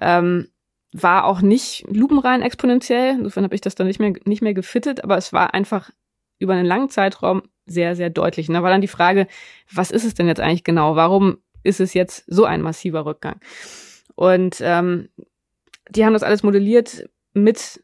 ähm, 0.01 0.47
war 0.93 1.25
auch 1.25 1.41
nicht 1.41 1.85
lupenrein 1.89 2.41
exponentiell. 2.41 3.15
Insofern 3.17 3.43
habe 3.43 3.55
ich 3.55 3.61
das 3.61 3.75
dann 3.75 3.87
nicht 3.87 3.99
mehr, 3.99 4.13
nicht 4.25 4.41
mehr 4.41 4.53
gefittet, 4.53 5.03
aber 5.03 5.17
es 5.17 5.33
war 5.33 5.53
einfach 5.53 5.91
über 6.39 6.53
einen 6.53 6.65
langen 6.65 6.89
Zeitraum 6.89 7.43
sehr, 7.65 7.95
sehr 7.95 8.09
deutlich. 8.09 8.47
Und 8.47 8.55
da 8.55 8.63
war 8.63 8.69
dann 8.69 8.81
die 8.81 8.87
Frage, 8.87 9.27
was 9.71 9.91
ist 9.91 10.05
es 10.05 10.13
denn 10.13 10.27
jetzt 10.27 10.39
eigentlich 10.39 10.63
genau? 10.63 10.95
Warum 10.95 11.37
ist 11.63 11.81
es 11.81 11.93
jetzt 11.93 12.23
so 12.27 12.45
ein 12.45 12.61
massiver 12.61 13.05
Rückgang? 13.05 13.39
Und 14.15 14.57
ähm, 14.61 15.09
die 15.89 16.05
haben 16.05 16.13
das 16.13 16.23
alles 16.23 16.43
modelliert 16.43 17.09
mit 17.33 17.83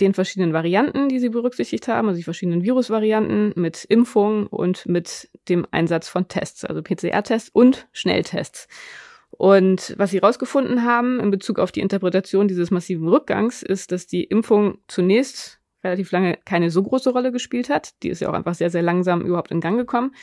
den 0.00 0.14
verschiedenen 0.14 0.52
Varianten, 0.52 1.08
die 1.08 1.18
sie 1.18 1.28
berücksichtigt 1.28 1.88
haben, 1.88 2.08
also 2.08 2.16
die 2.16 2.24
verschiedenen 2.24 2.62
Virusvarianten 2.62 3.52
mit 3.56 3.84
Impfung 3.84 4.46
und 4.46 4.86
mit 4.86 5.30
dem 5.50 5.66
Einsatz 5.70 6.08
von 6.08 6.28
Tests, 6.28 6.64
also 6.64 6.82
PCR-Tests 6.82 7.50
und 7.52 7.88
Schnelltests. 7.92 8.68
Und 9.30 9.94
was 9.96 10.10
sie 10.10 10.20
herausgefunden 10.20 10.84
haben 10.84 11.20
in 11.20 11.30
Bezug 11.30 11.58
auf 11.58 11.72
die 11.72 11.80
Interpretation 11.80 12.48
dieses 12.48 12.70
massiven 12.70 13.08
Rückgangs, 13.08 13.62
ist, 13.62 13.92
dass 13.92 14.06
die 14.06 14.24
Impfung 14.24 14.78
zunächst 14.88 15.60
relativ 15.84 16.10
lange 16.12 16.38
keine 16.44 16.70
so 16.70 16.82
große 16.82 17.10
Rolle 17.10 17.32
gespielt 17.32 17.70
hat. 17.70 18.02
Die 18.02 18.08
ist 18.08 18.20
ja 18.20 18.28
auch 18.28 18.34
einfach 18.34 18.54
sehr, 18.54 18.70
sehr 18.70 18.82
langsam 18.82 19.22
überhaupt 19.22 19.50
in 19.50 19.60
Gang 19.60 19.76
gekommen. 19.76 20.14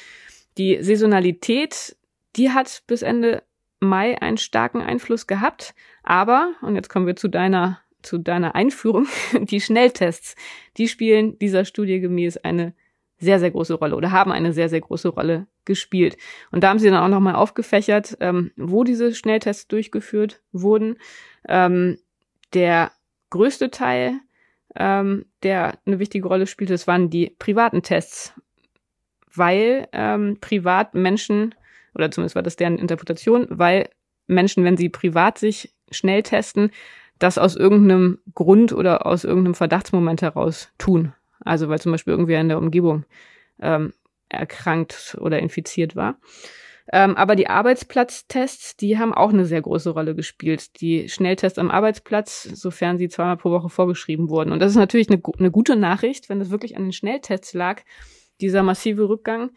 Die 0.57 0.81
Saisonalität, 0.81 1.95
die 2.35 2.51
hat 2.51 2.83
bis 2.87 3.01
Ende 3.01 3.43
Mai 3.79 4.19
einen 4.21 4.37
starken 4.37 4.81
Einfluss 4.81 5.27
gehabt. 5.27 5.73
Aber, 6.03 6.53
und 6.61 6.75
jetzt 6.75 6.89
kommen 6.89 7.07
wir 7.07 7.15
zu 7.15 7.27
deiner 7.27 7.79
zu 8.03 8.17
deiner 8.17 8.55
Einführung, 8.55 9.07
die 9.41 9.59
Schnelltests, 9.61 10.35
die 10.77 10.87
spielen 10.87 11.37
dieser 11.39 11.65
Studie 11.65 11.99
gemäß 11.99 12.37
eine 12.37 12.73
sehr, 13.19 13.39
sehr 13.39 13.51
große 13.51 13.73
Rolle 13.73 13.95
oder 13.95 14.11
haben 14.11 14.31
eine 14.31 14.53
sehr, 14.53 14.69
sehr 14.69 14.81
große 14.81 15.09
Rolle 15.09 15.47
gespielt. 15.65 16.17
Und 16.51 16.63
da 16.63 16.69
haben 16.69 16.79
sie 16.79 16.89
dann 16.89 17.03
auch 17.03 17.07
nochmal 17.07 17.35
aufgefächert, 17.35 18.17
ähm, 18.19 18.51
wo 18.55 18.83
diese 18.83 19.13
Schnelltests 19.13 19.67
durchgeführt 19.67 20.41
wurden. 20.51 20.97
Ähm, 21.47 21.97
der 22.53 22.91
größte 23.29 23.71
Teil, 23.71 24.19
ähm, 24.75 25.25
der 25.43 25.79
eine 25.85 25.99
wichtige 25.99 26.27
Rolle 26.27 26.47
spielte, 26.47 26.73
das 26.73 26.87
waren 26.87 27.09
die 27.09 27.35
privaten 27.39 27.81
Tests, 27.81 28.33
weil 29.33 29.87
ähm, 29.93 30.37
privat 30.39 30.93
Menschen, 30.93 31.55
oder 31.95 32.11
zumindest 32.11 32.35
war 32.35 32.43
das 32.43 32.55
deren 32.55 32.77
Interpretation, 32.77 33.47
weil 33.49 33.89
Menschen, 34.27 34.63
wenn 34.63 34.77
sie 34.77 34.89
privat 34.89 35.37
sich 35.37 35.73
schnell 35.89 36.21
testen, 36.21 36.71
das 37.19 37.37
aus 37.37 37.55
irgendeinem 37.55 38.19
Grund 38.35 38.73
oder 38.73 39.05
aus 39.05 39.23
irgendeinem 39.23 39.55
Verdachtsmoment 39.55 40.21
heraus 40.21 40.69
tun. 40.77 41.13
Also 41.43 41.69
weil 41.69 41.79
zum 41.79 41.91
Beispiel 41.91 42.11
irgendwer 42.11 42.41
in 42.41 42.49
der 42.49 42.57
Umgebung 42.57 43.05
ähm, 43.61 43.93
erkrankt 44.29 45.17
oder 45.19 45.39
infiziert 45.39 45.95
war. 45.95 46.19
Ähm, 46.91 47.17
aber 47.17 47.35
die 47.35 47.49
Arbeitsplatztests, 47.49 48.77
die 48.77 48.97
haben 48.97 49.13
auch 49.13 49.33
eine 49.33 49.45
sehr 49.45 49.61
große 49.61 49.89
Rolle 49.89 50.15
gespielt. 50.15 50.79
Die 50.79 51.09
Schnelltests 51.09 51.59
am 51.59 51.69
Arbeitsplatz, 51.69 52.43
sofern 52.43 52.97
sie 52.97 53.09
zweimal 53.09 53.37
pro 53.37 53.51
Woche 53.51 53.69
vorgeschrieben 53.69 54.29
wurden. 54.29 54.53
Und 54.53 54.59
das 54.59 54.71
ist 54.71 54.77
natürlich 54.77 55.09
eine, 55.09 55.21
eine 55.37 55.51
gute 55.51 55.75
Nachricht, 55.75 56.29
wenn 56.29 56.39
es 56.39 56.49
wirklich 56.49 56.77
an 56.77 56.83
den 56.83 56.93
Schnelltests 56.93 57.53
lag, 57.53 57.81
dieser 58.39 58.63
massive 58.63 59.09
Rückgang, 59.09 59.51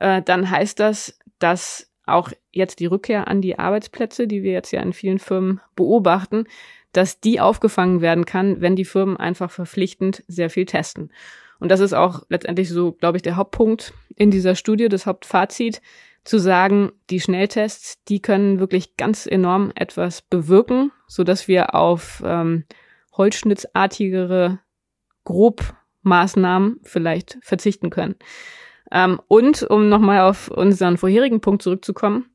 äh, 0.00 0.22
dann 0.22 0.50
heißt 0.50 0.80
das, 0.80 1.18
dass 1.38 1.91
auch 2.12 2.30
jetzt 2.50 2.80
die 2.80 2.86
Rückkehr 2.86 3.28
an 3.28 3.40
die 3.40 3.58
Arbeitsplätze, 3.58 4.26
die 4.26 4.42
wir 4.42 4.52
jetzt 4.52 4.70
ja 4.72 4.80
in 4.80 4.92
vielen 4.92 5.18
Firmen 5.18 5.60
beobachten, 5.76 6.44
dass 6.92 7.20
die 7.20 7.40
aufgefangen 7.40 8.00
werden 8.00 8.26
kann, 8.26 8.60
wenn 8.60 8.76
die 8.76 8.84
Firmen 8.84 9.16
einfach 9.16 9.50
verpflichtend 9.50 10.22
sehr 10.28 10.50
viel 10.50 10.66
testen. 10.66 11.10
Und 11.58 11.70
das 11.70 11.80
ist 11.80 11.92
auch 11.92 12.22
letztendlich 12.28 12.68
so, 12.68 12.92
glaube 12.92 13.18
ich, 13.18 13.22
der 13.22 13.36
Hauptpunkt 13.36 13.94
in 14.16 14.30
dieser 14.30 14.54
Studie, 14.54 14.88
das 14.88 15.06
Hauptfazit, 15.06 15.80
zu 16.24 16.38
sagen, 16.38 16.92
die 17.10 17.20
Schnelltests, 17.20 18.02
die 18.04 18.20
können 18.20 18.60
wirklich 18.60 18.96
ganz 18.96 19.26
enorm 19.26 19.72
etwas 19.74 20.22
bewirken, 20.22 20.92
so 21.08 21.24
dass 21.24 21.48
wir 21.48 21.74
auf 21.74 22.22
ähm, 22.24 22.64
holzschnittsartigere 23.16 24.60
Grobmaßnahmen 25.24 26.80
vielleicht 26.84 27.38
verzichten 27.42 27.90
können. 27.90 28.16
Ähm, 28.92 29.20
und 29.26 29.62
um 29.62 29.88
nochmal 29.88 30.20
auf 30.20 30.48
unseren 30.48 30.98
vorherigen 30.98 31.40
Punkt 31.40 31.62
zurückzukommen, 31.62 32.26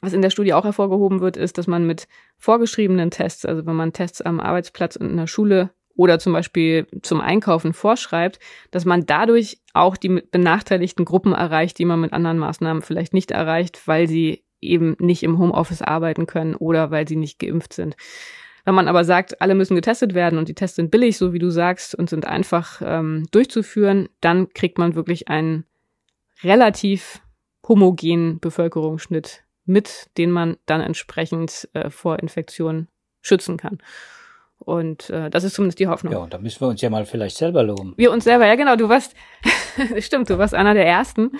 was 0.00 0.14
in 0.14 0.22
der 0.22 0.30
Studie 0.30 0.54
auch 0.54 0.64
hervorgehoben 0.64 1.20
wird, 1.20 1.36
ist, 1.36 1.58
dass 1.58 1.66
man 1.68 1.86
mit 1.86 2.08
vorgeschriebenen 2.38 3.10
Tests, 3.10 3.44
also 3.44 3.66
wenn 3.66 3.76
man 3.76 3.92
Tests 3.92 4.20
am 4.22 4.40
Arbeitsplatz 4.40 4.96
und 4.96 5.10
in 5.10 5.16
der 5.16 5.28
Schule 5.28 5.70
oder 5.94 6.18
zum 6.18 6.32
Beispiel 6.32 6.86
zum 7.02 7.20
Einkaufen 7.20 7.74
vorschreibt, 7.74 8.40
dass 8.70 8.84
man 8.84 9.06
dadurch 9.06 9.58
auch 9.74 9.96
die 9.96 10.08
benachteiligten 10.08 11.04
Gruppen 11.04 11.34
erreicht, 11.34 11.78
die 11.78 11.84
man 11.84 12.00
mit 12.00 12.14
anderen 12.14 12.38
Maßnahmen 12.38 12.82
vielleicht 12.82 13.12
nicht 13.12 13.30
erreicht, 13.30 13.86
weil 13.86 14.08
sie 14.08 14.42
eben 14.60 14.96
nicht 14.98 15.22
im 15.22 15.38
Homeoffice 15.38 15.82
arbeiten 15.82 16.26
können 16.26 16.54
oder 16.54 16.90
weil 16.90 17.06
sie 17.06 17.16
nicht 17.16 17.38
geimpft 17.38 17.74
sind. 17.74 17.96
Wenn 18.64 18.74
man 18.74 18.88
aber 18.88 19.04
sagt, 19.04 19.40
alle 19.40 19.54
müssen 19.54 19.74
getestet 19.74 20.14
werden 20.14 20.38
und 20.38 20.48
die 20.48 20.54
Tests 20.54 20.76
sind 20.76 20.90
billig, 20.90 21.18
so 21.18 21.32
wie 21.32 21.40
du 21.40 21.50
sagst, 21.50 21.94
und 21.94 22.08
sind 22.08 22.26
einfach 22.26 22.80
ähm, 22.84 23.26
durchzuführen, 23.32 24.08
dann 24.20 24.48
kriegt 24.50 24.78
man 24.78 24.94
wirklich 24.94 25.28
einen 25.28 25.64
relativ 26.42 27.20
homogenen 27.66 28.40
Bevölkerungsschnitt 28.40 29.44
mit, 29.64 30.10
den 30.18 30.30
man 30.30 30.56
dann 30.66 30.80
entsprechend 30.80 31.68
äh, 31.72 31.90
vor 31.90 32.18
Infektionen 32.18 32.88
schützen 33.20 33.56
kann. 33.56 33.78
Und 34.58 35.10
äh, 35.10 35.30
das 35.30 35.44
ist 35.44 35.54
zumindest 35.54 35.78
die 35.80 35.88
Hoffnung. 35.88 36.12
Ja, 36.12 36.18
und 36.20 36.32
da 36.32 36.38
müssen 36.38 36.60
wir 36.60 36.68
uns 36.68 36.80
ja 36.80 36.90
mal 36.90 37.04
vielleicht 37.04 37.36
selber 37.36 37.62
loben. 37.62 37.94
Wir 37.96 38.12
uns 38.12 38.24
selber, 38.24 38.46
ja 38.46 38.54
genau, 38.54 38.76
du 38.76 38.88
warst, 38.88 39.14
stimmt, 39.98 40.30
du 40.30 40.38
warst 40.38 40.54
einer 40.54 40.74
der 40.74 40.86
ersten, 40.86 41.32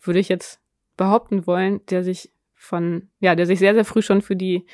würde 0.00 0.20
ich 0.20 0.28
jetzt 0.28 0.60
behaupten 0.96 1.46
wollen, 1.46 1.84
der 1.86 2.04
sich 2.04 2.30
von, 2.54 3.08
ja, 3.20 3.34
der 3.34 3.46
sich 3.46 3.58
sehr, 3.58 3.74
sehr 3.74 3.84
früh 3.84 4.02
schon 4.02 4.22
für 4.22 4.36
die 4.36 4.66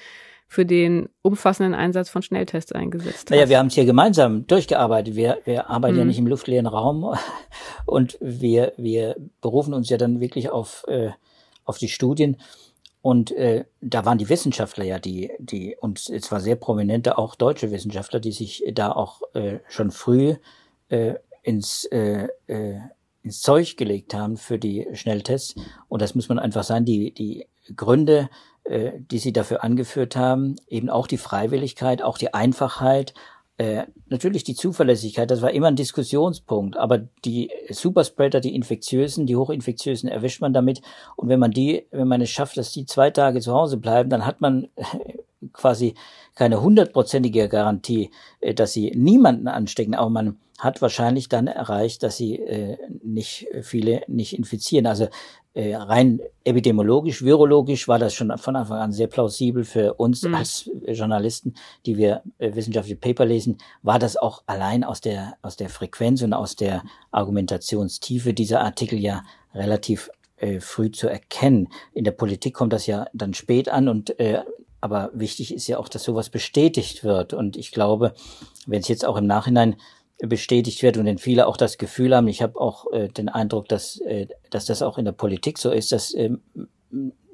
für 0.50 0.66
den 0.66 1.08
umfassenden 1.22 1.76
Einsatz 1.76 2.10
von 2.10 2.22
Schnelltests 2.22 2.72
eingesetzt 2.72 3.20
hat. 3.20 3.30
Naja, 3.30 3.48
wir 3.48 3.58
haben 3.60 3.68
es 3.68 3.74
hier 3.74 3.84
gemeinsam 3.84 4.48
durchgearbeitet. 4.48 5.14
Wir, 5.14 5.38
wir 5.44 5.70
arbeiten 5.70 5.94
hm. 5.94 5.98
ja 6.00 6.04
nicht 6.06 6.18
im 6.18 6.26
luftleeren 6.26 6.66
Raum 6.66 7.14
und 7.86 8.18
wir, 8.20 8.72
wir 8.76 9.14
berufen 9.40 9.72
uns 9.72 9.88
ja 9.90 9.96
dann 9.96 10.18
wirklich 10.18 10.50
auf, 10.50 10.84
äh, 10.88 11.10
auf 11.64 11.78
die 11.78 11.86
Studien. 11.86 12.36
Und 13.00 13.30
äh, 13.30 13.64
da 13.80 14.04
waren 14.04 14.18
die 14.18 14.28
Wissenschaftler 14.28 14.82
ja, 14.84 14.98
die, 14.98 15.30
die, 15.38 15.76
und 15.80 16.00
zwar 16.00 16.40
sehr 16.40 16.56
prominente, 16.56 17.16
auch 17.16 17.36
deutsche 17.36 17.70
Wissenschaftler, 17.70 18.18
die 18.18 18.32
sich 18.32 18.64
da 18.72 18.90
auch 18.90 19.22
äh, 19.34 19.60
schon 19.68 19.92
früh 19.92 20.34
äh, 20.88 21.14
ins, 21.44 21.84
äh, 21.84 22.26
äh, 22.48 22.80
ins 23.22 23.40
Zeug 23.40 23.76
gelegt 23.76 24.14
haben 24.14 24.36
für 24.36 24.58
die 24.58 24.88
Schnelltests. 24.94 25.54
Und 25.86 26.02
das 26.02 26.16
muss 26.16 26.28
man 26.28 26.40
einfach 26.40 26.64
sagen, 26.64 26.86
die, 26.86 27.14
die 27.14 27.46
Gründe, 27.76 28.28
äh, 28.64 28.92
die 28.98 29.18
sie 29.18 29.32
dafür 29.32 29.64
angeführt 29.64 30.16
haben, 30.16 30.56
eben 30.68 30.90
auch 30.90 31.06
die 31.06 31.18
Freiwilligkeit, 31.18 32.02
auch 32.02 32.18
die 32.18 32.34
Einfachheit, 32.34 33.14
äh, 33.60 33.84
natürlich 34.08 34.42
die 34.42 34.54
Zuverlässigkeit, 34.54 35.30
das 35.30 35.42
war 35.42 35.50
immer 35.50 35.66
ein 35.66 35.76
Diskussionspunkt, 35.76 36.78
aber 36.78 36.98
die 37.26 37.50
Superspreader, 37.68 38.40
die 38.40 38.54
Infektiösen, 38.54 39.26
die 39.26 39.36
Hochinfektiösen 39.36 40.08
erwischt 40.08 40.40
man 40.40 40.54
damit. 40.54 40.80
Und 41.14 41.28
wenn 41.28 41.38
man 41.38 41.50
die, 41.50 41.86
wenn 41.90 42.08
man 42.08 42.22
es 42.22 42.30
schafft, 42.30 42.56
dass 42.56 42.72
die 42.72 42.86
zwei 42.86 43.10
Tage 43.10 43.40
zu 43.40 43.52
Hause 43.52 43.76
bleiben, 43.76 44.08
dann 44.08 44.24
hat 44.24 44.40
man 44.40 44.68
quasi 45.52 45.94
keine 46.34 46.62
hundertprozentige 46.62 47.50
Garantie, 47.50 48.10
äh, 48.40 48.54
dass 48.54 48.72
sie 48.72 48.92
niemanden 48.92 49.46
anstecken, 49.46 49.94
aber 49.94 50.08
man 50.08 50.38
hat 50.58 50.80
wahrscheinlich 50.82 51.28
dann 51.28 51.46
erreicht, 51.46 52.02
dass 52.02 52.16
sie 52.16 52.36
äh, 52.36 52.78
nicht 53.02 53.46
viele 53.62 54.02
nicht 54.08 54.36
infizieren. 54.36 54.86
Also 54.86 55.08
äh, 55.54 55.74
rein 55.74 56.20
epidemiologisch, 56.44 57.22
virologisch 57.22 57.88
war 57.88 57.98
das 57.98 58.14
schon 58.14 58.36
von 58.38 58.56
Anfang 58.56 58.78
an 58.78 58.92
sehr 58.92 59.08
plausibel 59.08 59.64
für 59.64 59.94
uns 59.94 60.22
mhm. 60.22 60.34
als 60.34 60.70
Journalisten, 60.86 61.54
die 61.86 61.96
wir 61.96 62.22
äh, 62.38 62.54
wissenschaftliche 62.54 62.96
Paper 62.96 63.24
lesen, 63.24 63.58
war 63.82 63.98
das 63.98 64.16
auch 64.16 64.42
allein 64.46 64.84
aus 64.84 65.00
der, 65.00 65.34
aus 65.42 65.56
der 65.56 65.68
Frequenz 65.68 66.22
und 66.22 66.32
aus 66.32 66.56
der 66.56 66.82
Argumentationstiefe 67.10 68.32
dieser 68.32 68.60
Artikel 68.60 68.98
ja 68.98 69.24
relativ 69.54 70.10
äh, 70.36 70.60
früh 70.60 70.90
zu 70.90 71.08
erkennen. 71.08 71.68
In 71.92 72.04
der 72.04 72.12
Politik 72.12 72.54
kommt 72.54 72.72
das 72.72 72.86
ja 72.86 73.06
dann 73.12 73.34
spät 73.34 73.68
an 73.68 73.88
und 73.88 74.18
äh, 74.20 74.42
aber 74.80 75.10
wichtig 75.12 75.52
ist 75.52 75.66
ja 75.66 75.78
auch, 75.78 75.88
dass 75.88 76.04
sowas 76.04 76.30
bestätigt 76.30 77.04
wird. 77.04 77.34
Und 77.34 77.56
ich 77.56 77.70
glaube, 77.70 78.14
wenn 78.66 78.80
es 78.80 78.88
jetzt 78.88 79.04
auch 79.04 79.16
im 79.16 79.26
Nachhinein 79.26 79.76
bestätigt 80.26 80.82
wird 80.82 80.96
und 80.96 81.06
wenn 81.06 81.18
viele 81.18 81.46
auch 81.46 81.56
das 81.56 81.78
Gefühl 81.78 82.14
haben, 82.14 82.28
ich 82.28 82.42
habe 82.42 82.60
auch 82.60 82.90
äh, 82.92 83.08
den 83.08 83.28
Eindruck, 83.28 83.68
dass, 83.68 84.00
äh, 84.00 84.26
dass 84.50 84.66
das 84.66 84.82
auch 84.82 84.98
in 84.98 85.04
der 85.04 85.12
Politik 85.12 85.58
so 85.58 85.70
ist, 85.70 85.92
dass 85.92 86.14
ähm, 86.14 86.40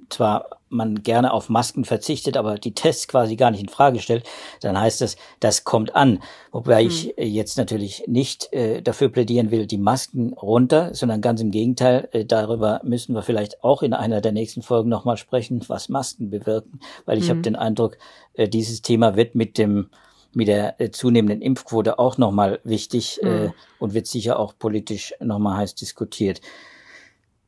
zwar 0.09 0.61
man 0.69 1.03
gerne 1.03 1.33
auf 1.33 1.49
Masken 1.49 1.85
verzichtet, 1.85 2.37
aber 2.37 2.57
die 2.57 2.75
Tests 2.75 3.09
quasi 3.09 3.37
gar 3.37 3.51
nicht 3.51 3.61
in 3.61 3.69
Frage 3.69 4.01
stellt, 4.01 4.25
dann 4.61 4.79
heißt 4.79 5.01
das, 5.01 5.17
das 5.41 5.65
kommt 5.65 5.95
an. 5.95 6.21
Wobei 6.53 6.81
hm. 6.81 6.89
ich 6.89 7.19
äh, 7.19 7.25
jetzt 7.25 7.57
natürlich 7.57 8.05
nicht 8.07 8.53
äh, 8.53 8.83
dafür 8.83 9.09
plädieren 9.09 9.51
will, 9.51 9.67
die 9.67 9.79
Masken 9.79 10.33
runter, 10.33 10.95
sondern 10.95 11.21
ganz 11.21 11.41
im 11.41 11.51
Gegenteil, 11.51 12.09
äh, 12.13 12.25
darüber 12.25 12.81
müssen 12.85 13.15
wir 13.15 13.23
vielleicht 13.23 13.63
auch 13.63 13.83
in 13.83 13.93
einer 13.93 14.21
der 14.21 14.33
nächsten 14.33 14.63
Folgen 14.63 14.89
nochmal 14.89 15.17
sprechen, 15.17 15.63
was 15.69 15.89
Masken 15.89 16.31
bewirken, 16.31 16.81
weil 17.05 17.19
ich 17.19 17.25
hm. 17.25 17.31
habe 17.31 17.41
den 17.43 17.57
Eindruck, 17.57 17.97
äh, 18.35 18.49
dieses 18.49 18.83
Thema 18.83 19.17
wird 19.17 19.35
mit 19.35 19.59
dem 19.59 19.91
mit 20.37 20.49
der 20.49 20.81
äh, 20.81 20.91
zunehmenden 20.91 21.41
Impfquote 21.41 21.99
auch 21.99 22.19
nochmal 22.19 22.61
wichtig 22.63 23.19
mhm. 23.23 23.29
äh, 23.29 23.51
und 23.79 23.95
wird 23.95 24.07
sicher 24.07 24.39
auch 24.39 24.55
politisch 24.59 25.15
nochmal 25.19 25.57
heiß 25.57 25.75
diskutiert. 25.75 26.41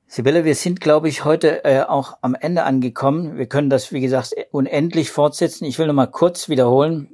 Sibylle, 0.07 0.47
wir 0.47 0.55
sind, 0.55 0.81
glaube 0.81 1.11
ich, 1.11 1.27
heute 1.27 1.65
äh, 1.65 1.83
auch 1.83 2.17
am 2.23 2.35
Ende 2.35 2.65
angekommen. 2.65 3.37
Wir 3.37 3.47
können 3.47 3.69
das, 3.69 3.93
wie 3.93 4.01
gesagt, 4.01 4.35
unendlich 4.53 5.11
fortsetzen. 5.11 5.67
Ich 5.67 5.79
will 5.79 5.87
nochmal 5.87 6.11
kurz 6.11 6.49
wiederholen, 6.49 7.11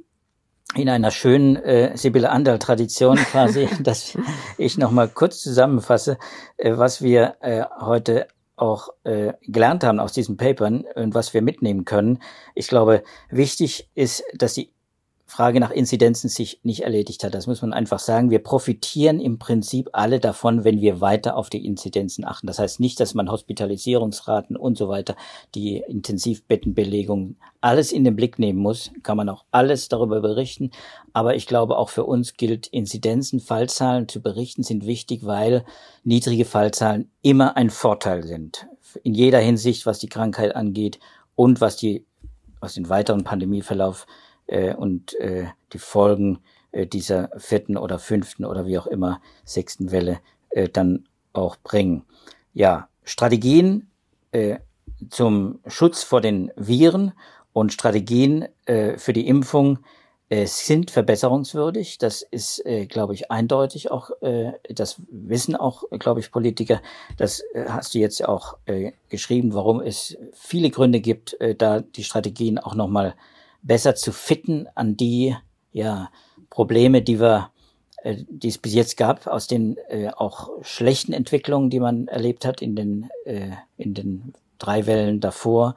in 0.75 0.89
einer 0.89 1.11
schönen 1.11 1.57
äh, 1.57 1.95
Sibylle 1.97 2.29
Andal-Tradition 2.29 3.17
quasi, 3.31 3.67
dass 3.81 4.17
ich 4.57 4.77
nochmal 4.77 5.09
kurz 5.09 5.41
zusammenfasse, 5.41 6.17
äh, 6.55 6.77
was 6.77 7.01
wir 7.01 7.35
äh, 7.41 7.63
heute 7.81 8.27
auch 8.55 8.89
äh, 9.03 9.33
gelernt 9.41 9.83
haben 9.83 9.99
aus 9.99 10.13
diesen 10.13 10.37
Papern 10.37 10.85
und 10.95 11.13
was 11.13 11.33
wir 11.33 11.41
mitnehmen 11.41 11.83
können. 11.83 12.19
Ich 12.53 12.67
glaube, 12.69 13.03
wichtig 13.29 13.89
ist, 13.93 14.23
dass 14.33 14.53
die 14.53 14.71
Frage 15.27 15.59
nach 15.59 15.71
Inzidenzen 15.71 16.29
sich 16.29 16.59
nicht 16.61 16.81
erledigt 16.81 17.23
hat. 17.23 17.33
Das 17.33 17.47
muss 17.47 17.61
man 17.63 17.73
einfach 17.73 17.97
sagen. 17.97 18.29
Wir 18.29 18.43
profitieren 18.43 19.19
im 19.19 19.39
Prinzip 19.39 19.89
alle 19.91 20.19
davon, 20.19 20.63
wenn 20.63 20.81
wir 20.81 21.01
weiter 21.01 21.35
auf 21.35 21.49
die 21.49 21.65
Inzidenzen 21.65 22.25
achten. 22.25 22.45
Das 22.45 22.59
heißt 22.59 22.79
nicht, 22.79 22.99
dass 22.99 23.15
man 23.15 23.31
Hospitalisierungsraten 23.31 24.55
und 24.55 24.77
so 24.77 24.87
weiter, 24.87 25.15
die 25.55 25.77
Intensivbettenbelegung, 25.77 27.37
alles 27.59 27.91
in 27.91 28.03
den 28.03 28.15
Blick 28.15 28.37
nehmen 28.37 28.59
muss. 28.59 28.91
Kann 29.01 29.17
man 29.17 29.27
auch 29.27 29.45
alles 29.49 29.89
darüber 29.89 30.21
berichten. 30.21 30.69
Aber 31.11 31.35
ich 31.35 31.47
glaube, 31.47 31.77
auch 31.77 31.89
für 31.89 32.03
uns 32.03 32.37
gilt, 32.37 32.67
Inzidenzen, 32.67 33.39
Fallzahlen 33.39 34.07
zu 34.07 34.21
berichten 34.21 34.61
sind 34.61 34.85
wichtig, 34.85 35.25
weil 35.25 35.65
niedrige 36.03 36.45
Fallzahlen 36.45 37.09
immer 37.23 37.57
ein 37.57 37.71
Vorteil 37.71 38.23
sind. 38.23 38.67
In 39.01 39.15
jeder 39.15 39.39
Hinsicht, 39.39 39.87
was 39.87 39.97
die 39.97 40.07
Krankheit 40.07 40.55
angeht 40.55 40.99
und 41.33 41.61
was 41.61 41.77
die, 41.77 42.05
was 42.59 42.75
den 42.75 42.89
weiteren 42.89 43.23
Pandemieverlauf 43.23 44.05
äh, 44.47 44.73
und 44.73 45.13
äh, 45.19 45.47
die 45.73 45.79
Folgen 45.79 46.39
äh, 46.71 46.85
dieser 46.87 47.29
vierten 47.37 47.77
oder 47.77 47.99
fünften 47.99 48.45
oder 48.45 48.65
wie 48.65 48.77
auch 48.77 48.87
immer 48.87 49.21
sechsten 49.43 49.91
Welle 49.91 50.19
äh, 50.49 50.69
dann 50.69 51.07
auch 51.33 51.57
bringen. 51.57 52.03
Ja, 52.53 52.89
Strategien 53.03 53.89
äh, 54.31 54.57
zum 55.09 55.59
Schutz 55.67 56.03
vor 56.03 56.21
den 56.21 56.51
Viren 56.55 57.13
und 57.53 57.73
Strategien 57.73 58.47
äh, 58.65 58.97
für 58.97 59.13
die 59.13 59.27
Impfung 59.27 59.79
äh, 60.29 60.47
sind 60.47 60.91
verbesserungswürdig. 60.91 61.97
Das 61.99 62.21
ist, 62.21 62.65
äh, 62.65 62.87
glaube 62.87 63.13
ich, 63.13 63.31
eindeutig 63.31 63.91
auch, 63.91 64.09
äh, 64.21 64.53
das 64.69 65.01
wissen 65.09 65.55
auch, 65.55 65.83
glaube 65.91 66.19
ich, 66.19 66.31
Politiker. 66.31 66.81
Das 67.17 67.41
äh, 67.53 67.65
hast 67.69 67.93
du 67.93 67.99
jetzt 67.99 68.25
auch 68.27 68.57
äh, 68.65 68.91
geschrieben, 69.09 69.53
warum 69.53 69.81
es 69.81 70.17
viele 70.33 70.71
Gründe 70.71 70.99
gibt, 70.99 71.39
äh, 71.39 71.55
da 71.55 71.81
die 71.81 72.03
Strategien 72.03 72.57
auch 72.57 72.75
nochmal 72.75 73.15
besser 73.65 73.95
zu 73.95 74.11
fitten 74.11 74.67
an 74.75 74.95
die 74.95 75.35
ja, 75.71 76.09
Probleme, 76.49 77.01
die 77.01 77.19
wir 77.19 77.51
äh, 78.03 78.23
die 78.29 78.49
es 78.49 78.57
bis 78.57 78.73
jetzt 78.73 78.97
gab, 78.97 79.27
aus 79.27 79.47
den 79.47 79.77
äh, 79.89 80.09
auch 80.15 80.49
schlechten 80.61 81.11
Entwicklungen, 81.11 81.69
die 81.69 81.79
man 81.79 82.07
erlebt 82.07 82.45
hat 82.45 82.61
in 82.61 82.75
den, 82.75 83.09
äh, 83.25 83.51
in 83.77 83.93
den 83.93 84.33
drei 84.59 84.85
Wellen 84.85 85.19
davor. 85.19 85.75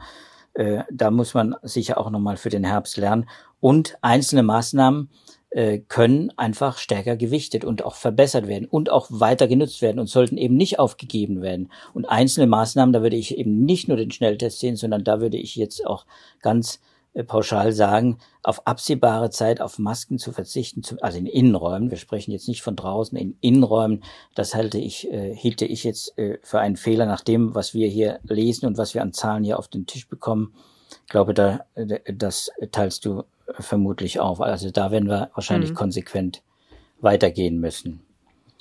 Äh, 0.52 0.82
da 0.90 1.10
muss 1.10 1.34
man 1.34 1.56
sicher 1.62 1.98
auch 1.98 2.10
nochmal 2.10 2.36
für 2.36 2.50
den 2.50 2.64
Herbst 2.64 2.98
lernen. 2.98 3.28
Und 3.60 3.96
einzelne 4.02 4.42
Maßnahmen 4.42 5.08
äh, 5.50 5.78
können 5.78 6.30
einfach 6.36 6.76
stärker 6.76 7.16
gewichtet 7.16 7.64
und 7.64 7.82
auch 7.82 7.94
verbessert 7.94 8.46
werden 8.46 8.68
und 8.68 8.90
auch 8.90 9.06
weiter 9.10 9.48
genutzt 9.48 9.80
werden 9.80 9.98
und 9.98 10.08
sollten 10.08 10.36
eben 10.36 10.56
nicht 10.56 10.78
aufgegeben 10.78 11.40
werden. 11.40 11.70
Und 11.94 12.04
einzelne 12.04 12.46
Maßnahmen, 12.46 12.92
da 12.92 13.02
würde 13.02 13.16
ich 13.16 13.38
eben 13.38 13.64
nicht 13.64 13.88
nur 13.88 13.96
den 13.96 14.10
Schnelltest 14.10 14.60
sehen, 14.60 14.76
sondern 14.76 15.02
da 15.02 15.20
würde 15.20 15.38
ich 15.38 15.56
jetzt 15.56 15.86
auch 15.86 16.04
ganz 16.42 16.80
pauschal 17.24 17.72
sagen, 17.72 18.18
auf 18.42 18.66
absehbare 18.66 19.30
Zeit 19.30 19.60
auf 19.60 19.78
Masken 19.78 20.18
zu 20.18 20.32
verzichten, 20.32 20.82
also 21.00 21.18
in 21.18 21.26
Innenräumen, 21.26 21.90
wir 21.90 21.98
sprechen 21.98 22.30
jetzt 22.30 22.48
nicht 22.48 22.62
von 22.62 22.76
draußen, 22.76 23.16
in 23.18 23.36
Innenräumen, 23.40 24.04
das 24.34 24.54
halte 24.54 24.78
ich, 24.78 25.10
äh, 25.10 25.34
hielte 25.34 25.64
ich 25.64 25.84
jetzt 25.84 26.16
äh, 26.18 26.38
für 26.42 26.60
einen 26.60 26.76
Fehler 26.76 27.06
nach 27.06 27.22
dem, 27.22 27.54
was 27.54 27.74
wir 27.74 27.88
hier 27.88 28.20
lesen 28.22 28.66
und 28.66 28.78
was 28.78 28.94
wir 28.94 29.02
an 29.02 29.12
Zahlen 29.12 29.44
hier 29.44 29.58
auf 29.58 29.68
den 29.68 29.86
Tisch 29.86 30.08
bekommen. 30.08 30.54
Ich 31.06 31.10
glaube, 31.10 31.34
da, 31.34 31.60
äh, 31.74 32.00
das 32.12 32.50
teilst 32.72 33.04
du 33.04 33.24
vermutlich 33.58 34.20
auf. 34.20 34.40
Also 34.40 34.70
da 34.70 34.90
werden 34.90 35.08
wir 35.08 35.30
wahrscheinlich 35.34 35.70
mhm. 35.70 35.76
konsequent 35.76 36.42
weitergehen 37.00 37.58
müssen. 37.60 38.00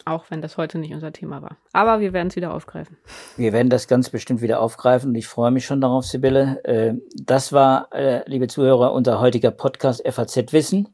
Auch 0.08 0.26
wenn 0.30 0.42
das 0.42 0.56
heute 0.56 0.80
nicht 0.80 0.94
unser 0.94 1.12
Thema 1.12 1.42
war. 1.42 1.58
Aber 1.74 2.00
wir 2.00 2.14
werden 2.14 2.30
es 2.30 2.38
wieder 2.38 2.54
aufgreifen. 2.54 2.96
Wir 3.36 3.52
werden 3.52 3.70
das 3.70 3.90
ganz 3.90 4.10
bestimmt 4.10 4.42
wieder 4.42 4.62
aufgreifen 4.62 5.10
und 5.10 5.16
ich 5.16 5.28
freue 5.28 5.52
mich 5.52 5.66
schon 5.66 5.82
darauf, 5.82 6.06
Sibylle. 6.06 6.64
Äh, 6.64 6.94
das 7.14 7.52
war, 7.52 7.94
äh, 7.94 8.22
liebe 8.26 8.48
Zuhörer, 8.48 8.94
unser 8.94 9.20
heutiger 9.20 9.52
Podcast 9.52 10.02
FAZ 10.08 10.54
Wissen. 10.54 10.88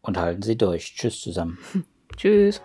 und 0.00 0.18
halten 0.18 0.42
Sie 0.42 0.56
durch. 0.56 0.94
Tschüss 0.94 1.20
zusammen. 1.20 1.58
Tschüss. 2.16 2.60